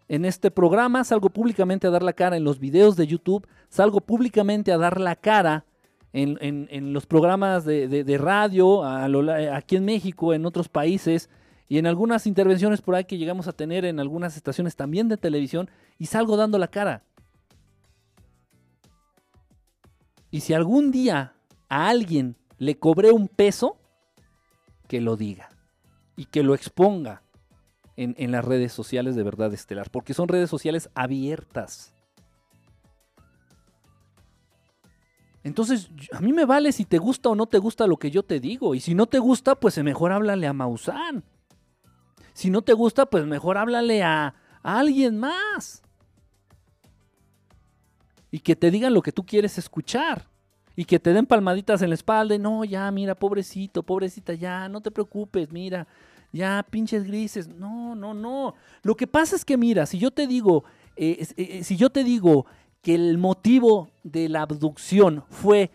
[0.08, 4.00] en este programa, salgo públicamente a dar la cara en los videos de YouTube, salgo
[4.00, 5.64] públicamente a dar la cara
[6.12, 11.28] en, los programas de, radio aquí en México, en otros países
[11.68, 15.16] y en algunas intervenciones por ahí que llegamos a tener en algunas estaciones también de
[15.16, 15.68] televisión
[15.98, 17.02] y salgo dando la cara.
[20.30, 21.34] Y si algún día
[21.68, 23.78] a alguien le cobré un peso,
[24.88, 25.55] que lo diga
[26.16, 27.22] y que lo exponga
[27.96, 31.94] en, las redes sociales de Verdad Estelar, porque son redes sociales abiertas.
[35.42, 38.24] Entonces, a mí me vale si te gusta o no te gusta lo que yo
[38.24, 38.74] te digo.
[38.74, 41.24] Y si no te gusta, pues mejor háblale a Maussan.
[42.32, 45.82] Si no te gusta, pues mejor háblale a, a alguien más.
[48.30, 50.26] Y que te digan lo que tú quieres escuchar
[50.76, 54.68] y que te den palmaditas en la espalda y no, ya, mira, pobrecito, pobrecita, ya,
[54.68, 55.88] no te preocupes, mira,
[56.32, 57.48] ya, pinches grises.
[57.48, 58.54] No, no, no.
[58.82, 61.88] Lo que pasa es que, mira, si yo te digo, eh, eh, eh, si yo
[61.88, 62.44] te digo
[62.82, 65.70] que el motivo de la abducción fue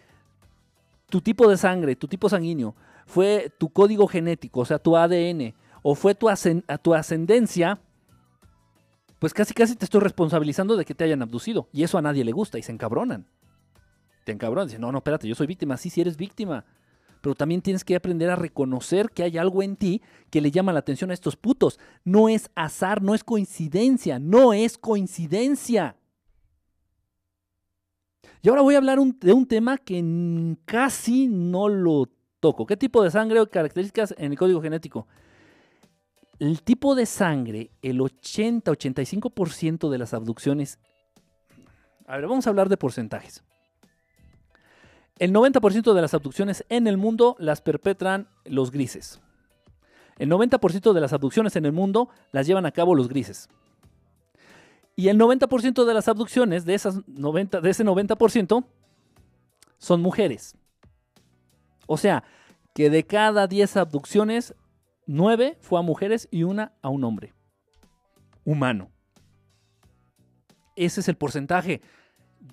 [1.10, 2.76] tu tipo de sangre, tu tipo sanguíneo,
[3.08, 6.28] fue tu código genético, o sea, tu ADN, o fue tu,
[6.84, 7.80] tu ascendencia,
[9.18, 11.68] pues casi casi te estoy responsabilizando de que te hayan abducido.
[11.74, 13.26] Y eso a nadie le gusta y se encabronan
[14.24, 14.68] te encabronan.
[14.68, 15.78] Dicen, no, no, espérate, yo soy víctima.
[15.78, 16.66] Sí, sí eres víctima.
[17.22, 20.74] Pero también tienes que aprender a reconocer que hay algo en ti que le llama
[20.74, 21.80] la atención a estos putos.
[22.04, 25.96] No es azar, no es coincidencia, no es coincidencia.
[28.42, 30.04] Y ahora voy a hablar de un tema que
[30.66, 32.66] casi no lo toco.
[32.66, 35.08] ¿Qué tipo de sangre o características en el código genético?
[36.40, 40.80] El tipo de sangre, el 80-85% de las abducciones.
[42.08, 43.44] A ver, vamos a hablar de porcentajes.
[45.22, 49.22] El 90% de las abducciones en el mundo las perpetran los grises.
[50.18, 53.48] El 90% de las abducciones en el mundo las llevan a cabo los grises.
[54.96, 58.66] Y el 90% de las abducciones, de, esas 90, de ese 90%,
[59.78, 60.56] son mujeres.
[61.86, 62.24] O sea,
[62.74, 64.56] que de cada 10 abducciones,
[65.06, 67.36] 9 fue a mujeres y una a un hombre.
[68.44, 68.90] Humano.
[70.76, 71.80] Ese es el porcentaje.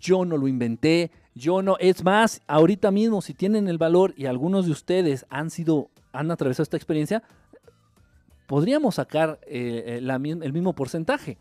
[0.00, 1.76] Yo no lo inventé, yo no.
[1.78, 6.30] Es más, ahorita mismo, si tienen el valor y algunos de ustedes han sido, han
[6.30, 7.22] atravesado esta experiencia,
[8.46, 11.38] podríamos sacar eh, eh, el mismo porcentaje.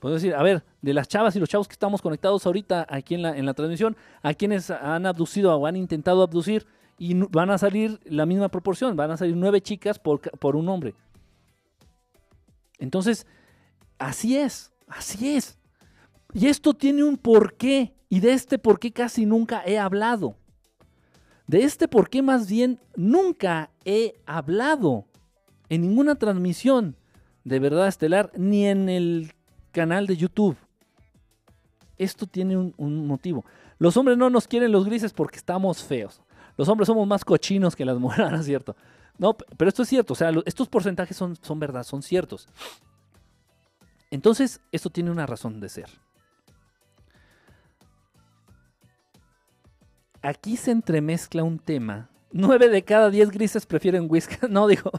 [0.00, 3.14] Podemos decir, a ver, de las chavas y los chavos que estamos conectados ahorita aquí
[3.14, 6.66] en la, en la transmisión, a quienes han abducido o han intentado abducir,
[6.98, 10.68] y van a salir la misma proporción, van a salir nueve chicas por, por un
[10.68, 10.94] hombre.
[12.78, 13.26] Entonces,
[13.98, 15.58] así es, así es.
[16.36, 20.36] Y esto tiene un porqué, y de este porqué casi nunca he hablado.
[21.46, 25.06] De este porqué más bien nunca he hablado
[25.70, 26.94] en ninguna transmisión
[27.44, 29.32] de verdad estelar, ni en el
[29.72, 30.58] canal de YouTube.
[31.96, 33.46] Esto tiene un, motivo.
[33.78, 36.20] Los hombres no nos quieren los grises porque estamos feos.
[36.58, 38.76] Los hombres somos más cochinos que las mujeres, ¿no es cierto?
[39.16, 40.12] No, pero esto es cierto.
[40.12, 42.46] O sea, estos porcentajes son, son verdad, son ciertos.
[44.10, 45.88] Entonces, esto tiene una razón de ser.
[50.26, 52.10] Aquí se entremezcla un tema.
[52.32, 54.34] Nueve de cada diez grises prefieren whisky.
[54.50, 54.90] No, digo.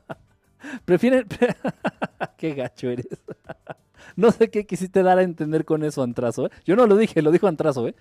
[0.86, 1.26] prefieren.
[2.38, 3.06] qué gacho eres.
[4.16, 6.46] no sé qué quisiste dar a entender con eso, Antrazo.
[6.46, 6.50] ¿eh?
[6.64, 7.86] Yo no lo dije, lo dijo Antrazo.
[7.86, 7.94] ¿eh?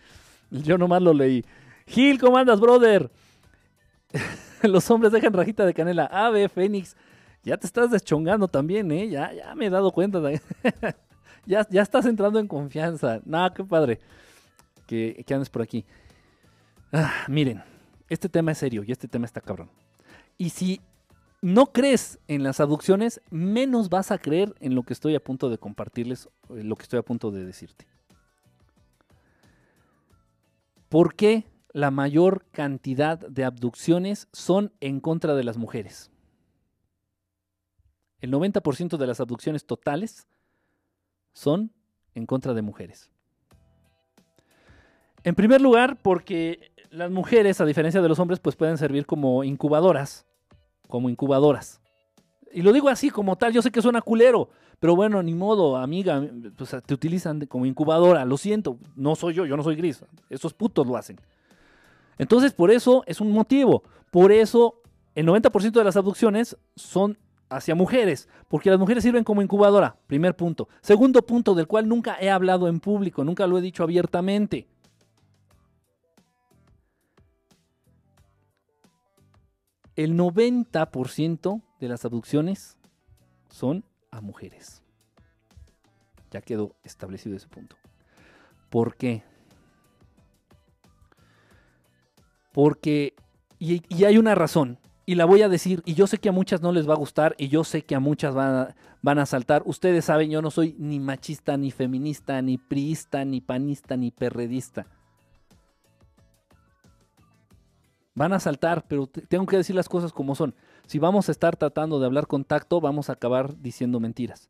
[0.49, 1.43] Yo nomás lo leí.
[1.87, 3.11] Gil, ¿cómo andas, brother?
[4.63, 6.05] Los hombres dejan rajita de canela.
[6.05, 6.95] Ave, Fénix.
[7.43, 9.09] Ya te estás deschongando también, ¿eh?
[9.09, 10.21] Ya, ya me he dado cuenta.
[11.45, 13.19] ya, ya estás entrando en confianza.
[13.25, 13.99] No, qué padre
[14.87, 15.85] que, que andes por aquí.
[16.91, 17.63] Ah, miren,
[18.09, 19.69] este tema es serio y este tema está cabrón.
[20.37, 20.81] Y si
[21.41, 25.49] no crees en las abducciones, menos vas a creer en lo que estoy a punto
[25.49, 27.87] de compartirles, eh, lo que estoy a punto de decirte.
[30.89, 36.11] ¿Por qué la mayor cantidad de abducciones son en contra de las mujeres?
[38.21, 40.27] El 90% de las abducciones totales
[41.33, 41.71] son
[42.13, 43.11] en contra de mujeres.
[45.23, 49.43] En primer lugar, porque las mujeres, a diferencia de los hombres, pues pueden servir como
[49.43, 50.25] incubadoras
[50.87, 51.81] como incubadoras.
[52.51, 54.49] Y lo digo así como tal, yo sé que suena culero,
[54.79, 56.23] pero bueno, ni modo, amiga,
[56.57, 60.53] pues te utilizan como incubadora, lo siento, no soy yo, yo no soy gris, esos
[60.53, 61.19] putos lo hacen.
[62.17, 64.81] Entonces, por eso es un motivo, por eso
[65.15, 67.17] el 90% de las abducciones son
[67.49, 70.69] hacia mujeres, porque las mujeres sirven como incubadora, primer punto.
[70.81, 74.67] Segundo punto, del cual nunca he hablado en público, nunca lo he dicho abiertamente.
[79.95, 82.77] El 90% de las abducciones
[83.49, 84.81] son a mujeres.
[86.31, 87.77] Ya quedó establecido ese punto.
[88.69, 89.23] ¿Por qué?
[92.51, 93.15] Porque,
[93.59, 96.61] y, hay una razón, y la voy a decir, y yo sé que a muchas
[96.61, 99.25] no les va a gustar, y yo sé que a muchas van a, van a
[99.25, 99.63] saltar.
[99.65, 104.87] Ustedes saben, yo no soy ni machista, ni feminista, ni priista, ni panista, ni perredista.
[108.15, 110.55] Van a saltar, pero tengo que decir las cosas como son.
[110.87, 114.47] Si vamos a estar tratando de hablar con tacto, vamos a acabar diciendo mentiras.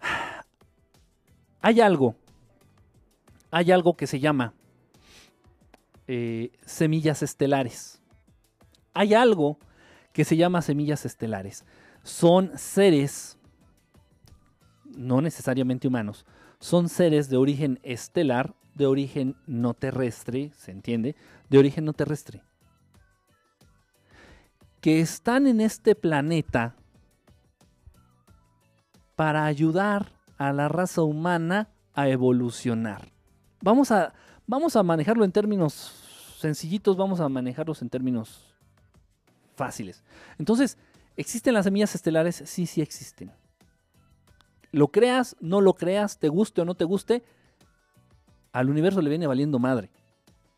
[1.62, 2.16] Hay algo,
[3.52, 4.52] hay algo que se llama
[6.08, 8.02] eh, semillas estelares.
[8.94, 9.58] Hay algo
[10.12, 11.64] que se llama semillas estelares.
[12.02, 13.38] Son seres,
[14.96, 16.26] no necesariamente humanos,
[16.58, 21.16] son seres de origen estelar de origen no terrestre, ¿se entiende?
[21.48, 22.42] De origen no terrestre.
[24.80, 26.74] Que están en este planeta
[29.14, 33.12] para ayudar a la raza humana a evolucionar.
[33.60, 34.12] Vamos a,
[34.46, 36.02] vamos a manejarlo en términos
[36.38, 38.52] sencillitos, vamos a manejarlos en términos
[39.54, 40.02] fáciles.
[40.38, 40.78] Entonces,
[41.16, 42.42] ¿existen las semillas estelares?
[42.46, 43.30] Sí, sí existen.
[44.72, 47.22] Lo creas, no lo creas, te guste o no te guste,
[48.52, 49.90] al universo le viene valiendo madre.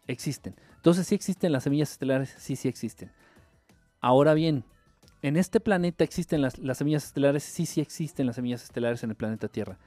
[0.06, 0.54] Existen.
[0.76, 3.10] Entonces, sí existen las semillas estelares, sí, sí existen.
[4.00, 4.64] Ahora bien,
[5.22, 9.16] en este planeta existen las, semillas estelares, sí, sí existen las semillas estelares en el
[9.16, 9.78] planeta Tierra.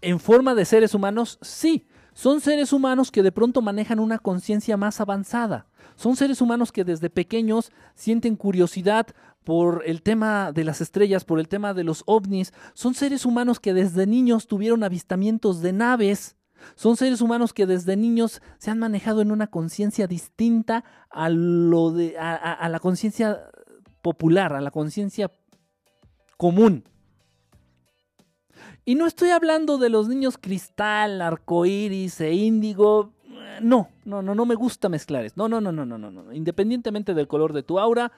[0.00, 1.88] En forma de seres humanos, sí.
[2.14, 5.66] Son seres humanos que de pronto manejan una conciencia más avanzada.
[5.96, 9.08] Son seres humanos que desde pequeños sienten curiosidad
[9.44, 12.52] por el tema de las estrellas, por el tema de los ovnis.
[12.74, 16.36] Son seres humanos que desde niños tuvieron avistamientos de naves.
[16.74, 22.78] Son seres humanos que desde niños se han manejado en una conciencia distinta a, la
[22.80, 23.40] conciencia
[24.02, 25.30] popular, a la conciencia
[26.36, 26.84] común.
[28.84, 33.15] Y no estoy hablando de los niños cristal, arcoíris e índigo.
[33.60, 35.34] No, no, no, no me gusta mezclar eso.
[35.36, 36.32] No, no, no, no, no, no, no.
[36.32, 38.12] Independientemente del color de tu aura,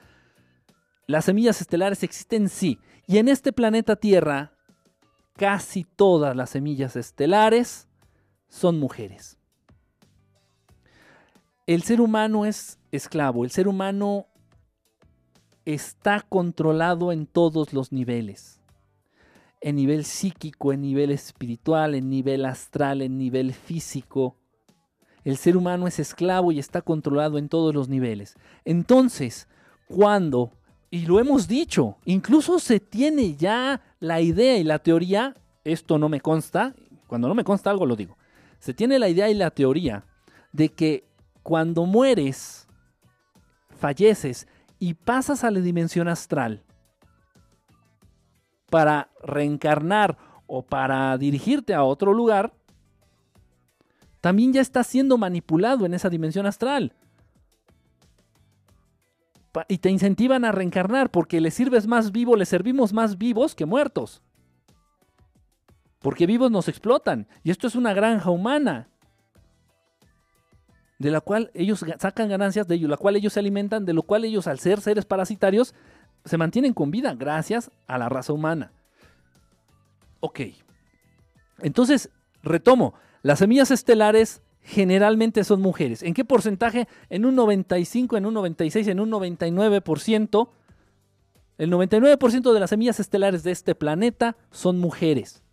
[1.07, 2.79] las semillas estelares existen sí.
[3.07, 4.53] Y en este planeta Tierra,
[5.35, 7.87] casi todas las semillas estelares
[8.47, 9.37] son mujeres.
[11.65, 14.25] El ser humano es esclavo, el ser humano
[15.65, 18.59] está controlado en todos los niveles.
[19.61, 24.38] En nivel psíquico, en nivel espiritual, en nivel astral, en nivel físico.
[25.23, 28.35] El ser humano es esclavo y está controlado en todos los niveles.
[28.65, 29.47] Entonces,
[29.87, 30.51] cuando,
[30.89, 36.09] y lo hemos dicho, incluso se tiene ya la idea y la teoría, esto no
[36.09, 36.73] me consta,
[37.07, 38.17] cuando no me consta algo lo digo,
[38.59, 40.05] se tiene la idea y la teoría
[40.51, 41.07] de que
[41.43, 42.67] cuando mueres,
[43.77, 44.47] falleces
[44.77, 46.63] y pasas a la dimensión astral
[48.69, 50.17] para reencarnar
[50.47, 52.53] o para dirigirte a otro lugar,
[54.21, 56.93] también ya estás siendo manipulado en esa dimensión astral.
[59.67, 63.65] Y te incentivan a reencarnar porque le sirves más vivo, le servimos más vivos que
[63.65, 64.21] muertos.
[65.99, 67.27] Porque vivos nos explotan.
[67.43, 68.89] Y esto es una granja humana
[70.99, 74.03] de la cual ellos sacan ganancias de ello, la cual ellos se alimentan, de lo
[74.03, 75.73] cual ellos al ser seres parasitarios
[76.25, 78.73] se mantienen con vida gracias a la raza humana.
[80.19, 80.41] Ok.
[81.59, 82.11] Entonces,
[82.43, 86.03] retomo, las semillas estelares generalmente son mujeres.
[86.03, 86.87] ¿En qué porcentaje?
[87.09, 90.49] En un 95, en un 96, en un 99%.
[91.57, 95.43] El 99% de las semillas estelares de este planeta son mujeres.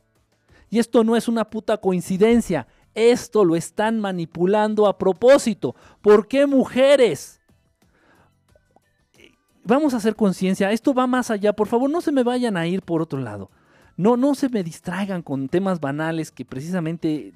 [0.70, 2.66] Y esto no es una puta coincidencia.
[2.94, 5.74] Esto lo están manipulando a propósito.
[6.00, 7.40] ¿Por qué mujeres?
[9.64, 10.70] Vamos a hacer conciencia.
[10.70, 11.52] Esto va más allá.
[11.52, 13.50] Por favor, no se me vayan a ir por otro lado.
[13.96, 17.32] No, no se me distraigan con temas banales que precisamente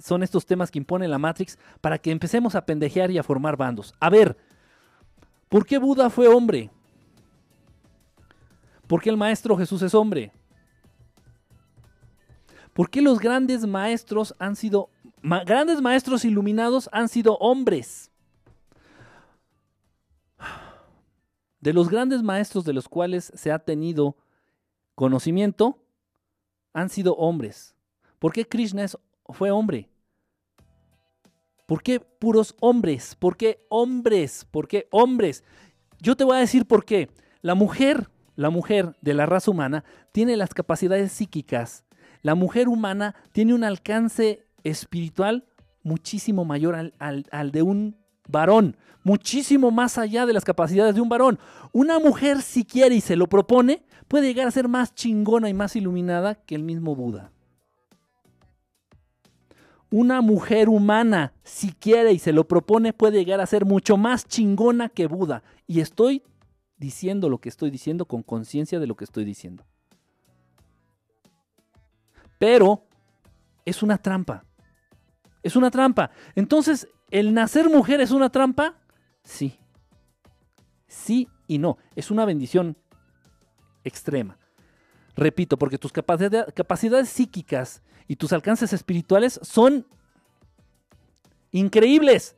[0.00, 3.56] son estos temas que impone la Matrix para que empecemos a pendejear y a formar
[3.56, 3.94] bandos.
[3.98, 4.36] A ver,
[5.48, 6.70] ¿por qué Buda fue hombre?
[8.86, 10.32] ¿Por qué el Maestro Jesús es hombre?
[12.72, 18.12] ¿Por qué los grandes maestros han sido, grandes maestros iluminados han sido hombres?
[21.60, 24.16] De los grandes maestros de los cuales se ha tenido
[24.94, 25.80] conocimiento,
[26.80, 27.74] han sido hombres.
[28.18, 28.86] ¿Por qué Krishna
[29.28, 29.88] fue hombre?
[31.66, 33.14] ¿Por qué puros hombres?
[33.14, 34.46] ¿Por qué hombres?
[34.50, 35.44] ¿Por qué hombres?
[36.00, 37.10] Yo te voy a decir por qué.
[37.42, 41.84] La mujer, la mujer de la raza humana, tiene las capacidades psíquicas
[42.22, 45.44] la mujer humana tiene un alcance espiritual
[45.82, 47.96] muchísimo mayor al, de un
[48.28, 51.38] varón, muchísimo más allá de las capacidades de un varón.
[51.72, 55.54] Una mujer, si quiere y se lo propone, puede llegar a ser más chingona y
[55.54, 57.30] más iluminada que el mismo Buda.
[59.90, 64.26] Una mujer humana, si quiere y se lo propone, puede llegar a ser mucho más
[64.26, 65.42] chingona que Buda.
[65.66, 66.22] Y estoy
[66.76, 69.64] diciendo lo que estoy diciendo con conciencia de lo que estoy diciendo.
[72.38, 72.84] Pero
[73.64, 74.44] es una trampa.
[75.42, 76.10] Es una trampa.
[76.34, 78.76] Entonces, ¿el nacer mujer es una trampa?
[79.22, 79.58] Sí.
[80.86, 81.78] Sí y no.
[81.96, 82.76] Es una bendición
[83.84, 84.38] extrema.
[85.16, 89.86] Repito, porque tus capacidades psíquicas y tus alcances espirituales son
[91.50, 92.36] increíbles.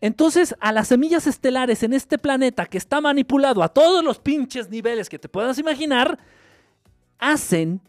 [0.00, 4.68] Entonces, a las semillas estelares en este planeta que está manipulado a todos los pinches
[4.68, 6.18] niveles que te puedas imaginar,
[7.18, 7.80] hacen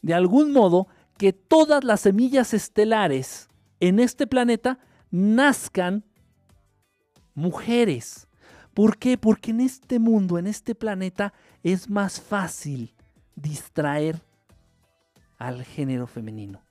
[0.00, 0.86] de algún modo
[1.18, 3.48] que todas las semillas estelares
[3.80, 4.78] en este planeta
[5.10, 6.04] nazcan
[7.34, 8.28] mujeres.
[8.72, 9.18] ¿Por qué?
[9.18, 11.32] Porque en este mundo, en este planeta,
[11.72, 12.94] es más fácil
[13.34, 14.22] distraer
[15.36, 16.62] al género femenino.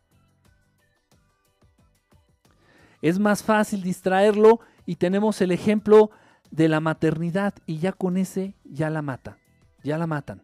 [3.02, 6.12] Es más fácil distraerlo y tenemos el ejemplo
[6.50, 9.38] de la maternidad y ya con ese ya la mata,
[9.84, 10.42] ya la matan.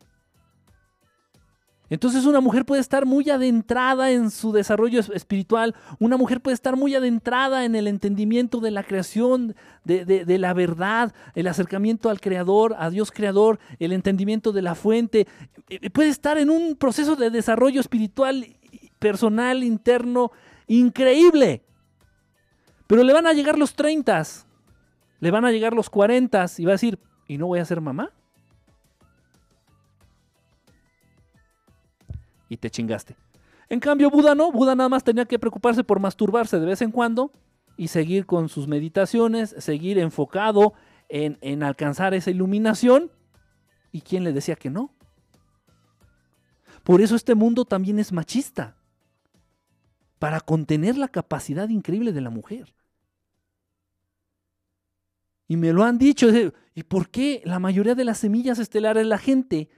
[1.91, 6.77] Entonces una mujer puede estar muy adentrada en su desarrollo espiritual, una mujer puede estar
[6.77, 12.76] muy adentrada en el entendimiento de la creación, de, la verdad, el acercamiento al creador,
[12.80, 15.27] a Dios creador, el entendimiento de la fuente.
[15.68, 18.55] Eh, eh, puede estar en un proceso de desarrollo espiritual,
[18.97, 20.31] personal, interno,
[20.68, 21.61] increíble.
[22.88, 24.23] Pero le van a llegar los 30,
[25.19, 27.81] le van a llegar los 40 y va a decir, ¿y no voy a ser
[27.81, 28.13] mamá?
[32.52, 33.15] Y te chingaste.
[33.69, 36.91] En cambio, Buda no, Buda nada más tenía que preocuparse por masturbarse de vez en
[36.91, 37.32] cuando
[37.78, 40.73] y seguir con sus meditaciones, seguir enfocado
[41.07, 43.10] en, alcanzar esa iluminación
[43.94, 44.94] y quién le decía que no.
[46.84, 48.76] Por eso este mundo también es machista,
[50.19, 52.76] para contener la capacidad increíble de la mujer.
[55.48, 56.28] Y me lo han dicho,
[56.76, 59.69] ¿y por qué la mayoría de las semillas estelares, la gente,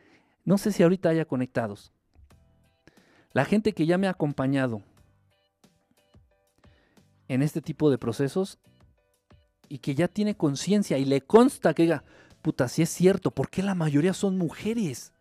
[0.44, 1.94] no sé si ahorita haya conectados,
[3.34, 4.82] la gente que ya me ha acompañado
[7.28, 8.60] en este tipo de procesos
[9.70, 12.04] y que ya tiene conciencia y le consta que diga,
[12.42, 15.14] puta, si es cierto, ¿por qué la mayoría son mujeres?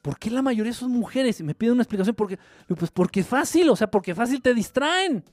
[0.00, 1.40] ¿Por qué la mayoría son mujeres?
[1.40, 2.38] Y me piden una explicación porque,
[2.78, 5.24] pues porque es fácil, o sea, porque fácil te distraen.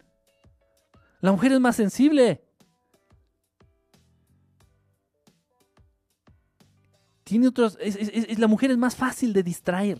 [1.22, 2.44] La mujer es más sensible.
[7.24, 10.00] Tiene otros, es, la mujer es más fácil de distraer.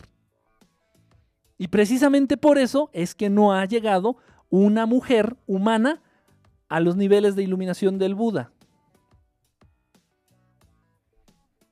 [1.58, 4.16] Y precisamente por eso es que no ha llegado
[4.50, 6.02] una mujer humana
[6.68, 8.52] a los niveles de iluminación del Buda.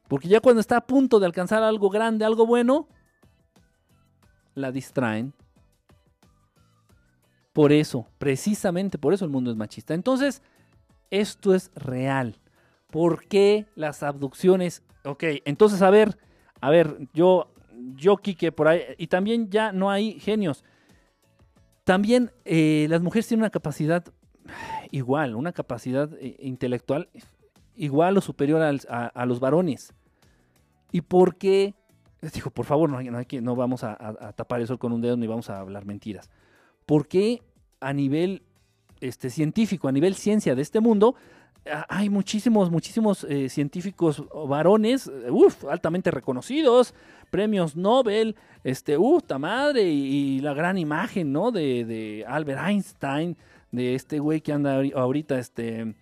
[0.09, 2.87] Porque ya cuando está a punto de alcanzar algo grande, algo bueno,
[4.55, 5.33] la distraen.
[7.53, 9.95] Por eso, precisamente por eso el mundo es machista.
[9.95, 10.43] Entonces,
[11.11, 12.41] esto es real.
[12.91, 14.83] ¿Por qué las abducciones?
[15.05, 16.19] Ok, entonces a ver,
[16.61, 17.52] a ver, yo,
[17.95, 20.65] yo, Kike, por ahí, y también ya no hay genios.
[21.85, 24.05] También eh, las mujeres tienen una capacidad
[24.91, 27.09] igual, una capacidad eh, intelectual
[27.75, 29.95] igual o superior a los varones.
[30.93, 31.75] ¿Y por qué?
[32.21, 33.97] Dijo, por favor, no, que, no vamos a,
[34.37, 36.31] tapar eso con un dedo ni vamos a hablar mentiras.
[36.87, 37.43] ¿Por qué
[37.81, 38.43] a nivel
[39.01, 41.17] este, científico, a nivel ciencia de este mundo,
[41.89, 46.95] hay muchísimos, muchísimos eh, científicos varones, uf, altamente reconocidos,
[47.31, 51.51] premios Nobel, este, uf, madre, y, la gran imagen, ¿no?
[51.51, 53.37] De, de, Albert Einstein,
[53.71, 55.95] de este güey que anda ahorita, este,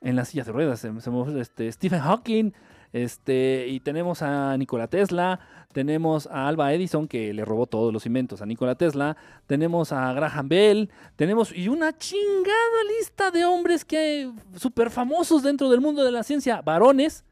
[0.00, 2.52] en las sillas de ruedas, este, Stephen Hawking,
[2.92, 5.40] este, y tenemos a Nikola Tesla,
[5.72, 9.16] tenemos a Alba Edison, que le robó todos los inventos a Nikola Tesla,
[9.46, 15.70] tenemos a Graham Bell, tenemos y una chingada lista de hombres que súper famosos dentro
[15.70, 17.24] del mundo de la ciencia, varones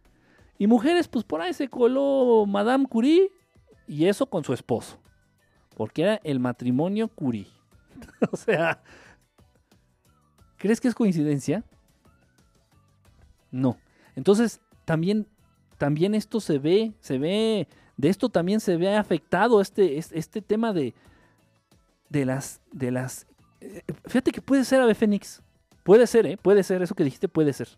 [0.59, 3.33] y mujeres, pues por ahí se coló Madame Curie
[3.87, 4.99] y eso con su esposo,
[5.77, 7.49] porque era el matrimonio Curie.
[8.31, 8.83] o sea,
[10.57, 11.65] ¿crees que es coincidencia?
[13.51, 13.79] No.
[14.15, 15.27] Entonces, también
[15.79, 17.69] también esto se ve, se ve,
[17.99, 20.95] de esto también se ve afectado este, este tema de,
[22.09, 23.27] de las, de las,
[23.61, 25.43] eh, fíjate que puede ser Ave Fénix,
[25.83, 26.39] puede ser, ¿eh?
[26.41, 27.69] puede ser, eso que dijiste puede ser.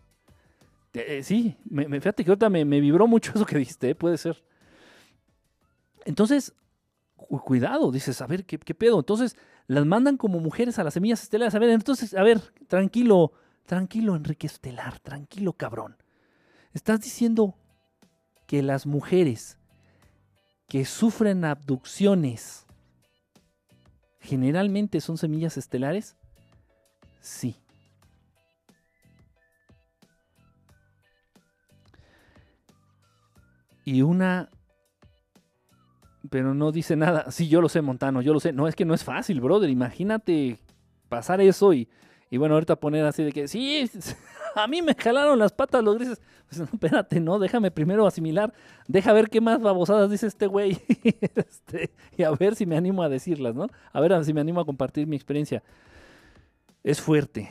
[0.93, 4.43] Eh, sí, me, fíjate que ahorita me, vibró mucho eso que dijiste, puede ser.
[6.05, 6.53] Entonces,
[7.43, 8.99] cuidado, dices, a ver, ¿qué, ¿qué, pedo?
[8.99, 9.35] Entonces,
[9.65, 11.55] las mandan como mujeres a las semillas estelares.
[11.55, 13.31] A ver, entonces, a ver, tranquilo,
[13.65, 15.97] tranquilo, Enrique Estelar, tranquilo, cabrón.
[16.73, 17.55] Estás diciendo
[18.45, 19.57] que las mujeres
[20.71, 22.65] que sufren abducciones
[24.21, 26.15] generalmente son semillas estelares?
[27.19, 27.57] Sí.
[33.83, 34.49] Y una...
[36.29, 37.29] Pero no dice nada.
[37.31, 38.53] Sí, yo lo sé, Montano, yo lo sé.
[38.53, 39.69] No, es que no es fácil, brother.
[39.69, 40.57] Imagínate
[41.09, 41.89] pasar eso y,
[42.31, 43.91] y bueno, ahorita poner así de que, sí,
[44.55, 46.21] a mí me jalaron las patas los grises.
[46.47, 48.53] Pues no, espérate, no, déjame primero asimilar,
[48.87, 50.79] deja ver qué más babosadas dice este güey.
[51.35, 53.67] Este, y a ver si me animo a decirlas, ¿no?
[53.91, 55.61] A ver si me animo a compartir mi experiencia.
[56.83, 57.49] Es fuerte.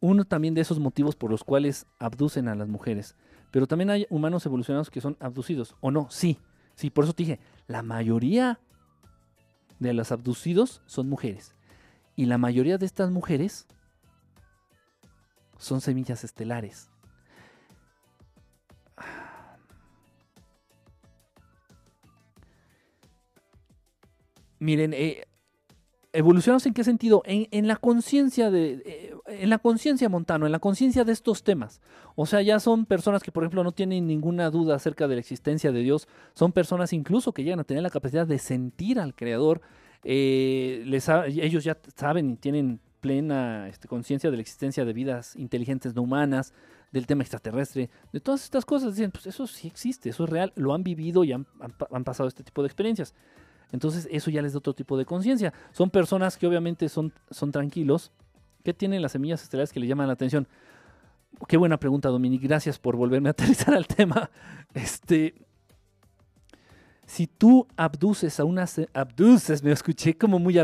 [0.00, 3.16] Uno también de esos motivos por los cuales abducen a las mujeres.
[3.50, 5.74] Pero también hay humanos evolucionados que son abducidos.
[5.80, 6.06] ¿O no?
[6.10, 6.38] Sí.
[6.74, 8.60] Sí, por eso te dije, la mayoría
[9.78, 11.54] de los abducidos son mujeres.
[12.16, 13.66] Y la mayoría de estas mujeres
[15.58, 16.90] son semillas estelares.
[24.58, 25.24] Miren, eh,
[26.12, 27.22] evolucionamos en qué sentido?
[27.24, 31.80] En, la conciencia de, eh, en la conciencia montano, en la conciencia de estos temas.
[32.14, 35.20] O sea, ya son personas que, por ejemplo, no tienen ninguna duda acerca de la
[35.20, 36.06] existencia de Dios.
[36.34, 39.62] Son personas incluso que llegan a tener la capacidad de sentir al Creador.
[40.04, 40.84] Eh,
[41.26, 46.02] ellos ya saben y tienen plena este, conciencia de la existencia de vidas inteligentes no
[46.02, 46.54] humanas,
[46.92, 48.94] del tema extraterrestre, de todas estas cosas.
[48.94, 51.46] Dicen, pues eso sí existe, eso es real, lo han vivido y han,
[52.04, 53.14] pasado este tipo de experiencias.
[53.72, 55.52] Entonces eso ya les da otro tipo de conciencia.
[55.72, 58.12] Son personas que obviamente son, son tranquilos.
[58.62, 60.46] ¿Qué tienen las semillas estelares que le llaman la atención?
[61.48, 62.46] Qué buena pregunta, Dominique.
[62.46, 64.30] Gracias por volverme a aterrizar al tema.
[64.74, 65.34] Este,
[67.12, 68.64] si tú abduces a una...
[68.94, 70.58] Abduces, me escuché como muy.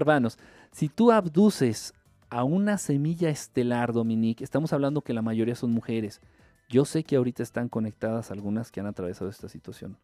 [0.72, 1.92] Si tú abduces
[2.30, 6.22] a una semilla estelar, Dominique, estamos hablando que la mayoría son mujeres,
[6.70, 9.98] Yo sé que ahorita están conectadas algunas que han atravesado esta situación.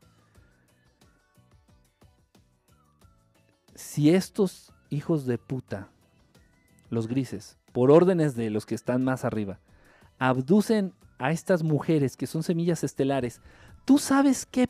[3.75, 5.89] Si estos hijos de puta,
[6.91, 9.61] los grises, por órdenes de los que están más arriba,
[10.19, 13.41] abducen a estas mujeres que son semillas estelares,
[13.87, 14.69] ¿tú sabes qué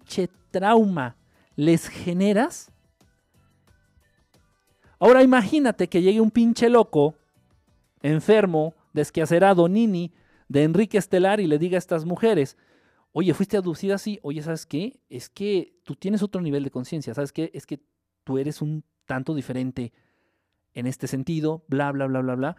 [0.00, 1.16] pinche trauma
[1.56, 2.70] les generas?
[4.98, 7.14] Ahora imagínate que llegue un pinche loco,
[8.02, 10.12] enfermo, desquacerado, nini,
[10.48, 12.56] de Enrique Estelar y le diga a estas mujeres,
[13.12, 15.00] oye, fuiste abducida así, oye, ¿sabes qué?
[15.08, 17.50] Es que tú tienes otro nivel de conciencia, ¿sabes qué?
[17.54, 17.80] Es que
[18.24, 19.92] tú eres un tanto diferente
[20.74, 22.56] en este sentido, bla, bla, bla, bla, bla.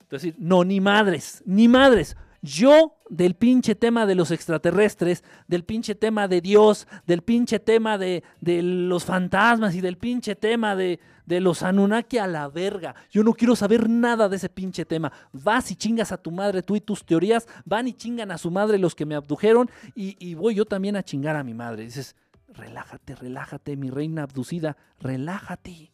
[0.00, 2.16] Entonces, no, ni madres, ni madres.
[2.44, 7.98] Yo del pinche tema de los extraterrestres, del pinche tema de Dios, del pinche tema
[7.98, 12.96] de, de los fantasmas y del pinche tema de, de los Anunnaki a la verga.
[13.10, 15.12] Yo no quiero saber nada de ese pinche tema.
[15.32, 18.50] Vas y chingas a tu madre tú y tus teorías, van y chingan a su
[18.50, 21.84] madre los que me abdujeron y, y voy yo también a chingar a mi madre.
[21.84, 22.16] Dices,
[22.48, 25.91] relájate, relájate, mi reina abducida, relájate.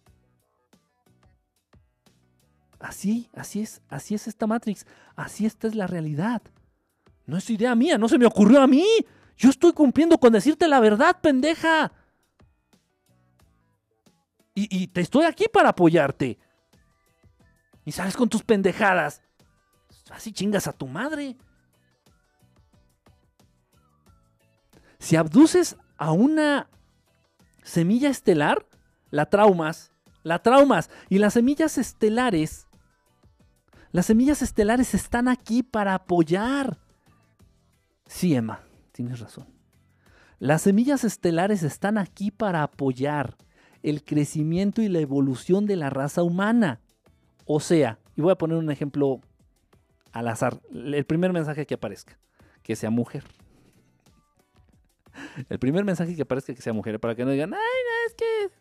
[2.80, 4.86] Así, así es, así es esta Matrix,
[5.16, 6.42] así esta es la realidad.
[7.26, 8.84] No es idea mía, no se me ocurrió a mí.
[9.36, 11.92] Yo estoy cumpliendo con decirte la verdad, pendeja.
[14.54, 16.36] Y, te estoy aquí para apoyarte.
[17.84, 19.22] Y sales con tus pendejadas.
[20.10, 21.36] Así chingas a tu madre.
[24.98, 26.68] Si abduces a una
[27.62, 28.66] semilla estelar,
[29.10, 29.92] la traumas,
[30.24, 30.90] la traumas.
[31.08, 32.67] Y las semillas estelares
[33.90, 36.78] las semillas estelares están aquí para apoyar.
[38.06, 38.60] Sí, Emma,
[38.92, 39.46] tienes razón.
[40.38, 43.36] Las semillas estelares están aquí para apoyar
[43.82, 46.80] el crecimiento y la evolución de la raza humana.
[47.44, 49.20] O sea, y voy a poner un ejemplo
[50.12, 52.18] al azar, el primer mensaje que aparezca,
[52.62, 53.24] que sea mujer.
[55.48, 58.14] El primer mensaje que aparezca que sea mujer, para que no digan, ay, no, es
[58.14, 58.54] que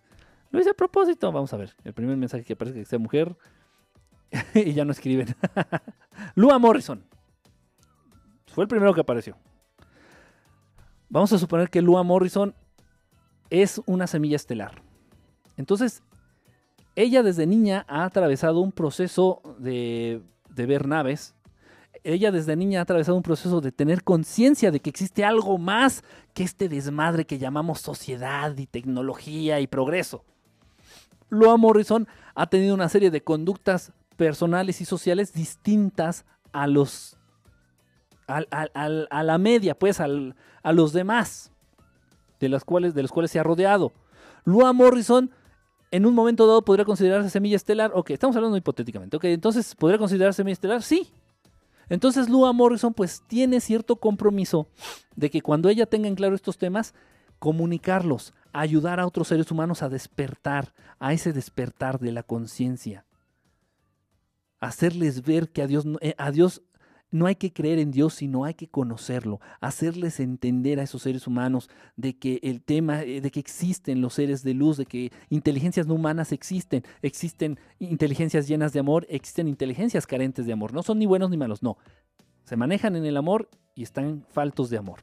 [0.50, 1.32] lo hice a propósito.
[1.32, 3.36] Vamos a ver, el primer mensaje que aparezca que sea mujer,
[4.54, 5.36] y ya no escriben.
[6.36, 7.04] Lua Morrison.
[8.48, 9.38] Fue el primero que apareció.
[11.10, 12.54] Vamos a suponer que Lua Morrison
[13.50, 14.82] es una semilla estelar.
[15.56, 16.04] Entonces,
[16.96, 20.22] ella desde niña ha atravesado un proceso de,
[20.56, 21.36] ver naves.
[22.04, 26.04] Ella desde niña ha atravesado un proceso de tener conciencia de que existe algo más
[26.34, 30.26] que este desmadre que llamamos sociedad y tecnología y progreso.
[31.30, 37.18] Lua Morrison ha tenido una serie de conductas personales y sociales distintas a los
[38.28, 40.08] a la media, pues a
[40.74, 41.54] los demás
[42.42, 43.94] de, las cuales, de los cuales se ha rodeado.
[44.44, 45.32] Lua Morrison
[45.92, 47.92] en un momento dado podría considerarse semilla estelar.
[47.94, 49.16] Ok, estamos hablando hipotéticamente.
[49.16, 50.84] Ok, entonces, ¿podría considerarse semilla estelar?
[50.84, 51.10] Sí.
[51.90, 54.68] Entonces Lua Morrison pues tiene cierto compromiso
[55.16, 56.94] de que cuando ella tenga en claro estos temas,
[57.40, 63.06] comunicarlos, ayudar a otros seres humanos a despertar, a ese despertar de la conciencia
[64.60, 66.64] hacerles ver que a Dios, eh, a Dios
[67.10, 71.26] no hay que creer en Dios, sino hay que conocerlo, hacerles entender a esos seres
[71.26, 75.12] humanos de que el tema, eh, de que existen los seres de luz, de que
[75.30, 80.84] inteligencias no humanas existen, existen inteligencias llenas de amor, existen inteligencias carentes de amor, no
[80.84, 81.78] son ni buenos ni malos, no,
[82.44, 85.00] se manejan en el amor y están faltos de amor.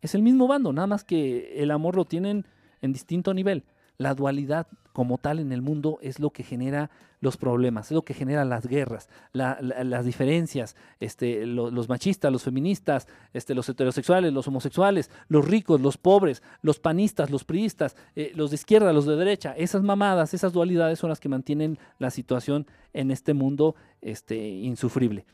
[0.00, 2.46] Es el mismo bando, nada más que el amor lo tienen
[2.80, 3.64] en distinto nivel.
[4.02, 8.02] La dualidad como tal en el mundo es lo que genera los problemas, es lo
[8.02, 14.48] que genera las guerras, las diferencias, este, los machistas, los feministas, este, los heterosexuales, los
[14.48, 19.14] homosexuales, los ricos, los pobres, los panistas, los priistas, eh, los de izquierda, los de
[19.14, 24.36] derecha, esas mamadas, esas dualidades son las que mantienen la situación en este mundo este,
[24.36, 25.24] insufrible.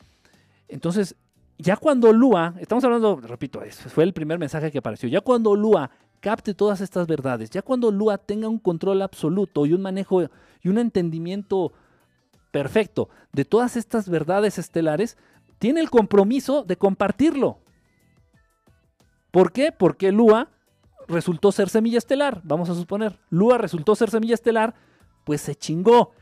[0.69, 1.17] Entonces,
[1.57, 5.91] ya cuando Lua, estamos hablando, repito, fue el primer mensaje que apareció, ya cuando Lua
[6.21, 10.69] capte todas estas verdades, ya cuando Lua tenga un control absoluto y un manejo y
[10.69, 11.73] un entendimiento
[12.51, 15.17] perfecto de todas estas verdades estelares,
[15.59, 17.59] tiene el compromiso de compartirlo.
[19.31, 19.73] ¿Por qué?
[19.73, 20.51] Porque Lua
[21.07, 23.19] resultó ser semilla estelar, vamos a suponer.
[23.31, 24.75] Lua resultó ser semilla estelar,
[25.25, 26.13] pues se chingó.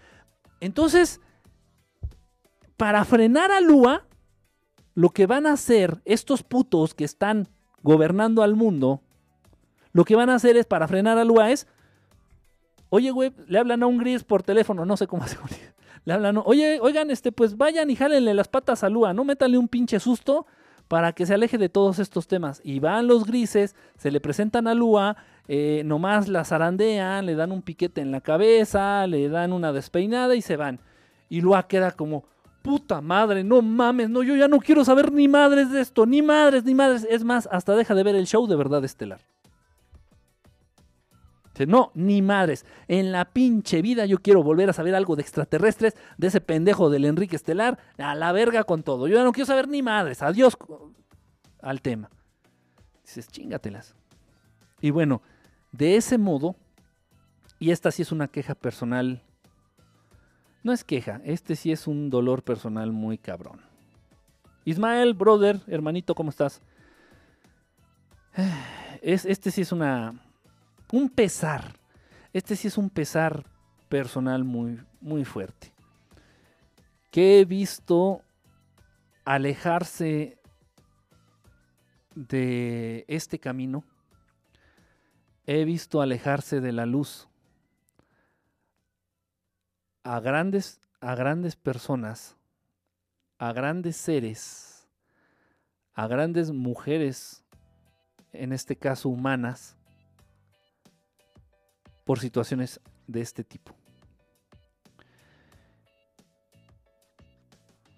[0.60, 1.20] Entonces,
[2.77, 4.06] para frenar a Lua,
[4.94, 7.48] lo que van a hacer estos putos que están
[7.82, 9.02] gobernando al mundo,
[9.97, 11.66] lo que van a hacer es para frenar a Lua es,
[12.90, 15.39] oye, güey, le hablan a un gris por teléfono, no sé cómo hace.
[16.05, 19.56] Le hablan, oye, oigan, este, pues vayan y jálenle las patas a Lua, no métanle
[19.56, 20.44] un pinche susto
[20.86, 22.60] para que se aleje de todos estos temas.
[22.62, 25.16] Y van los grises, se le presentan a Lua,
[25.48, 30.35] eh, nomás la zarandean, le dan un piquete en la cabeza, le dan una despeinada
[30.35, 30.78] y se van.
[31.31, 32.27] Y Lua queda como,
[32.60, 36.20] puta madre, no mames, no, yo ya no quiero saber ni madres de esto, ni
[36.20, 37.06] madres, ni madres.
[37.09, 39.20] Es más, hasta deja de ver el show de verdad estelar.
[41.65, 42.66] No, ni madres.
[42.89, 46.91] En la pinche vida yo quiero volver a saber algo de extraterrestres, de ese pendejo
[46.91, 49.09] del Enrique Estelar, a la verga con todo.
[49.09, 50.23] Yo ya no quiero saber ni madres.
[50.23, 50.59] Adiós
[51.62, 52.11] al tema.
[53.05, 53.95] Dices, chingatelas.
[54.81, 55.23] Y bueno,
[55.73, 56.57] de ese modo,
[57.59, 59.23] y esta sí es una queja personal.
[60.62, 63.61] No es queja, este sí es un dolor personal muy cabrón.
[64.65, 66.61] Ismael, brother, hermanito, ¿cómo estás?
[69.03, 70.26] Es, este sí es una.
[70.93, 71.79] Un pesar.
[72.33, 73.45] Este sí es un pesar
[73.89, 75.73] personal muy, muy fuerte.
[77.11, 78.23] Que he visto
[79.25, 80.39] alejarse
[82.15, 83.85] de este camino.
[85.47, 87.29] He visto alejarse de la luz
[90.03, 92.37] a grandes, a grandes personas,
[93.39, 94.89] a grandes seres,
[95.95, 97.45] a grandes mujeres,
[98.33, 99.76] en este caso humanas,
[102.07, 103.74] por situaciones de este tipo.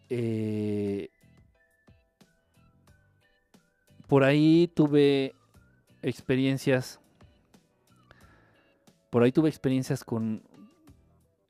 [0.09, 1.11] Eh,
[4.07, 5.35] por ahí tuve
[6.01, 6.99] experiencias,
[9.11, 10.43] por ahí tuve experiencias con,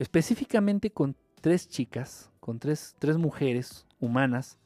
[0.00, 4.58] específicamente con tres chicas, con tres, tres mujeres humanas,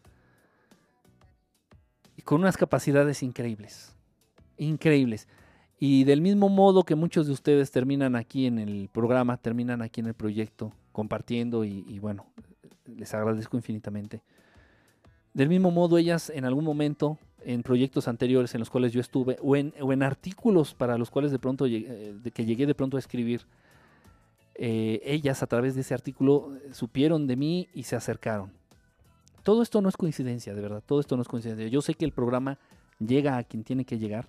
[2.17, 3.95] y con unas capacidades increíbles,
[4.57, 5.29] increíbles.
[5.85, 10.01] Y del mismo modo que muchos de ustedes terminan aquí en el programa, terminan aquí
[10.01, 12.25] en el proyecto, compartiendo y, y bueno,
[12.87, 14.23] les agradezco infinitamente.
[15.35, 19.39] Del mismo modo, ellas en algún momento, en proyectos anteriores en los cuales yo estuve,
[19.43, 22.65] o en, o en artículos para los cuales de pronto llegué- eh, de que llegué
[22.65, 23.41] de pronto a escribir,
[24.55, 28.53] eh, ellas a través de ese artículo eh, supieron de mí y se acercaron.
[29.43, 31.67] Todo esto no es coincidencia, de verdad, todo esto no es coincidencia.
[31.67, 32.61] Yo sé que el programa
[33.01, 34.29] llega a quien tiene que llegar.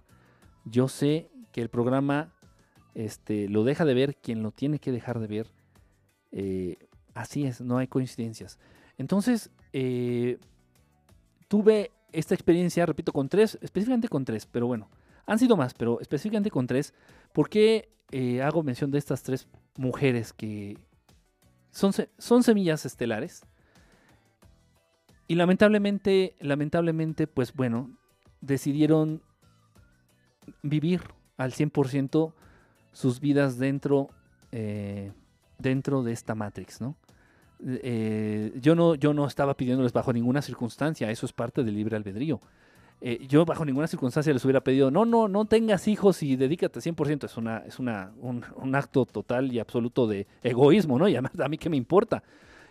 [0.65, 2.33] Yo sé que el programa
[2.95, 5.51] este, lo deja de ver quien lo tiene que dejar de ver.
[6.31, 6.77] Eh,
[7.13, 8.59] así es, no hay coincidencias.
[8.97, 10.39] Entonces, eh,
[11.47, 14.89] tuve esta experiencia, repito, con tres, específicamente con tres, pero bueno,
[15.25, 16.93] han sido más, pero específicamente con tres.
[17.31, 19.47] ¿Por qué eh, hago mención de estas tres
[19.77, 20.77] mujeres que
[21.71, 23.45] son, son semillas estelares?
[25.27, 27.97] Y lamentablemente, lamentablemente, pues bueno,
[28.41, 29.21] decidieron
[30.61, 31.01] vivir
[31.37, 32.33] al 100%
[32.91, 34.09] sus vidas dentro,
[34.51, 35.11] eh,
[35.57, 36.95] dentro de esta Matrix, ¿no?
[37.65, 41.95] Eh, yo no, yo no estaba pidiéndoles bajo ninguna circunstancia, eso es parte del libre
[41.95, 42.39] albedrío.
[43.01, 46.79] Eh, yo bajo ninguna circunstancia les hubiera pedido, no, no, no tengas hijos y dedícate
[46.79, 51.07] 100%, es, una, es una, un, acto total y absoluto de egoísmo, ¿no?
[51.07, 52.23] Y además, a mí qué me importa.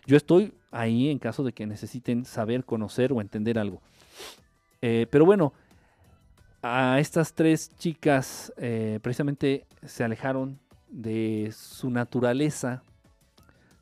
[0.07, 3.83] Yo estoy ahí en caso de que necesiten saber, conocer o entender algo.
[4.81, 5.53] Pero bueno,
[6.63, 12.85] a estas tres chicas eh, precisamente se alejaron de su naturaleza,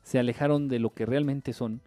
[0.01, 1.81] se alejaron de lo que realmente son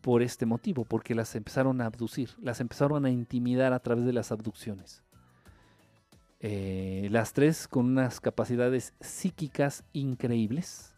[0.00, 4.12] por este motivo, porque las empezaron a abducir, las empezaron a intimidar a través de
[4.12, 5.02] las abducciones.
[6.40, 10.96] Eh, las tres con unas capacidades psíquicas increíbles,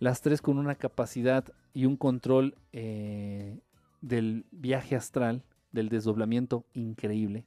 [0.00, 3.60] las tres con una capacidad y un control eh,
[4.02, 7.46] del viaje astral, del desdoblamiento increíble.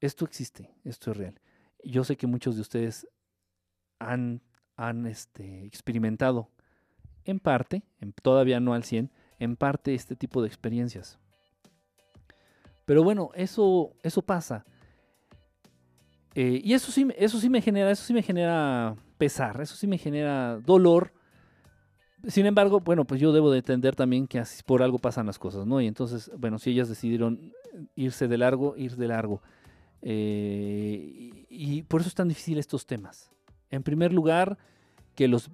[0.00, 1.40] Esto existe, esto es real.
[1.84, 3.06] Yo sé que muchos de ustedes
[3.98, 4.40] han,
[4.76, 6.50] han este, experimentado
[7.24, 11.18] en parte, en- todavía no al 100, en parte este tipo de experiencias.
[12.84, 14.64] Pero bueno, eso, eso pasa.
[16.34, 19.86] Eh, y eso sí, eso sí me genera, eso sí me genera pesar, eso sí
[19.86, 21.12] me genera dolor.
[22.26, 25.38] Sin embargo, bueno, pues yo debo de entender también que así por algo pasan las
[25.38, 25.80] cosas, ¿no?
[25.80, 27.52] Y entonces, bueno, si ellas decidieron
[27.94, 29.42] irse de largo, ir de largo.
[30.02, 33.30] Eh, y, por eso es tan difícil estos temas.
[33.70, 34.58] En primer lugar,
[35.14, 35.50] que los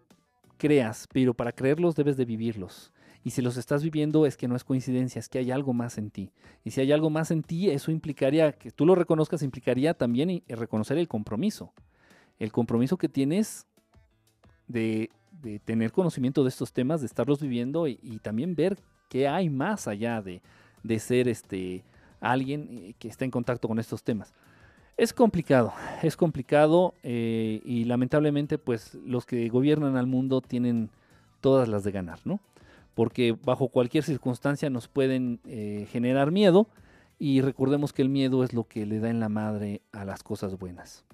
[0.58, 2.92] creas, pero para creerlos debes de vivirlos.
[3.22, 5.96] Y si los estás viviendo es que no es coincidencia, es que hay algo más
[5.96, 6.30] en ti.
[6.62, 10.28] Y si hay algo más en ti, eso implicaría que tú lo reconozcas, implicaría también
[10.30, 11.72] y- reconocer el compromiso.
[12.38, 13.66] El compromiso que tienes
[14.68, 15.10] de,
[15.64, 20.22] tener conocimiento de estos temas, de estarlos viviendo y, también ver qué hay más allá
[20.22, 21.82] de ser este
[22.20, 24.32] alguien eh, que está en contacto con estos temas.
[24.96, 25.72] Es complicado,
[26.02, 30.90] es complicado eh, y lamentablemente pues los que gobiernan al mundo tienen
[31.40, 32.40] todas las de ganar, ¿no?
[32.94, 36.68] Porque bajo cualquier circunstancia nos pueden eh, generar miedo
[37.18, 40.22] y recordemos que el miedo es lo que le da en la madre a las
[40.22, 41.04] cosas buenas.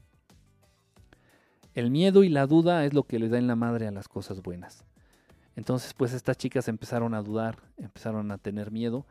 [1.74, 4.08] El miedo y la duda es lo que le da en la madre a las
[4.08, 4.84] cosas buenas.
[5.56, 9.06] Entonces, pues estas chicas empezaron a dudar, empezaron a tener miedo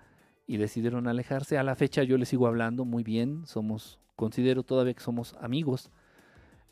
[0.49, 1.59] y decidieron alejarse.
[1.59, 5.91] A la fecha yo les sigo hablando muy bien, somos, considero todavía que somos amigos.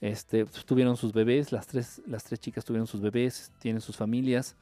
[0.02, 3.96] Este, pues, tuvieron sus bebés, las tres, las tres chicas tuvieron sus bebés, tienen sus
[3.96, 4.58] familias.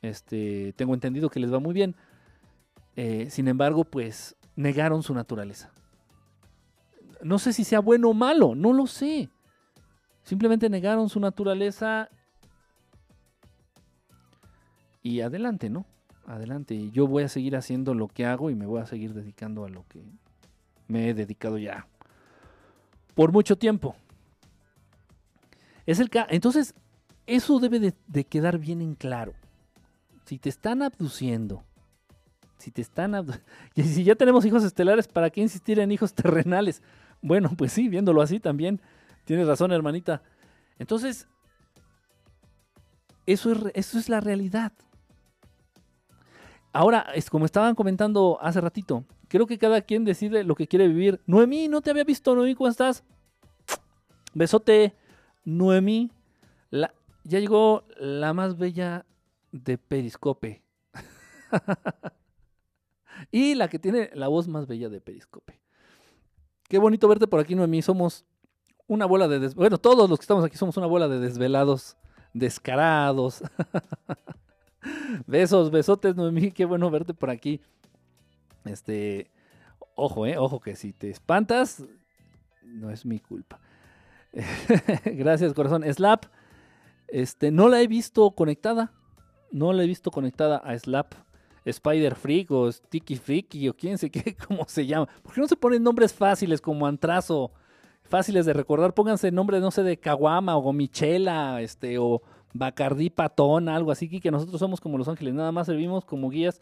[0.00, 1.94] Este, tengo entendido que les va muy bien.
[2.96, 5.70] Eh, sin embargo, pues negaron su naturaleza.
[7.22, 9.28] No sé si sea bueno o malo, no lo sé.
[10.22, 12.08] Simplemente negaron su naturaleza
[15.02, 15.84] y adelante, ¿no?
[16.30, 16.90] Adelante.
[16.92, 19.68] Yo voy a seguir haciendo lo que hago y me voy a seguir dedicando a
[19.68, 20.00] lo que
[20.86, 21.88] me he dedicado ya
[23.14, 23.96] por mucho tiempo.
[25.86, 26.72] Es el Entonces,
[27.26, 29.32] eso debe de, de, quedar bien en claro.
[30.24, 31.64] Si te están abduciendo,
[32.58, 33.12] si te están
[33.74, 36.80] y si ya tenemos hijos estelares, ¿para qué insistir en hijos terrenales?
[37.22, 38.80] Bueno, pues sí, viéndolo así también.
[39.24, 40.22] Tienes razón, hermanita.
[40.78, 41.26] Entonces,
[43.26, 44.72] eso es, eso es la realidad.
[46.72, 50.86] Ahora, es como estaban comentando hace ratito, creo que cada quien decide lo que quiere
[50.86, 51.20] vivir.
[51.26, 53.02] Noemí, no te había visto, Noemí, ¿cómo estás?
[54.34, 54.94] Besote,
[55.44, 56.10] Noemí.
[56.70, 59.04] Ya llegó la más bella
[59.52, 60.62] de Periscope.
[63.30, 65.60] y la que tiene la voz más bella de Periscope.
[66.68, 67.82] Qué bonito verte por aquí, Noemí.
[67.82, 68.24] Somos
[68.86, 69.40] una bola de...
[69.40, 69.54] Des...
[69.54, 71.96] Bueno, todos los que estamos aquí somos una bola de desvelados,
[72.32, 73.42] descarados.
[75.26, 77.60] Besos, besotes, Noemí, qué bueno verte por aquí.
[78.64, 79.30] Este,
[79.94, 81.84] ojo, eh, ojo que si te espantas,
[82.62, 83.60] no es mi culpa.
[85.04, 85.84] Gracias, corazón.
[85.92, 86.26] Slap,
[87.08, 88.92] este, no la he visto conectada.
[89.50, 91.14] No la he visto conectada a Slap.
[91.64, 95.08] Spider Freak o Sticky Freaky o quién sé qué, cómo se llama.
[95.22, 97.52] ¿Por qué no se ponen nombres fáciles como Antrazo?
[98.02, 98.94] Fáciles de recordar.
[98.94, 102.22] Pónganse nombres, no sé, de Kawama o Gomichela, este, o
[102.52, 106.60] Bacardí Patón, algo así, que nosotros somos como Los Ángeles, nada más servimos como guías,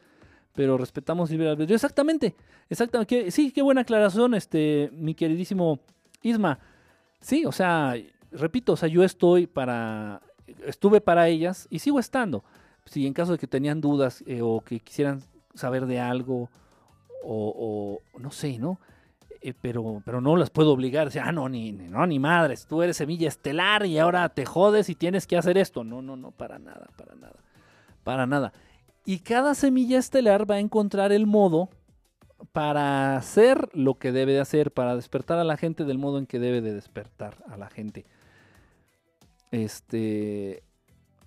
[0.54, 1.74] pero respetamos libre albedrío.
[1.74, 2.34] Exactamente,
[2.68, 3.30] exactamente.
[3.30, 5.80] Sí, qué buena aclaración, este, mi queridísimo
[6.22, 6.58] Isma.
[7.20, 7.94] Sí, o sea,
[8.32, 10.20] repito, o sea, yo estoy para,
[10.66, 12.44] estuve para ellas y sigo estando.
[12.84, 15.22] Si en caso de que tenían dudas eh, o que quisieran
[15.54, 16.50] saber de algo
[17.22, 18.80] o, o no sé, ¿no?
[19.40, 21.10] Eh, pero, pero no las puedo obligar.
[21.22, 24.94] ah, no, ni, no, ni madres, tú eres semilla estelar y ahora te jodes y
[24.94, 25.84] tienes que hacer esto.
[25.84, 27.36] No, no, no, para nada, para nada,
[28.04, 28.52] para nada.
[29.04, 31.70] Y cada semilla estelar va a encontrar el modo
[32.52, 36.26] para hacer lo que debe de hacer, para despertar a la gente del modo en
[36.26, 38.04] que debe de despertar a la gente.
[39.50, 40.62] Este,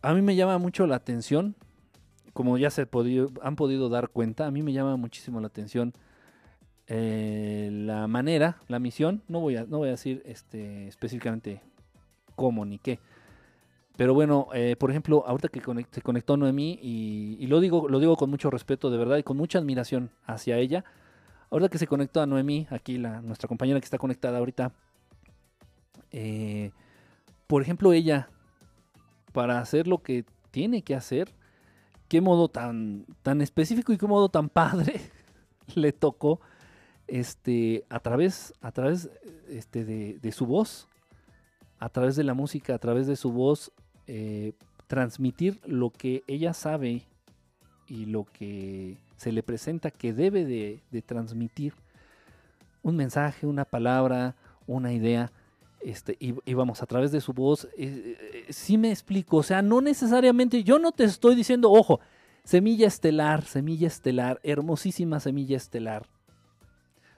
[0.02, 1.56] a mí me llama mucho la atención,
[2.34, 2.88] como ya se
[3.42, 5.94] han podido dar cuenta, a mí me llama muchísimo la atención
[6.94, 11.62] eh, la manera, la misión, no voy a, no voy a decir este, específicamente
[12.36, 13.00] cómo ni qué.
[13.96, 18.18] Pero bueno, eh, por ejemplo, ahorita que se conectó Noemí, y, lo, digo, lo digo
[18.18, 20.84] con mucho respeto de verdad y con mucha admiración hacia ella.
[21.50, 24.74] Ahorita que se conectó a Noemí, aquí la, nuestra compañera que está conectada ahorita,
[26.12, 26.72] eh,
[27.48, 28.28] por ejemplo, ella,
[29.32, 31.30] para hacer lo que tiene que hacer,
[32.10, 35.00] qué modo tan, tan específico y qué modo tan padre
[35.76, 36.42] le tocó
[37.12, 39.10] este, a través, a través
[39.50, 40.88] este, de, su voz,
[41.78, 43.74] a través de la música, a través de su voz,
[44.08, 44.54] eh,
[44.88, 47.04] transmitir lo que ella sabe
[47.86, 51.74] y lo que se le presenta que debe de, transmitir.
[52.82, 55.34] Un mensaje, una palabra, una idea.
[55.82, 59.62] Este, y, vamos, a través de su voz, eh, eh, sí me explico, o sea,
[59.62, 62.00] no necesariamente, yo no te estoy diciendo, ojo,
[62.46, 66.08] semilla estelar, semilla estelar, hermosísima semilla estelar,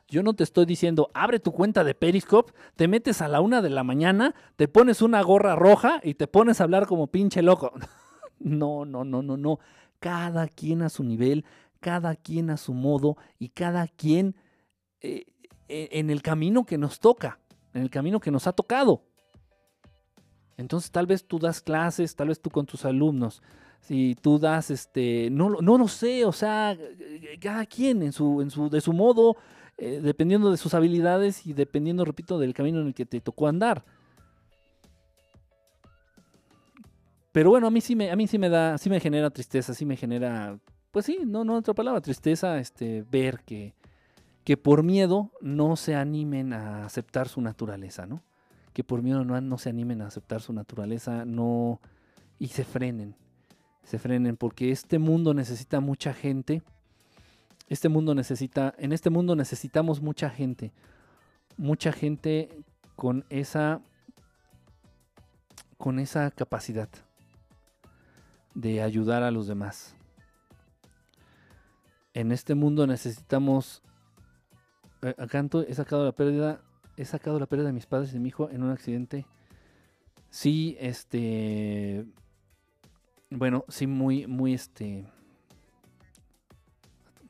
[0.08, 3.62] yo no te estoy diciendo, abre tu cuenta de Periscope, te metes a la una
[3.62, 7.42] de la mañana, te pones una gorra roja y te pones a hablar como pinche
[7.42, 7.72] loco.
[8.40, 9.60] No, no, no, no, no.
[10.00, 11.46] Cada quien a su nivel,
[11.80, 14.36] cada quien a su modo y cada quien
[15.00, 15.28] eh,
[15.70, 17.40] e, en el camino que nos toca,
[17.74, 19.06] en el camino que nos ha tocado.
[20.58, 23.42] Entonces tal vez tú das clases, tal vez tú con tus alumnos,
[23.80, 26.78] si tú das, este, no, no lo sé, o sea,
[27.42, 29.36] cada quien en su, en su, de su modo,
[29.78, 33.48] eh, dependiendo de sus habilidades y dependiendo, repito, del camino en el que te tocó
[33.48, 33.84] andar.
[37.32, 39.74] Pero bueno, a mí sí me, a mí sí me da, sí me genera tristeza,
[39.74, 40.60] sí me genera,
[40.92, 43.74] pues sí, no, no otra palabra, tristeza, este, ver que,
[44.44, 48.22] que por miedo no se animen a aceptar su naturaleza, ¿no?
[48.72, 51.82] Que por miedo no, no se animen a aceptar su naturaleza, no,
[52.38, 53.16] y se frenen,
[53.84, 56.62] se frenen, porque este mundo necesita mucha gente
[57.68, 60.74] este mundo necesita, en este mundo necesitamos mucha gente,
[61.58, 62.64] mucha gente
[62.96, 63.82] con esa,
[65.78, 66.90] con esa capacidad,
[68.54, 69.96] de ayudar a los demás.
[72.14, 73.82] En este mundo necesitamos...
[75.02, 76.62] eh, Canto, he sacado la pérdida,
[76.96, 79.26] he sacado la pérdida de mis padres y de mi hijo en un accidente.
[80.30, 82.06] Sí, este...
[83.32, 85.08] Bueno, sí, muy, muy, este...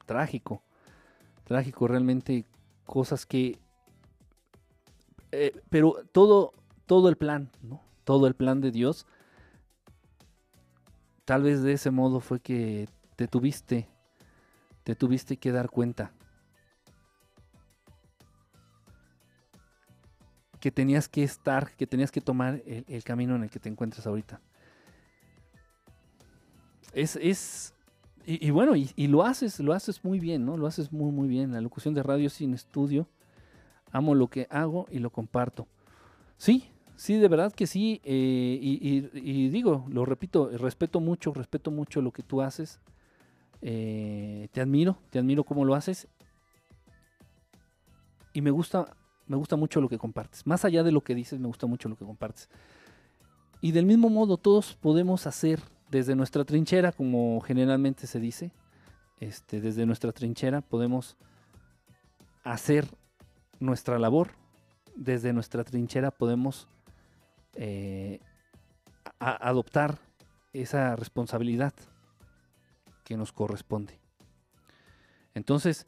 [0.05, 0.63] Trágico.
[1.43, 2.45] Trágico, realmente
[2.85, 3.59] cosas que...
[5.31, 6.53] eh, pero todo,
[6.85, 7.81] todo el plan, ¿no?
[8.03, 9.05] Todo el plan de Dios.
[11.25, 13.87] Tal vez de ese modo fue que te tuviste,
[14.83, 16.11] te tuviste que dar cuenta.
[20.59, 23.69] Que tenías que estar, que tenías que tomar el, el camino en el que te
[23.69, 24.41] encuentras ahorita.
[26.93, 27.73] Es, es,
[28.25, 30.57] y, bueno, y, lo haces, lo haces muy bien, ¿no?
[30.57, 31.51] Lo haces muy, muy bien.
[31.51, 33.07] La locución de radio sin estudio.
[33.91, 35.67] Amo lo que hago y lo comparto.
[36.37, 38.01] Sí, sí, de verdad que sí.
[38.03, 42.79] eh, y digo, lo repito, respeto mucho, respeto mucho lo que tú haces.
[43.61, 46.07] eh, te admiro, te admiro cómo lo haces.
[48.33, 48.97] Y me gusta,
[49.27, 50.45] me gusta mucho lo que compartes.
[50.47, 52.49] Más allá de lo que dices, me gusta mucho lo que compartes.
[53.61, 55.61] Y del mismo modo, todos podemos hacer
[55.93, 58.51] desde nuestra trinchera, como generalmente se dice,
[59.19, 61.17] este, desde nuestra trinchera podemos
[62.43, 62.87] hacer
[63.59, 64.31] nuestra labor.
[64.95, 66.67] Desde nuestra trinchera podemos
[67.53, 68.19] eh,
[69.19, 69.99] adoptar
[70.51, 71.73] esa responsabilidad
[73.03, 73.99] que nos corresponde.
[75.35, 75.85] Entonces,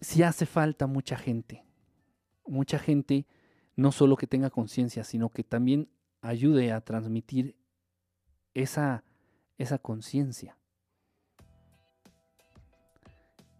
[0.00, 1.62] si hace falta mucha gente,
[2.46, 3.26] mucha gente
[3.76, 5.88] no solo que tenga conciencia, sino que también
[6.22, 7.54] ayude a transmitir
[8.54, 9.04] esa,
[9.58, 10.56] esa conciencia.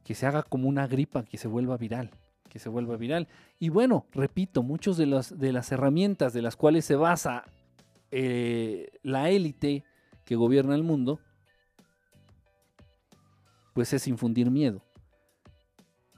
[0.05, 2.11] Que se haga como una gripa, que se vuelva viral,
[2.49, 3.29] que se vuelva viral.
[3.59, 7.45] Y bueno, repito, muchos de, las de las herramientas de las cuales se basa
[8.11, 9.85] eh, la élite
[10.25, 11.21] que gobierna el mundo,
[13.75, 14.83] pues es infundir miedo.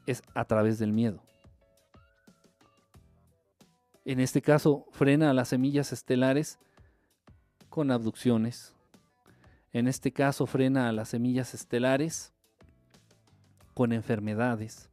[0.06, 1.22] Es a través del miedo.
[4.04, 6.60] En este caso, frena a las semillas estelares
[7.76, 8.72] con abducciones.
[9.70, 12.32] En este caso, frena a las semillas estelares
[13.74, 14.88] con enfermedades.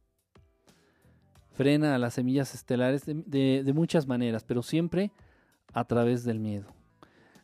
[1.52, 5.12] Frena a las semillas estelares de, de- muchas maneras, pero siempre
[5.72, 6.66] a través del miedo.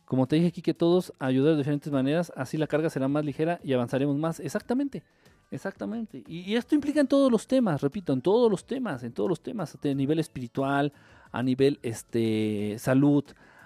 [0.05, 3.25] Como te dije aquí que todos ayudar de diferentes maneras, así la carga será más
[3.25, 4.39] ligera y avanzaremos más.
[4.39, 5.01] Exactamente,
[5.49, 6.23] exactamente.
[6.27, 9.27] Y, y esto implica en todos los temas, repito, en todos los temas, en todos
[9.27, 10.93] los temas, a nivel espiritual,
[11.31, 13.23] a nivel este, salud,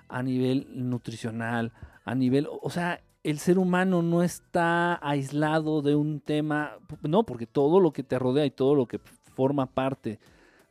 [0.07, 1.73] a nivel nutricional,
[2.03, 7.47] a nivel, o sea, el ser humano no está aislado de un tema, no, porque
[7.47, 8.99] todo lo que te rodea y todo lo que
[9.33, 10.19] forma parte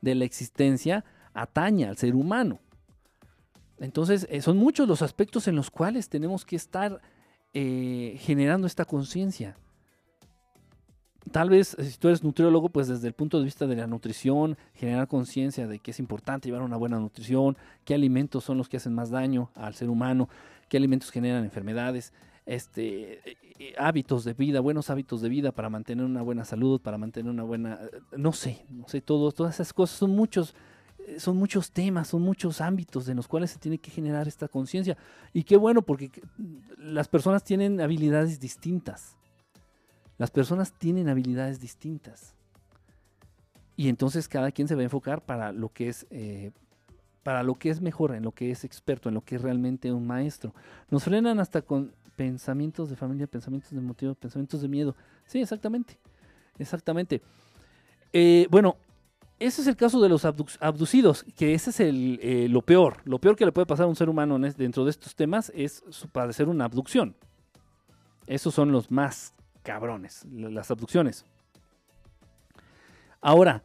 [0.00, 2.60] de la existencia atañe al ser humano.
[3.78, 7.00] Entonces, eh, son muchos los aspectos en los cuales tenemos que estar
[7.52, 9.56] eh, generando esta conciencia.
[11.32, 13.86] Tal vez, eh, si tú eres nutriólogo, pues desde el punto de vista de la
[13.86, 18.68] nutrición, generar conciencia de que es importante llevar una buena nutrición, qué alimentos son los
[18.68, 20.28] que hacen más daño al ser humano,
[20.68, 22.12] qué alimentos generan enfermedades,
[22.46, 26.80] este, eh, eh, hábitos de vida, buenos hábitos de vida para mantener una buena salud,
[26.80, 27.80] para mantener una buena,
[28.16, 30.54] no sé, no sé, todo, todas esas cosas son muchos,
[31.18, 34.96] son muchos temas, son muchos ámbitos en los cuales se tiene que generar esta conciencia.
[35.32, 36.22] Y qué bueno, porque que-
[36.78, 39.16] las personas tienen habilidades distintas.
[40.18, 42.34] Las personas tienen habilidades distintas.
[43.76, 46.52] Y entonces cada quien se va a enfocar para lo que es, eh,
[47.22, 49.92] para lo que es mejor, en lo que es experto, en lo que es realmente
[49.92, 50.54] un maestro.
[50.90, 54.94] Nos frenan hasta con pensamientos de familia, pensamientos de motivo, pensamientos de miedo.
[55.26, 55.98] Sí, exactamente.
[56.58, 57.20] Exactamente.
[58.12, 58.76] Eh, bueno,
[59.40, 62.98] ese es el caso de los abduc- abducidos, que ese es eh, lo peor.
[63.04, 65.82] Lo peor que le puede pasar a un ser humano dentro de estos temas es
[66.12, 67.16] padecer una abducción.
[68.28, 69.34] Esos son los más
[69.64, 71.24] cabrones, la- las abducciones.
[73.20, 73.62] Ahora,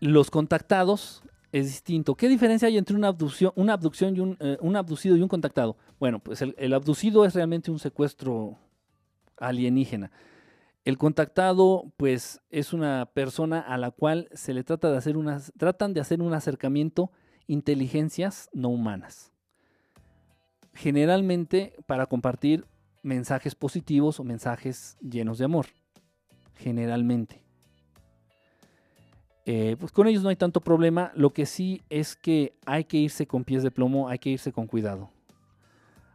[0.00, 1.22] los contactados
[1.52, 2.14] es distinto.
[2.16, 5.28] ¿Qué diferencia hay entre una abducción, una abducción y un, eh, un abducido y un
[5.28, 5.76] contactado?
[6.00, 8.58] Bueno, pues el, el abducido es realmente un secuestro
[9.36, 10.10] alienígena.
[10.84, 15.52] El contactado, pues, es una persona a la cual se le trata de hacer unas,
[15.56, 17.10] tratan de hacer un acercamiento
[17.46, 19.30] inteligencias no humanas.
[20.74, 22.66] Generalmente para compartir
[23.04, 25.66] mensajes positivos o mensajes llenos de amor.
[26.56, 27.40] Generalmente.
[29.46, 31.12] Eh, pues con ellos no hay tanto problema.
[31.14, 34.52] Lo que sí es que hay que irse con pies de plomo, hay que irse
[34.52, 35.10] con cuidado.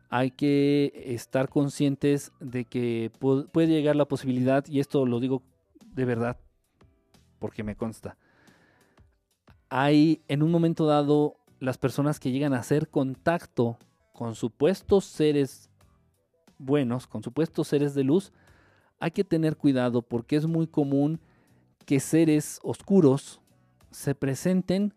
[0.09, 5.43] Hay que estar conscientes de que pu- puede llegar la posibilidad, y esto lo digo
[5.85, 6.37] de verdad,
[7.37, 8.17] porque me consta.
[9.69, 13.77] Hay en un momento dado las personas que llegan a hacer contacto
[14.13, 15.68] con supuestos seres
[16.59, 18.31] buenos, con supuestos seres de luz,
[18.99, 21.19] hay que tener cuidado porque es muy común
[21.85, 23.41] que seres oscuros
[23.89, 24.93] se presenten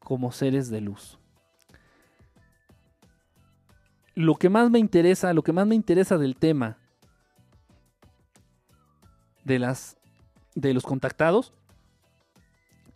[0.00, 1.18] como seres de luz.
[4.14, 6.76] Lo que más me interesa, lo que más me interesa del tema
[9.44, 9.96] de las
[10.54, 11.52] de los contactados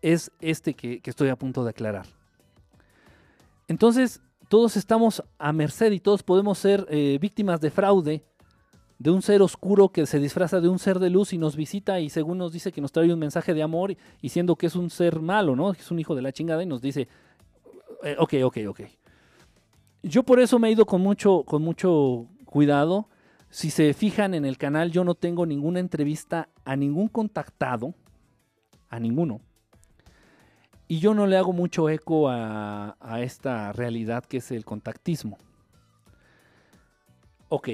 [0.01, 2.07] es este que, que estoy a punto de aclarar.
[3.67, 8.25] Entonces, todos estamos a merced y todos podemos ser eh, víctimas de fraude
[8.99, 12.01] de un ser oscuro que se disfraza de un ser de luz y nos visita
[12.01, 14.75] y según nos dice que nos trae un mensaje de amor y siendo que es
[14.75, 15.73] un ser malo, ¿no?
[15.73, 17.07] Que es un hijo de la chingada y nos dice,
[18.03, 18.81] eh, ok, ok, ok.
[20.03, 23.09] Yo por eso me he ido con mucho, con mucho cuidado.
[23.51, 27.95] Si se fijan en el canal, yo no tengo ninguna entrevista a ningún contactado,
[28.89, 29.41] a ninguno.
[30.89, 35.39] Y yo no le hago mucho eco a, a esta realidad que es el contactismo.
[37.49, 37.69] Ok.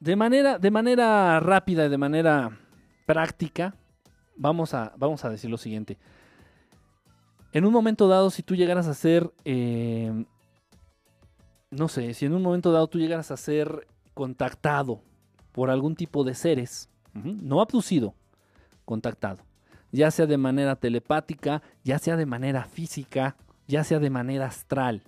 [0.00, 2.58] De manera, de manera rápida, de manera
[3.06, 3.74] práctica,
[4.36, 5.98] vamos a, vamos a decir lo siguiente.
[7.52, 10.24] En un momento dado, si tú llegaras a ser, eh,
[11.70, 15.02] no sé, si en un momento dado tú llegaras a ser contactado
[15.52, 18.14] por algún tipo de seres, no abducido,
[18.84, 19.42] contactado,
[19.94, 23.36] ya sea de manera telepática, ya sea de manera física,
[23.68, 25.04] ya sea de manera astral,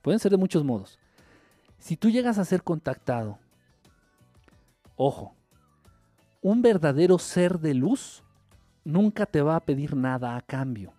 [0.00, 0.98] pueden ser de muchos modos.
[1.78, 3.38] Si tú llegas a ser contactado,
[4.96, 5.34] ojo,
[6.40, 8.24] un verdadero ser de luz
[8.82, 10.94] nunca te va a pedir nada a cambio.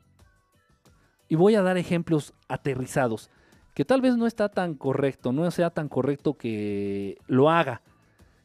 [1.27, 3.31] Y voy a dar ejemplos aterrizados,
[3.73, 7.81] que tal vez no está tan correcto, no sea tan correcto que lo haga.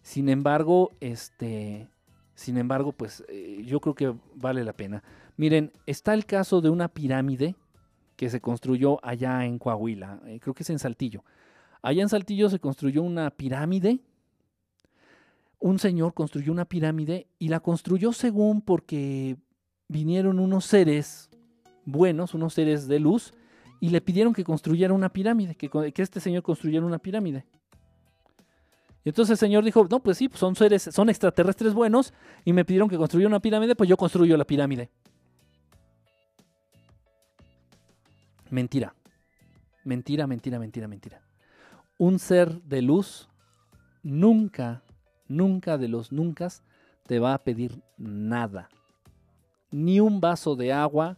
[0.00, 1.90] Sin embargo, este,
[2.36, 5.02] sin embargo, pues eh, yo creo que vale la pena.
[5.36, 7.56] Miren, está el caso de una pirámide
[8.14, 11.24] que se construyó allá en Coahuila, eh, creo que es en Saltillo.
[11.82, 14.00] Allá en Saltillo se construyó una pirámide.
[15.58, 19.36] Un señor construyó una pirámide y la construyó según porque
[19.88, 21.30] vinieron unos seres
[21.86, 23.32] buenos, unos seres de luz,
[23.80, 27.46] y le pidieron que construyera una pirámide, que, este señor construyera una pirámide.
[29.06, 32.12] Y entonces el señor dijo, no, pues sí, pues son seres, son extraterrestres buenos,
[32.44, 34.90] y me pidieron que construyera una pirámide, pues yo construyo la pirámide.
[38.50, 38.96] Mentira.
[39.84, 41.22] Mentira, mentira, mentira, mentira.
[41.98, 43.28] Un ser de luz
[44.02, 44.82] nunca,
[45.28, 46.48] nunca de los nunca
[47.06, 48.68] te va a pedir nada.
[49.70, 51.16] Ni un vaso de agua,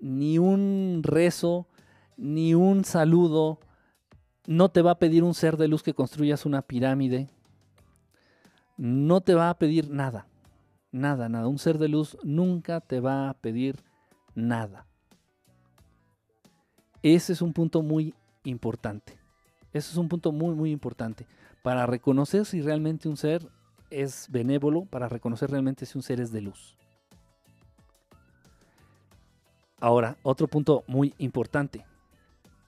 [0.00, 1.66] ni un rezo,
[2.16, 3.60] ni un saludo.
[4.46, 7.28] No te va a pedir un ser de luz que construyas una pirámide.
[8.76, 10.26] No te va a pedir nada.
[10.90, 11.48] Nada, nada.
[11.48, 13.76] Un ser de luz nunca te va a pedir
[14.34, 14.86] nada.
[17.02, 18.14] Ese es un punto muy
[18.44, 19.18] importante.
[19.72, 21.26] Ese es un punto muy, muy importante.
[21.62, 23.48] Para reconocer si realmente un ser
[23.90, 26.76] es benévolo, para reconocer realmente si un ser es de luz.
[29.80, 31.84] Ahora, otro punto muy importante.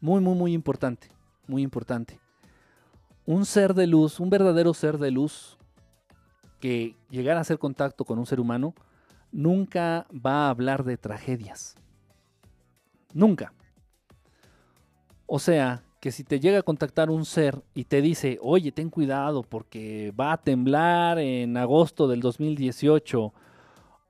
[0.00, 1.13] Muy, muy, muy importante.
[1.46, 2.20] Muy importante.
[3.26, 5.56] Un ser de luz, un verdadero ser de luz
[6.60, 8.74] que llegara a hacer contacto con un ser humano,
[9.32, 11.76] nunca va a hablar de tragedias.
[13.12, 13.52] Nunca.
[15.26, 18.90] O sea, que si te llega a contactar un ser y te dice, oye, ten
[18.90, 23.32] cuidado porque va a temblar en agosto del 2018,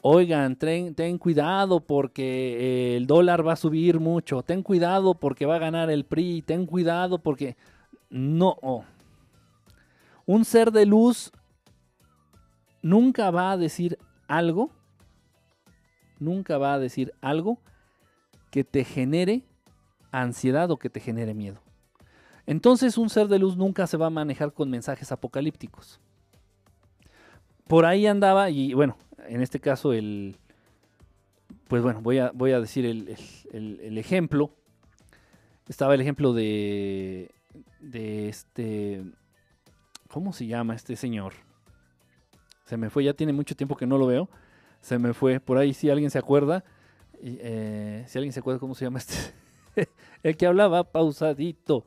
[0.07, 5.47] oigan, ten, ten cuidado porque eh, el dólar va a subir mucho, ten cuidado porque
[5.47, 7.57] va a ganar el PRI, ten cuidado porque...
[8.11, 8.85] No.
[10.27, 11.33] Un ser de luz
[12.83, 13.99] nunca va a decir
[14.29, 14.71] algo,
[16.21, 17.59] nunca va a decir algo
[18.51, 19.43] que te genere
[20.13, 21.63] ansiedad o que te genere miedo.
[22.47, 25.99] Entonces un ser de luz nunca se va a manejar con mensajes apocalípticos.
[27.67, 28.97] Por ahí andaba y bueno,
[29.27, 30.37] en este caso el...
[31.69, 33.17] Pues bueno, voy a, voy a decir el,
[33.53, 34.51] el- ejemplo.
[35.69, 37.31] Estaba el ejemplo de...
[37.81, 39.03] De este...
[40.09, 41.33] ¿Cómo se llama este señor?
[42.67, 44.29] Se me fue, ya tiene mucho tiempo que no lo veo.
[44.81, 45.41] Se me fue.
[45.41, 46.65] Por ahí si alguien se acuerda.
[47.23, 49.15] eh, si alguien se acuerda cómo se llama este...
[50.23, 51.87] el que hablaba pausadito.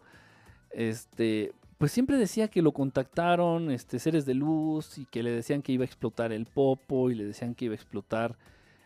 [0.72, 5.62] Este, pues siempre decía que lo contactaron este, seres de luz y que le decían
[5.62, 8.38] que iba a explotar el Popo y le decían que iba a explotar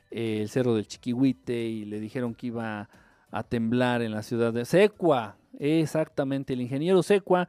[0.09, 2.89] eh, el cerro del Chiquihuite y le dijeron que iba
[3.31, 5.37] a temblar en la ciudad de Secua.
[5.57, 7.47] Exactamente, el ingeniero Secua.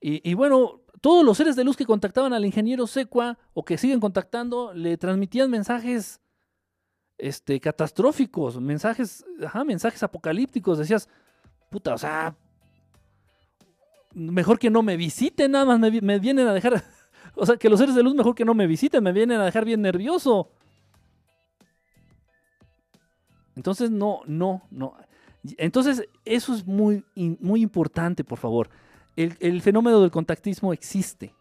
[0.00, 3.78] Y, y bueno, todos los seres de luz que contactaban al ingeniero Secua o que
[3.78, 6.20] siguen contactando le transmitían mensajes
[7.18, 10.78] este, catastróficos, mensajes, ajá, mensajes apocalípticos.
[10.78, 11.08] Decías,
[11.70, 12.36] puta, o sea,
[14.14, 16.82] mejor que no me visiten, nada más me, me vienen a dejar,
[17.34, 19.44] o sea, que los seres de luz mejor que no me visiten, me vienen a
[19.44, 20.50] dejar bien nervioso.
[23.56, 24.94] Entonces, no, no, no.
[25.58, 28.68] Entonces, eso es muy, muy importante, por favor.
[29.16, 31.34] El, el fenómeno del contactismo existe.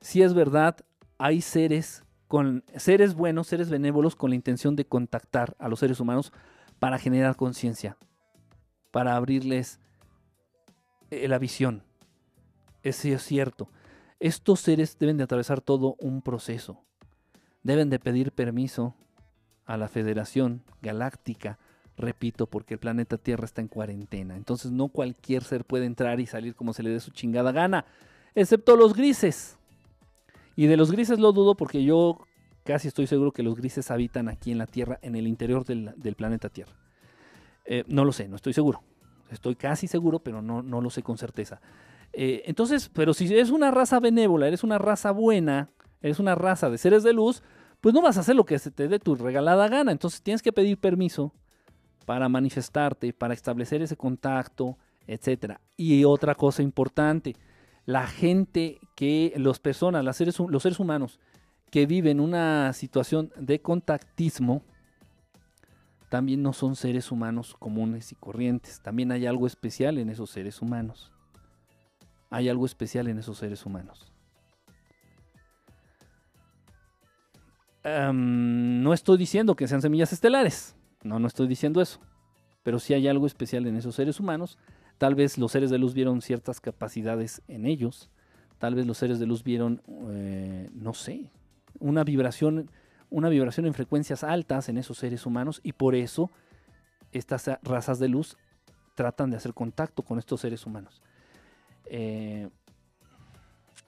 [0.00, 0.76] Si es verdad,
[1.18, 5.98] hay seres con seres buenos, seres benévolos con la intención de contactar a los seres
[5.98, 6.32] humanos
[6.78, 7.96] para generar conciencia,
[8.90, 9.80] para abrirles
[11.10, 11.82] eh, la visión.
[12.82, 13.68] Eso es cierto.
[14.20, 16.82] Estos seres deben de atravesar todo un proceso.
[17.62, 18.94] Deben de pedir permiso
[19.64, 21.58] a la Federación Galáctica,
[21.96, 24.36] repito, porque el planeta Tierra está en cuarentena.
[24.36, 27.84] Entonces no cualquier ser puede entrar y salir como se le dé su chingada gana,
[28.34, 29.58] excepto los grises.
[30.56, 32.18] Y de los grises lo dudo porque yo
[32.64, 36.14] casi estoy seguro que los grises habitan aquí en la Tierra, en el interior del,
[36.16, 36.72] planeta Tierra.
[37.64, 38.82] Eh, no lo sé, no estoy seguro.
[39.30, 41.60] Estoy casi seguro, pero no, no lo sé con certeza.
[42.12, 46.70] Eh, entonces, pero si eres una raza benévola, eres una raza buena, eres una raza
[46.70, 47.42] de seres de luz,
[47.80, 49.92] pues no vas a hacer lo que se te dé tu regalada gana.
[49.92, 51.32] Entonces tienes que pedir permiso
[52.06, 55.60] para manifestarte, para establecer ese contacto, etcétera.
[55.76, 57.36] Y otra cosa importante,
[57.84, 61.18] la gente que, las personas, los seres humanos
[61.70, 64.62] que viven una situación de contactismo,
[66.08, 68.80] también no son seres humanos comunes y corrientes.
[68.80, 71.12] También hay algo especial en esos seres humanos.
[72.30, 74.12] Hay algo especial en esos seres humanos.
[77.84, 80.76] No estoy diciendo que sean semillas estelares.
[81.02, 82.00] No, no estoy diciendo eso.
[82.62, 84.58] Pero sí hay algo especial en esos seres humanos.
[84.98, 88.10] Tal vez los seres de luz vieron ciertas capacidades en ellos.
[88.58, 89.80] Tal vez los seres de luz vieron,
[90.10, 91.30] eh, no sé,
[91.78, 92.70] una vibración,
[93.10, 96.30] una vibración en frecuencias altas en esos seres humanos y por eso
[97.12, 98.36] estas razas de luz
[98.94, 101.02] tratan de hacer contacto con estos seres humanos.
[101.86, 102.48] Eh,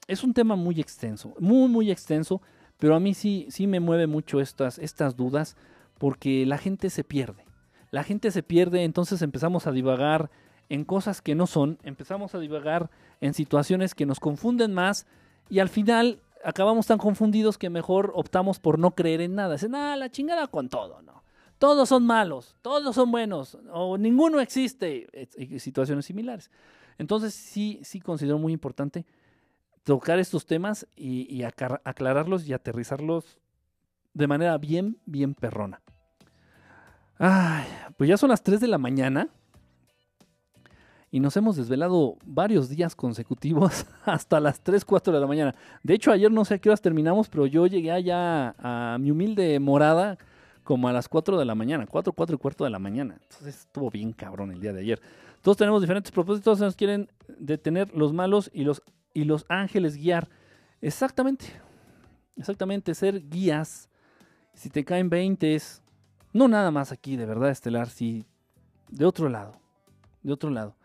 [0.06, 2.40] es un tema muy extenso, muy, muy extenso,
[2.78, 5.56] pero a mí sí, sí me mueve mucho estas, estas dudas
[5.98, 7.44] porque la gente se pierde.
[7.90, 10.30] La gente se pierde, entonces empezamos a divagar
[10.68, 12.90] en cosas que no son, empezamos a divagar
[13.20, 15.06] en situaciones que nos confunden más
[15.48, 19.54] y al final acabamos tan confundidos que mejor optamos por no creer en nada.
[19.54, 21.24] Dicen, ah, la chingada con todo, ¿no?
[21.58, 26.50] Todos son malos, todos son buenos, o ninguno existe, situaciones similares.
[26.96, 29.04] Entonces sí, sí considero muy importante
[29.84, 33.38] tocar estos temas y, aclararlos y aterrizarlos
[34.14, 35.82] de manera bien, bien perrona.
[37.18, 37.66] Ay,
[37.98, 39.28] pues ya son las 3 de la mañana
[41.10, 45.54] y nos hemos desvelado varios días consecutivos hasta las 3, 4 de la mañana.
[45.82, 49.10] De hecho, ayer no sé a qué horas terminamos, pero yo llegué allá a mi
[49.10, 50.18] humilde morada
[50.62, 53.18] como a las 4 de la mañana, 4, 4 y cuarto de la mañana.
[53.22, 55.00] Entonces estuvo bien cabrón el día de ayer.
[55.42, 57.08] Todos tenemos diferentes propósitos, nos quieren
[57.38, 58.82] detener los malos y los,
[59.12, 60.28] y los ángeles guiar.
[60.80, 61.46] Exactamente,
[62.36, 63.88] exactamente, ser guías.
[64.54, 65.58] Si te caen 20,
[66.34, 68.26] no nada más aquí, de verdad, Estelar, sí,
[68.90, 69.52] de otro lado,
[70.22, 70.76] de otro lado.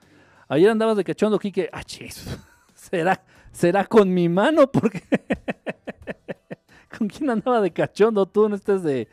[0.47, 1.69] Ayer andabas de cachondo, Kike.
[1.71, 2.37] Ah, chis.
[2.75, 4.69] ¿Será, será con mi mano?
[6.97, 8.25] ¿Con quién andaba de cachondo?
[8.25, 9.07] Tú no estés de,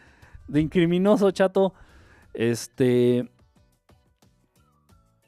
[0.48, 1.74] de incriminoso, chato.
[2.34, 3.30] Este.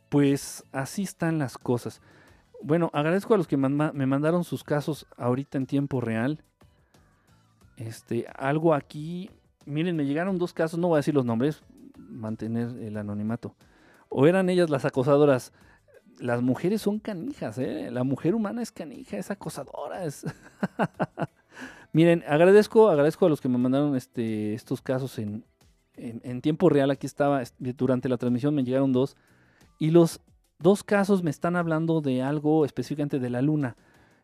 [0.08, 2.00] Pues así están las cosas.
[2.62, 6.42] Bueno, agradezco a los que me mandaron sus casos ahorita en tiempo real.
[7.76, 9.30] Este, algo aquí.
[9.66, 11.62] Miren, me llegaron dos casos, no voy a decir los nombres,
[11.96, 13.54] mantener el anonimato.
[14.08, 15.52] O eran ellas las acosadoras
[16.18, 17.90] las mujeres son canijas, ¿eh?
[17.90, 20.02] La mujer humana es canija, es acosadora.
[21.92, 25.44] Miren, agradezco, agradezco a los que me mandaron este, estos casos en,
[25.96, 26.90] en, tiempo real.
[26.90, 29.16] Aquí estaba, es- durante la transmisión me llegaron dos.
[29.78, 30.20] Y los
[30.58, 33.76] dos casos me están hablando de algo específicamente de la luna.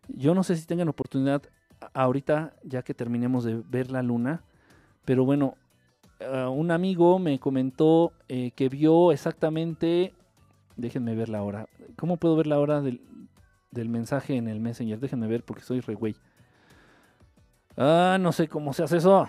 [0.08, 1.42] Yo no sé si tengan oportunidad
[1.94, 4.42] ahorita, ya que terminemos de ver la luna.
[5.04, 5.54] Pero bueno,
[6.18, 10.12] eh, un amigo me comentó eh, que vio exactamente
[10.76, 11.66] Déjenme ver la hora.
[11.96, 13.00] ¿Cómo puedo ver la hora del,
[13.70, 14.98] del mensaje en el Messenger?
[14.98, 16.16] Déjenme ver porque soy re güey.
[17.76, 19.28] Ah, no sé cómo se hace eso.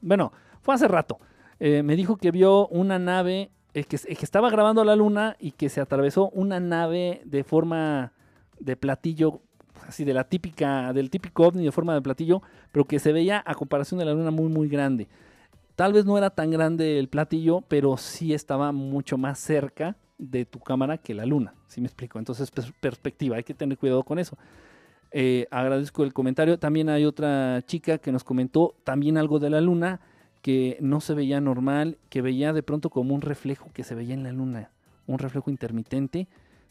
[0.00, 0.32] Bueno,
[0.62, 1.18] fue hace rato.
[1.58, 5.52] Eh, me dijo que vio una nave eh, que, que estaba grabando la luna y
[5.52, 8.12] que se atravesó una nave de forma
[8.58, 9.40] de platillo,
[9.86, 12.42] así de la típica, del típico ovni de forma de platillo,
[12.72, 15.08] pero que se veía a comparación de la luna muy, muy grande.
[15.76, 20.46] Tal vez no era tan grande el platillo, pero sí estaba mucho más cerca de
[20.46, 21.54] tu cámara que la luna.
[21.68, 22.18] ¿Sí me explico?
[22.18, 24.38] Entonces, pers- perspectiva, hay que tener cuidado con eso.
[25.12, 26.58] Eh, agradezco el comentario.
[26.58, 30.00] También hay otra chica que nos comentó también algo de la luna
[30.42, 34.14] que no se veía normal, que veía de pronto como un reflejo que se veía
[34.14, 34.70] en la luna,
[35.06, 36.28] un reflejo intermitente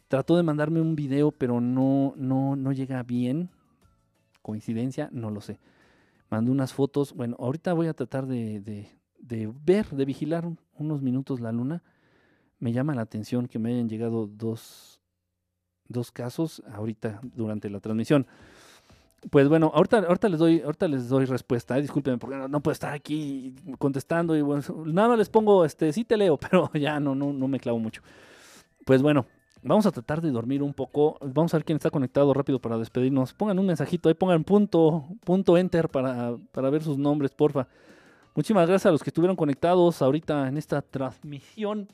[0.07, 3.49] trató de mandarme un video, pero no, no, no llega bien.
[4.41, 5.59] Coincidencia, no lo sé.
[6.29, 7.13] Mandó unas fotos.
[7.13, 8.59] Bueno, ahorita voy a tratar de,
[9.19, 10.45] de ver, de vigilar
[10.77, 11.83] unos minutos la luna.
[12.59, 14.99] Me llama la atención que me hayan llegado dos,
[15.87, 18.27] dos casos ahorita durante la transmisión.
[19.29, 21.77] Pues bueno, ahorita, ahorita les doy, ahorita les doy respuesta.
[21.77, 21.81] ¿eh?
[21.81, 26.15] Discúlpenme porque no, puedo estar aquí contestando y bueno, nada les pongo, este, sí te
[26.15, 28.01] leo, pero ya no, no, no me clavo mucho.
[28.85, 29.25] Pues bueno,
[29.63, 31.17] vamos a tratar de dormir un poco.
[31.21, 33.33] Vamos a ver quién está conectado rápido para despedirnos.
[33.33, 37.67] Pongan un mensajito ahí, pongan punto, punto enter para, para ver sus nombres, porfa.
[38.35, 41.87] Muchísimas gracias a los que estuvieron conectados ahorita en esta transmisión.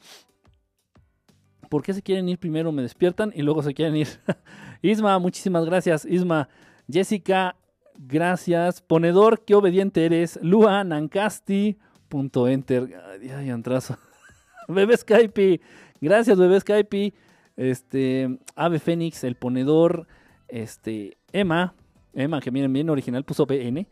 [1.69, 2.72] ¿Por qué se quieren ir primero?
[2.72, 4.07] Me despiertan y luego se quieren ir.
[4.81, 6.03] Isma, muchísimas gracias.
[6.03, 6.49] Isma,
[6.91, 7.55] Jessica,
[7.95, 8.81] gracias.
[8.81, 10.39] Ponedor, qué obediente eres.
[10.41, 11.77] Lua, Nancasti,
[12.09, 12.99] punto enter.
[13.11, 13.99] Ay, ay antrazo.
[14.68, 15.61] Bebé Skype,
[16.01, 17.13] gracias, bebé Skype.
[17.55, 20.07] Este, Ave Fénix, el ponedor.
[20.47, 21.76] Este, Emma,
[22.13, 23.88] Emma, que miren bien original, puso PN.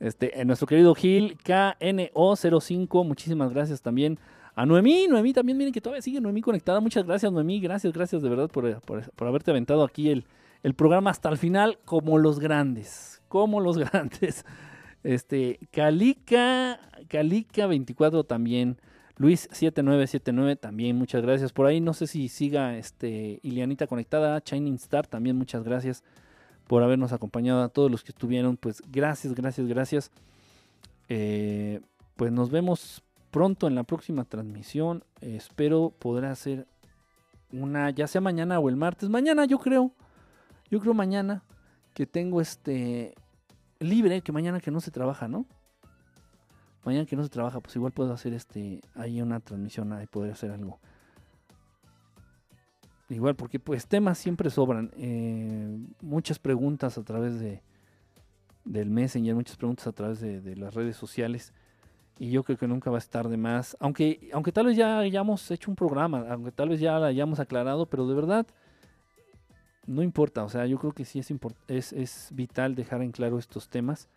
[0.00, 4.18] Este, nuestro querido Gil, KNO05, muchísimas gracias también.
[4.54, 6.80] A Noemí, Noemí también, miren que todavía sigue Noemí conectada.
[6.80, 7.60] Muchas gracias, Noemí.
[7.60, 10.24] Gracias, gracias de verdad por, por, por haberte aventado aquí el,
[10.62, 13.22] el, programa hasta el final, como los grandes.
[13.28, 14.44] Como los grandes.
[15.02, 18.80] Este, Calica, Calica24 también.
[19.16, 21.52] Luis7979 también, muchas gracias.
[21.52, 24.40] Por ahí no sé si siga este Ilianita conectada.
[24.44, 26.04] Shining Star también, muchas gracias
[26.68, 27.62] por habernos acompañado.
[27.62, 30.10] A todos los que estuvieron, pues gracias, gracias, gracias.
[31.08, 31.80] Eh,
[32.14, 35.02] pues nos vemos pronto en la próxima transmisión.
[35.20, 36.68] espero poder hacer
[37.50, 39.08] una, ya sea mañana o el martes.
[39.08, 39.92] Mañana yo creo,
[40.70, 41.42] yo creo mañana
[41.94, 43.14] que tengo este
[43.80, 45.46] libre, que mañana que no se trabaja, ¿no?
[46.84, 50.32] Mañana que no se trabaja, pues igual puedo hacer este, ahí una transmisión, ahí poder
[50.32, 50.78] hacer algo.
[53.08, 54.90] Igual, porque pues temas siempre sobran.
[54.96, 57.62] Eh, muchas preguntas a través de
[58.64, 61.54] del Messenger, muchas preguntas a través de, las redes sociales
[62.18, 63.76] y yo creo que nunca va a estar de más.
[63.80, 67.40] Aunque, aunque tal vez ya hayamos hecho un programa, aunque tal vez ya la hayamos
[67.40, 68.46] aclarado, pero de verdad
[69.86, 70.44] no importa.
[70.44, 71.32] O sea, yo creo que sí es,
[71.66, 74.08] es, es vital dejar en claro estos temas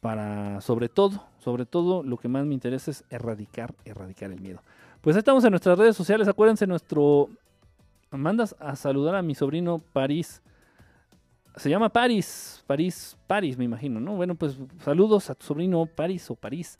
[0.00, 4.60] para, sobre todo, sobre todo, lo que más me interesa es erradicar, erradicar el miedo.
[5.00, 6.28] Pues estamos en nuestras redes sociales.
[6.28, 7.28] Acuérdense, nuestro.
[8.16, 10.42] Mandas a saludar a mi sobrino París.
[11.56, 14.16] Se llama París, París, París, me imagino, ¿no?
[14.16, 16.78] Bueno, pues saludos a tu sobrino París o París.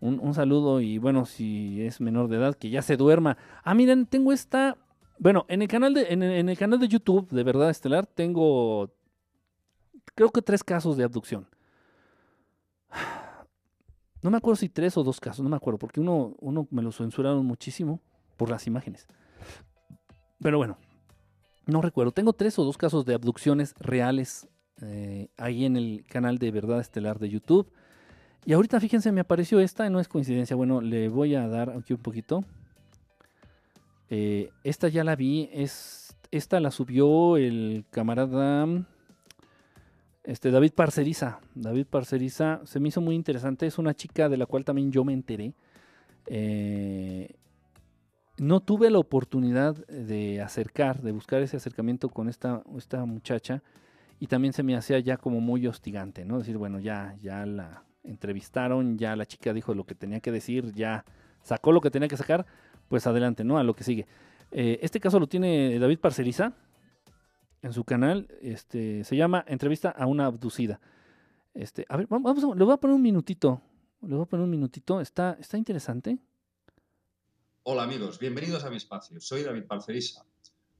[0.00, 3.36] Un, saludo y bueno, si es menor de edad, que ya se duerma.
[3.62, 4.78] Ah, miren, tengo esta...
[5.18, 8.90] Bueno, en el canal de, en, el canal de YouTube de Verdad Estelar tengo
[10.14, 11.46] creo que tres casos de abducción.
[14.22, 16.82] No me acuerdo si tres o dos casos, no me acuerdo, porque uno, uno me
[16.82, 18.02] lo censuraron muchísimo
[18.36, 19.08] por las imágenes.
[20.42, 20.78] Pero bueno,
[21.66, 22.12] no recuerdo.
[22.12, 24.48] Tengo tres o dos casos de abducciones reales
[24.82, 27.70] eh, ahí en el canal de Verdad Estelar de YouTube.
[28.46, 30.56] Y ahorita fíjense, me apareció esta, no es coincidencia.
[30.56, 32.44] Bueno, le voy a dar aquí un poquito.
[34.08, 38.66] Eh, esta ya la vi, es, esta la subió el camarada
[40.24, 41.40] este, David Parceriza.
[41.54, 45.04] David Parceriza se me hizo muy interesante, es una chica de la cual también yo
[45.04, 45.54] me enteré.
[46.26, 47.36] Eh,
[48.40, 53.62] no tuve la oportunidad de acercar, de buscar ese acercamiento con esta, esta muchacha
[54.18, 56.38] y también se me hacía ya como muy hostigante, ¿no?
[56.38, 60.72] Decir, bueno, ya, ya la, entrevistaron, ya la chica dijo lo que tenía que decir,
[60.72, 61.04] ya
[61.42, 62.46] sacó lo que tenía que sacar,
[62.88, 63.58] pues adelante, ¿no?
[63.58, 64.06] A lo que sigue.
[64.52, 66.54] Eh, este caso lo tiene David Parceriza
[67.60, 70.80] en su canal, este, se llama Entrevista a una abducida.
[71.52, 73.60] Este, a ver, vamos, le voy a poner un minutito,
[74.00, 76.18] le voy a poner un minutito, está, está interesante.
[77.62, 80.24] Hola amigos, bienvenidos a mi espacio, soy David Parceriza.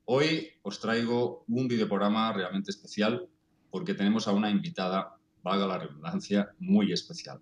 [0.06, 3.28] Hoy os traigo un videoprograma realmente especial
[3.70, 7.38] porque tenemos a una invitada valga la redundancia, muy especial.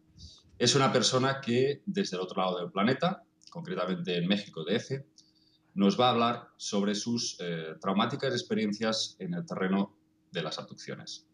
[0.59, 5.05] Es una persona que desde el otro lado del planeta, concretamente en México DF,
[5.75, 9.97] nos va a hablar sobre sus eh, traumáticas experiencias en el terreno
[10.33, 11.29] de las abducciones.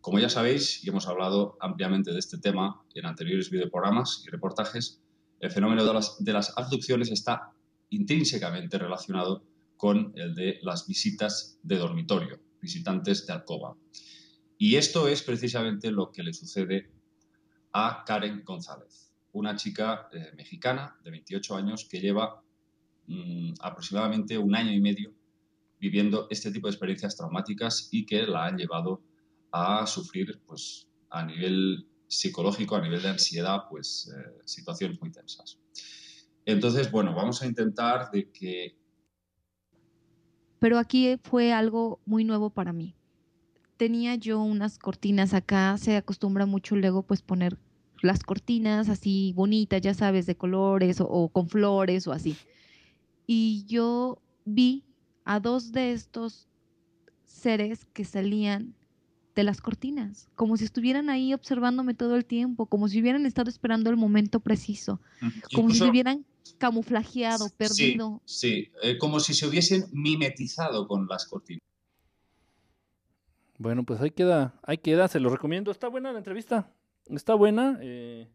[0.00, 5.02] Como ya sabéis, y hemos hablado ampliamente de este tema en anteriores videoprogramas y reportajes,
[5.40, 7.52] el fenómeno de las, abducciones está
[7.90, 9.44] intrínsecamente relacionado
[9.76, 13.76] con el de las visitas de dormitorio, visitantes de alcoba.
[14.58, 16.90] Y esto es precisamente lo que le sucede
[17.72, 22.42] a Karen González, una chica eh, mexicana de 28 años que lleva
[23.06, 25.14] mm, aproximadamente un año y medio
[25.80, 29.00] viviendo este tipo de experiencias traumáticas y que la han llevado
[29.52, 35.58] a sufrir pues, a nivel psicológico, a nivel de ansiedad, pues eh, situaciones muy tensas.
[36.44, 38.78] Entonces, bueno, vamos a intentar de que
[40.58, 42.94] Pero aquí fue algo muy nuevo para mí.
[43.76, 47.58] Tenía yo unas cortinas acá, se acostumbra mucho luego pues poner
[48.02, 52.36] las cortinas así bonitas, ya sabes, de colores o, o con flores o así.
[53.26, 54.84] Y yo vi
[55.24, 56.48] a dos de estos
[57.24, 58.74] seres que salían
[59.38, 63.48] de las cortinas, como si estuvieran ahí observándome todo el tiempo, como si hubieran estado
[63.48, 65.00] esperando el momento preciso,
[65.54, 66.26] como si se hubieran
[66.58, 68.20] camuflajeado, Sí, perdido.
[68.24, 71.60] Sí, eh, como si se hubiesen mimetizado con las cortinas.
[73.58, 75.70] Bueno, pues ahí queda, ahí queda, se lo recomiendo.
[75.70, 76.70] Está buena la entrevista.
[77.06, 77.78] Está buena.
[77.80, 78.28] eh,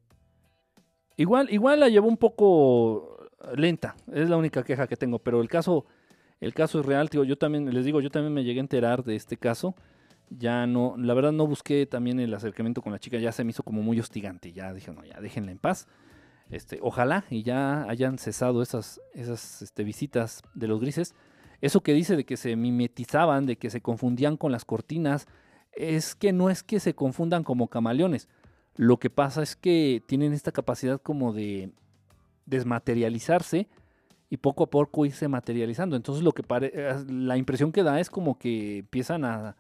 [1.18, 3.28] Igual, igual la llevó un poco
[3.58, 3.96] lenta.
[4.12, 5.20] Es la única queja que tengo.
[5.20, 5.86] Pero el caso,
[6.40, 7.10] el caso es real.
[7.10, 9.76] Tío, yo también, les digo, yo también me llegué a enterar de este caso.
[10.30, 13.18] Ya no, la verdad no busqué también el acercamiento con la chica.
[13.18, 14.52] Ya se me hizo como muy hostigante.
[14.52, 15.88] Ya dije, no, ya déjenla en paz.
[16.50, 21.16] Este, ojalá y ya hayan cesado esas, esas este, visitas de los grises.
[21.62, 25.28] Eso que dice de que se mimetizaban, de que se confundían con las cortinas,
[25.72, 28.28] es que no es que se confundan como camaleones.
[28.76, 31.72] Lo que pasa es que tienen esta capacidad como de
[32.46, 33.68] desmaterializarse
[34.30, 35.96] y poco a poco irse materializando.
[35.96, 39.56] Entonces lo que eh, la impresión que da es como que empiezan a,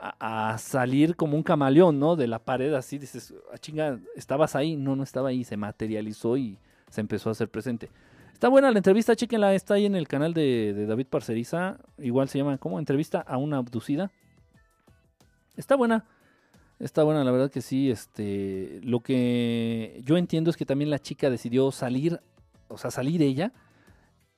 [0.00, 2.16] a- salir como un camaleón, ¿no?
[2.16, 6.36] De la pared así, dices, "Ah, chinga, estabas ahí, no, no estaba ahí, se materializó
[6.36, 6.58] y
[6.90, 7.88] se empezó a hacer presente.
[8.32, 12.38] Está buena la entrevista, chequenla, está ahí en el canal de, David Parceriza, igual se
[12.38, 14.10] llama como entrevista a una abducida.
[15.56, 16.06] Está buena,
[16.78, 20.98] está buena, la verdad que sí, este, lo que yo entiendo es que también la
[20.98, 22.20] chica decidió salir,
[22.68, 23.52] o sea, salir ella,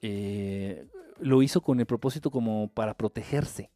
[0.00, 0.84] eh,
[1.20, 3.70] lo hizo con el propósito como para protegerse,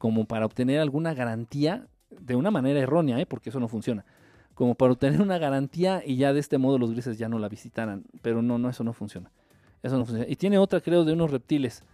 [0.00, 3.26] como para obtener alguna garantía, de una manera errónea, ¿eh?
[3.26, 4.06] porque eso no funciona,
[4.54, 7.50] como para obtener una garantía y ya de este modo los grises ya no la
[7.50, 9.30] visitaran, pero no, no, eso no funciona.
[9.82, 10.26] Eso no funciona.
[10.26, 11.84] Y tiene otra, creo, de unos reptiles.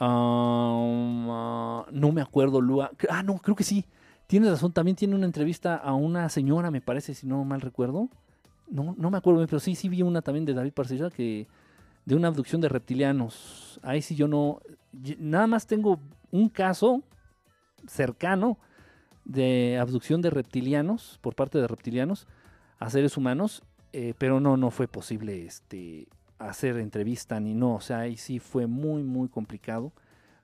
[0.00, 2.90] Um, ah, no me acuerdo, Lua.
[3.08, 3.84] Ah, no, creo que sí.
[4.26, 8.08] Tienes razón, también tiene una entrevista a una señora, me parece, si no mal recuerdo.
[8.68, 11.46] No, no me acuerdo, pero sí, sí vi una también de David Parcella que
[12.04, 13.78] de una abducción de reptilianos.
[13.84, 14.60] Ahí sí yo no,
[15.20, 16.00] nada más tengo
[16.32, 17.04] un caso
[17.86, 18.58] cercano
[19.24, 22.26] de abducción de reptilianos por parte de reptilianos
[22.78, 27.80] a seres humanos, eh, pero no, no fue posible este hacer entrevista ni no, o
[27.80, 29.92] sea, ahí sí fue muy, muy complicado.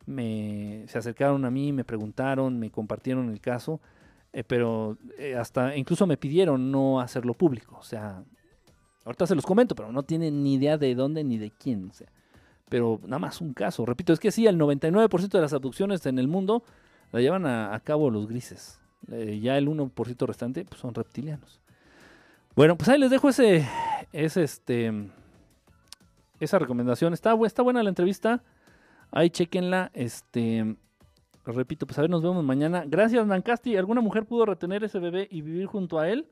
[0.05, 3.81] Me, se acercaron a mí, me preguntaron, me compartieron el caso,
[4.32, 8.23] eh, pero eh, hasta incluso me pidieron no hacerlo público, o sea,
[9.05, 11.94] ahorita se los comento, pero no tienen ni idea de dónde ni de quién, o
[11.94, 12.08] sea,
[12.68, 16.18] pero nada más un caso, repito, es que sí, el 99% de las abducciones en
[16.18, 16.62] el mundo
[17.12, 21.60] la llevan a, cabo los grises, ya el 1% restante pues, son reptilianos.
[22.54, 23.66] Bueno, pues ahí les dejo ese,
[24.12, 25.10] ese este,
[26.40, 27.12] esa recomendación.
[27.12, 28.42] Está, está buena la entrevista.
[29.10, 29.90] Ahí chequenla.
[29.92, 30.76] Este,
[31.44, 32.84] repito, pues a ver, nos vemos mañana.
[32.86, 33.76] Gracias, Nancasti.
[33.76, 36.28] ¿Alguna mujer pudo retener ese bebé y vivir junto a él?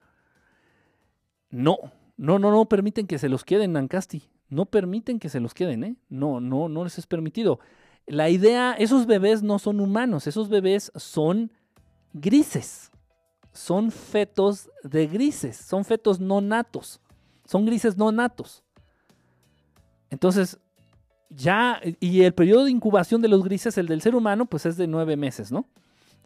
[1.51, 1.79] No,
[2.17, 4.23] no, no, no permiten que se los queden, Nancasti.
[4.49, 5.97] No permiten que se los queden, ¿eh?
[6.09, 7.61] No, no, no les es permitido.
[8.07, 11.51] La idea, esos bebés no son humanos, esos bebés son
[12.13, 12.91] grises.
[13.53, 17.01] Son fetos de grises, son fetos no natos.
[17.47, 18.65] Son grises no natos.
[20.11, 20.59] Entonces,
[21.31, 24.77] ya, y el periodo de incubación de los grises, el del ser humano, pues es
[24.77, 25.67] de nueve meses, ¿no?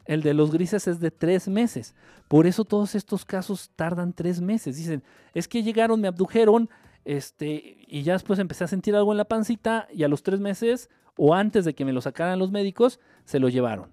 [0.04, 1.94] El de los grises es de tres meses.
[2.28, 4.76] Por eso todos estos casos tardan tres meses.
[4.76, 5.02] Dicen,
[5.34, 6.70] es que llegaron, me abdujeron,
[7.04, 10.40] este, y ya después empecé a sentir algo en la pancita, y a los tres
[10.40, 13.90] meses, o antes de que me lo sacaran los médicos, se lo llevaron.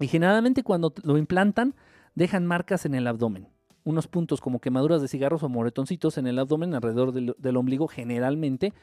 [0.00, 1.74] Y generalmente cuando lo implantan,
[2.14, 3.48] dejan marcas en el abdomen.
[3.84, 8.74] Unos puntos como quemaduras de cigarros o moretoncitos en el abdomen alrededor del, ombligo generalmente.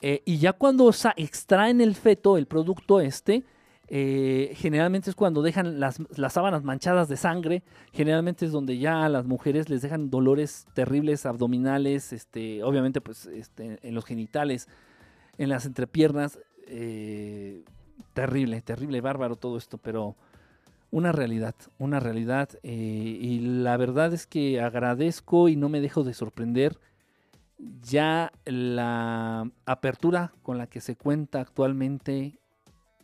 [0.00, 3.44] Eh, y ya cuando extraen el feto, el producto este,
[3.88, 7.62] eh, generalmente es cuando dejan las, las sábanas manchadas de sangre.
[7.92, 13.26] Generalmente es donde ya a las mujeres les dejan dolores terribles abdominales, este, obviamente pues
[13.26, 14.68] este, en los genitales,
[15.38, 16.38] en las entrepiernas.
[16.66, 17.64] eh,
[18.12, 20.16] terrible, terrible, bárbaro todo esto, pero
[20.90, 22.50] una realidad, una realidad.
[22.62, 26.78] eh, y la verdad es que agradezco y no me dejo de sorprender
[27.82, 32.38] ya la apertura con la que se cuenta actualmente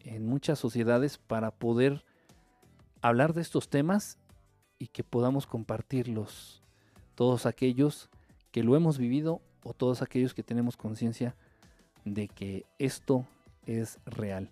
[0.04, 2.04] en muchas sociedades para poder
[3.00, 4.18] hablar de estos temas
[4.78, 6.62] y que podamos compartirlos
[7.14, 8.10] todos aquellos
[8.52, 11.34] que lo hemos vivido o todos aquellos que tenemos conciencia
[12.04, 13.26] de que esto
[13.66, 14.50] es real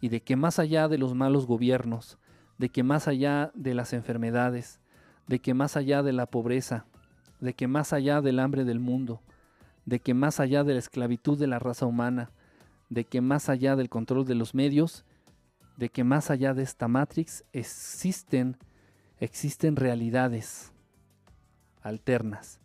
[0.00, 2.18] y de que más allá de los malos gobiernos,
[2.58, 4.80] de que más allá de las enfermedades,
[5.26, 6.86] de que más allá de la pobreza,
[7.40, 9.20] de que más allá del hambre del mundo,
[9.84, 12.30] de que más allá de la esclavitud de la raza humana,
[12.88, 15.04] de que más allá del control de los medios,
[15.76, 18.56] de que más allá de esta Matrix existen,
[19.18, 20.72] existen realidades
[21.80, 22.60] alternas.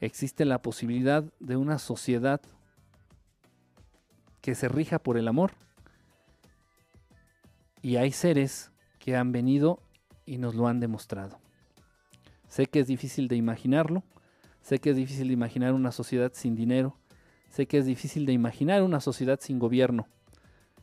[0.00, 2.40] Existe la posibilidad de una sociedad
[4.42, 5.52] que se rija por el amor.
[7.80, 9.80] Y hay seres que han venido
[10.26, 11.38] y nos lo han demostrado.
[12.48, 14.02] Sé que es difícil de imaginarlo,
[14.60, 16.98] sé que es difícil de imaginar una sociedad sin dinero,
[17.48, 20.06] sé que es difícil de imaginar una sociedad sin gobierno.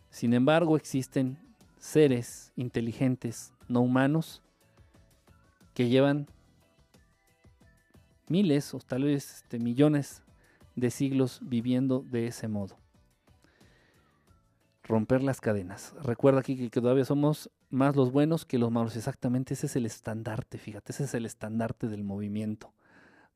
[0.09, 1.37] Sin embargo, existen
[1.77, 4.41] seres inteligentes, no humanos,
[5.75, 6.27] que llevan
[8.27, 10.23] miles o tal vez este, millones
[10.75, 12.78] de siglos viviendo de ese modo.
[14.89, 15.93] Romper las cadenas.
[16.01, 18.95] Recuerda aquí que, todavía somos más los buenos que los malos.
[18.95, 22.73] Exactamente, ese es el estandarte, fíjate, ese es el estandarte del movimiento,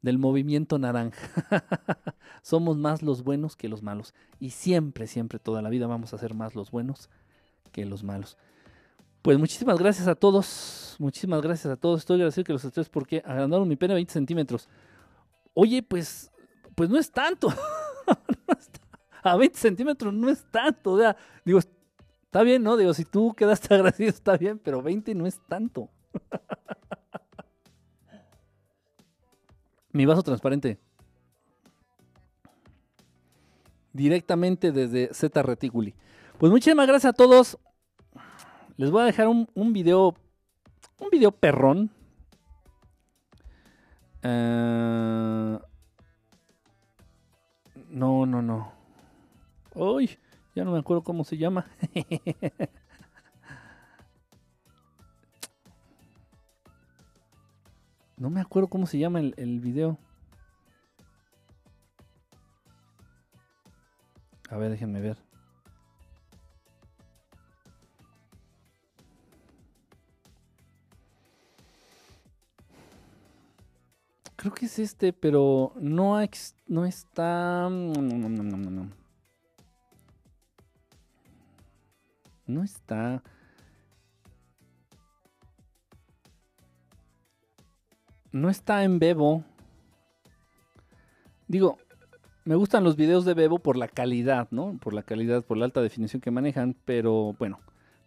[0.02, 1.28] del movimiento naranja.
[2.42, 4.16] Somos más los buenos que los malos.
[4.40, 7.12] Y siempre, siempre, toda la vida vamos a ser más los buenos
[7.72, 8.36] que los malos.
[9.22, 12.00] Pues muchísimas gracias a todos, muchísimas gracias a todos.
[12.00, 14.68] Estoy agradecido que los tres porque agrandaron mi pene 20 centímetros.
[15.54, 16.32] Oye, pues,
[16.74, 17.54] pues no es tanto.
[18.06, 18.82] No es ta-
[19.24, 20.92] a 20 centímetros no es tanto.
[20.92, 21.60] O sea, digo,
[22.34, 22.78] Está bien, ¿no?
[22.78, 25.88] Digo, si tú quedaste agradecido, está bien, pero 20 no es tanto.
[29.92, 30.80] Mi vaso transparente.
[33.92, 35.94] Directamente desde Z Reticuli.
[36.40, 37.60] Pues muchísimas gracias a todos.
[38.78, 40.16] Les voy a dejar un, video.
[40.98, 41.92] Un video perrón.
[44.24, 45.62] Ah,
[47.90, 48.73] no, no, no.
[49.76, 50.18] Uy,
[50.56, 51.66] ya no me acuerdo cómo se llama.
[58.16, 59.98] No me acuerdo cómo se llama el, el video.
[64.50, 65.18] A ver, déjenme ver.
[74.38, 76.18] Creo que es este, pero no,
[76.68, 77.68] no está...
[77.70, 79.03] No
[82.64, 83.24] está...
[88.32, 89.44] No está en Bebo.
[91.48, 91.78] Digo,
[92.46, 94.78] me gustan los videos de Bebo por la calidad, ¿no?
[94.82, 97.60] Por la calidad, por la alta definición que manejan, pero bueno,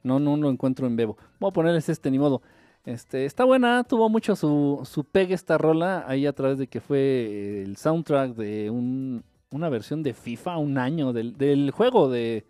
[0.02, 1.16] no, no lo encuentro en Bebo.
[1.39, 2.42] Voy a ponerles este ni modo.
[2.84, 6.81] Este, está buena, tuvo mucho su, su pegue esta rola ahí a través de que
[6.81, 12.47] fue el soundtrack de un- una versión de FIFA, un año del, del juego de,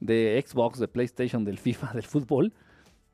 [0.00, 2.52] de Xbox, de PlayStation, del FIFA, del fútbol.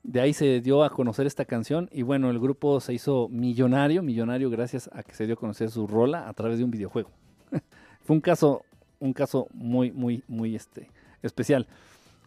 [0.03, 4.03] De ahí se dio a conocer esta canción y bueno, el grupo se hizo millonario,
[4.03, 7.11] millonario gracias a que se dio a conocer su rola a través de un videojuego.
[8.03, 8.65] Fue un caso,
[8.99, 10.89] un caso muy, muy, muy este,
[11.23, 11.67] especial.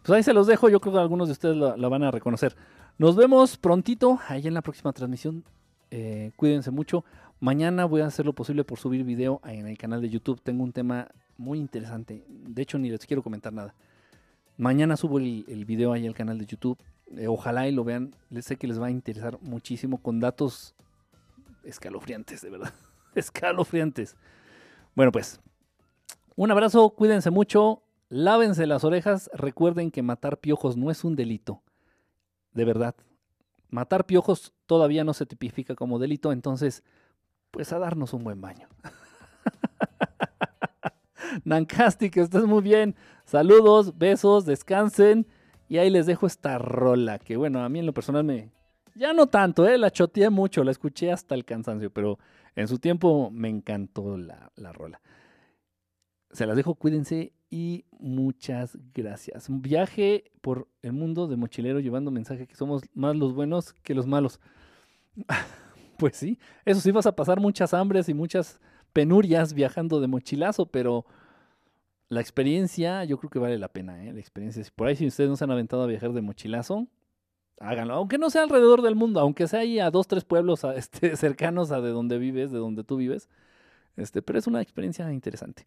[0.04, 2.54] Pues ahí se los dejo, yo creo que algunos de ustedes la, van a reconocer.
[2.98, 5.42] Nos vemos prontito, ahí en la próxima transmisión.
[5.90, 7.04] Eh, cuídense mucho.
[7.40, 10.40] Mañana voy a hacer lo posible por subir video en el canal de YouTube.
[10.42, 12.24] Tengo un tema muy interesante.
[12.28, 13.74] De hecho, ni les quiero comentar nada.
[14.56, 16.78] Mañana subo el, video ahí al canal de YouTube.
[17.16, 18.14] Eh, ojalá y lo vean.
[18.30, 20.74] Les sé que les va a interesar muchísimo con datos
[21.64, 22.72] escalofriantes, de verdad.
[23.14, 24.16] escalofriantes.
[24.94, 25.40] Bueno, pues,
[26.36, 31.62] un abrazo, cuídense mucho, lávense las orejas, recuerden que matar piojos no es un delito.
[32.52, 32.94] De verdad.
[33.70, 36.84] Matar piojos todavía no se tipifica como delito, entonces,
[37.50, 38.68] pues a darnos un buen baño.
[41.44, 42.94] Nancasti, que estés muy bien.
[43.24, 45.26] Saludos, besos, descansen.
[45.68, 48.50] Y ahí les dejo esta rola, que bueno, a mí en lo personal me...
[48.94, 49.76] Ya no tanto, ¿eh?
[49.76, 52.18] La choteé mucho, la escuché hasta el cansancio, pero
[52.54, 55.00] en su tiempo me encantó la, la rola.
[56.30, 59.48] Se las dejo, cuídense y muchas gracias.
[59.48, 63.94] Un viaje por el mundo de mochilero llevando mensaje que somos más los buenos que
[63.94, 64.40] los malos.
[65.98, 68.60] pues sí, eso sí vas a pasar muchas hambres y muchas
[68.92, 71.04] penurias viajando de mochilazo, pero
[72.14, 74.12] la experiencia yo creo que vale la pena, ¿eh?
[74.12, 74.64] La experiencia.
[74.74, 76.86] Por ahí si ustedes no se han aventado a viajar de mochilazo,
[77.60, 77.94] háganlo.
[77.94, 81.72] Aunque no sea alrededor del mundo, aunque sea ahí a dos, tres pueblos este, cercanos
[81.72, 83.28] a de donde vives, de donde tú vives.
[83.96, 85.66] Este, pero es una experiencia interesante.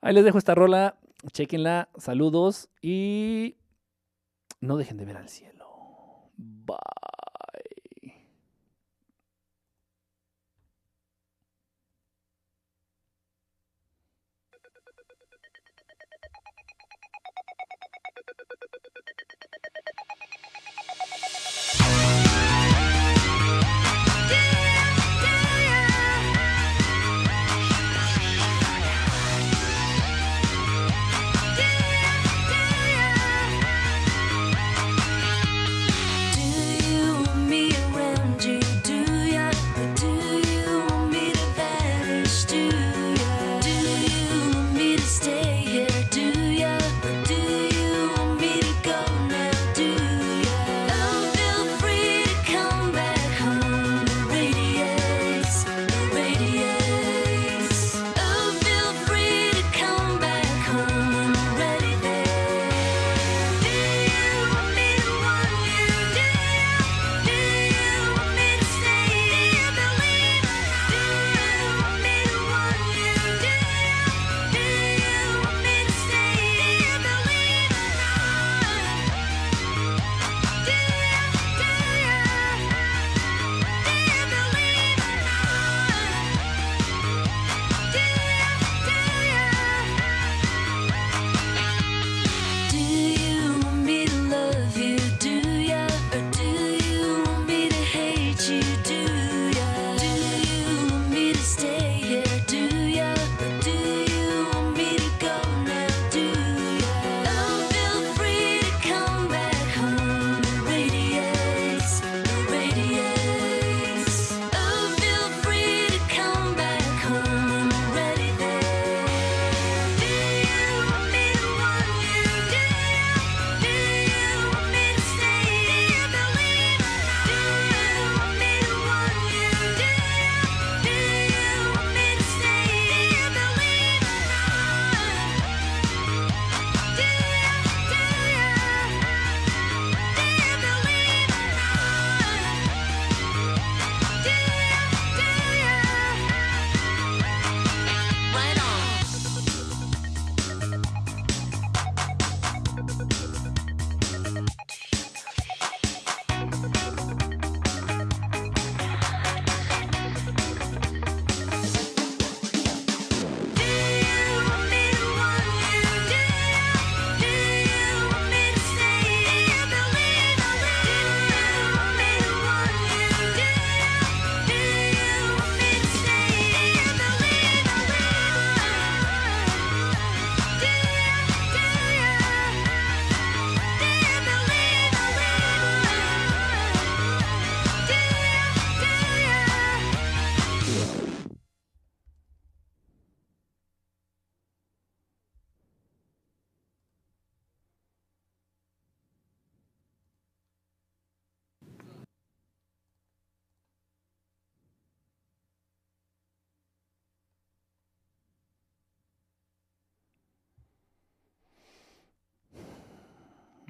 [0.00, 0.96] Ahí les dejo esta rola,
[1.32, 3.56] chequenla, saludos y
[4.60, 5.66] no dejen de ver al cielo.
[6.36, 7.17] Bye.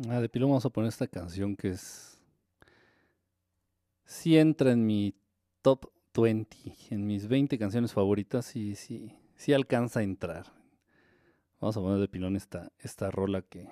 [0.07, 2.21] Ah, de pilón vamos a poner esta canción que es.
[4.05, 5.13] Sí entra en mi
[5.61, 6.57] top 20,
[6.91, 10.47] en mis 20 canciones favoritas, sí, sí, sí alcanza a entrar.
[11.61, 13.69] Vamos a poner de pilón esta, esta rola que.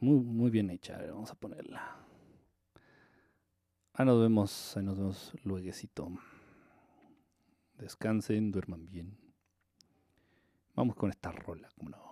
[0.00, 1.96] Muy, muy bien hecha, a ver, vamos a ponerla.
[3.94, 6.10] Ah, nos vemos, ahí nos vemos lueguecito.
[7.78, 9.16] Descansen, duerman bien.
[10.74, 12.11] Vamos con esta rola, como no.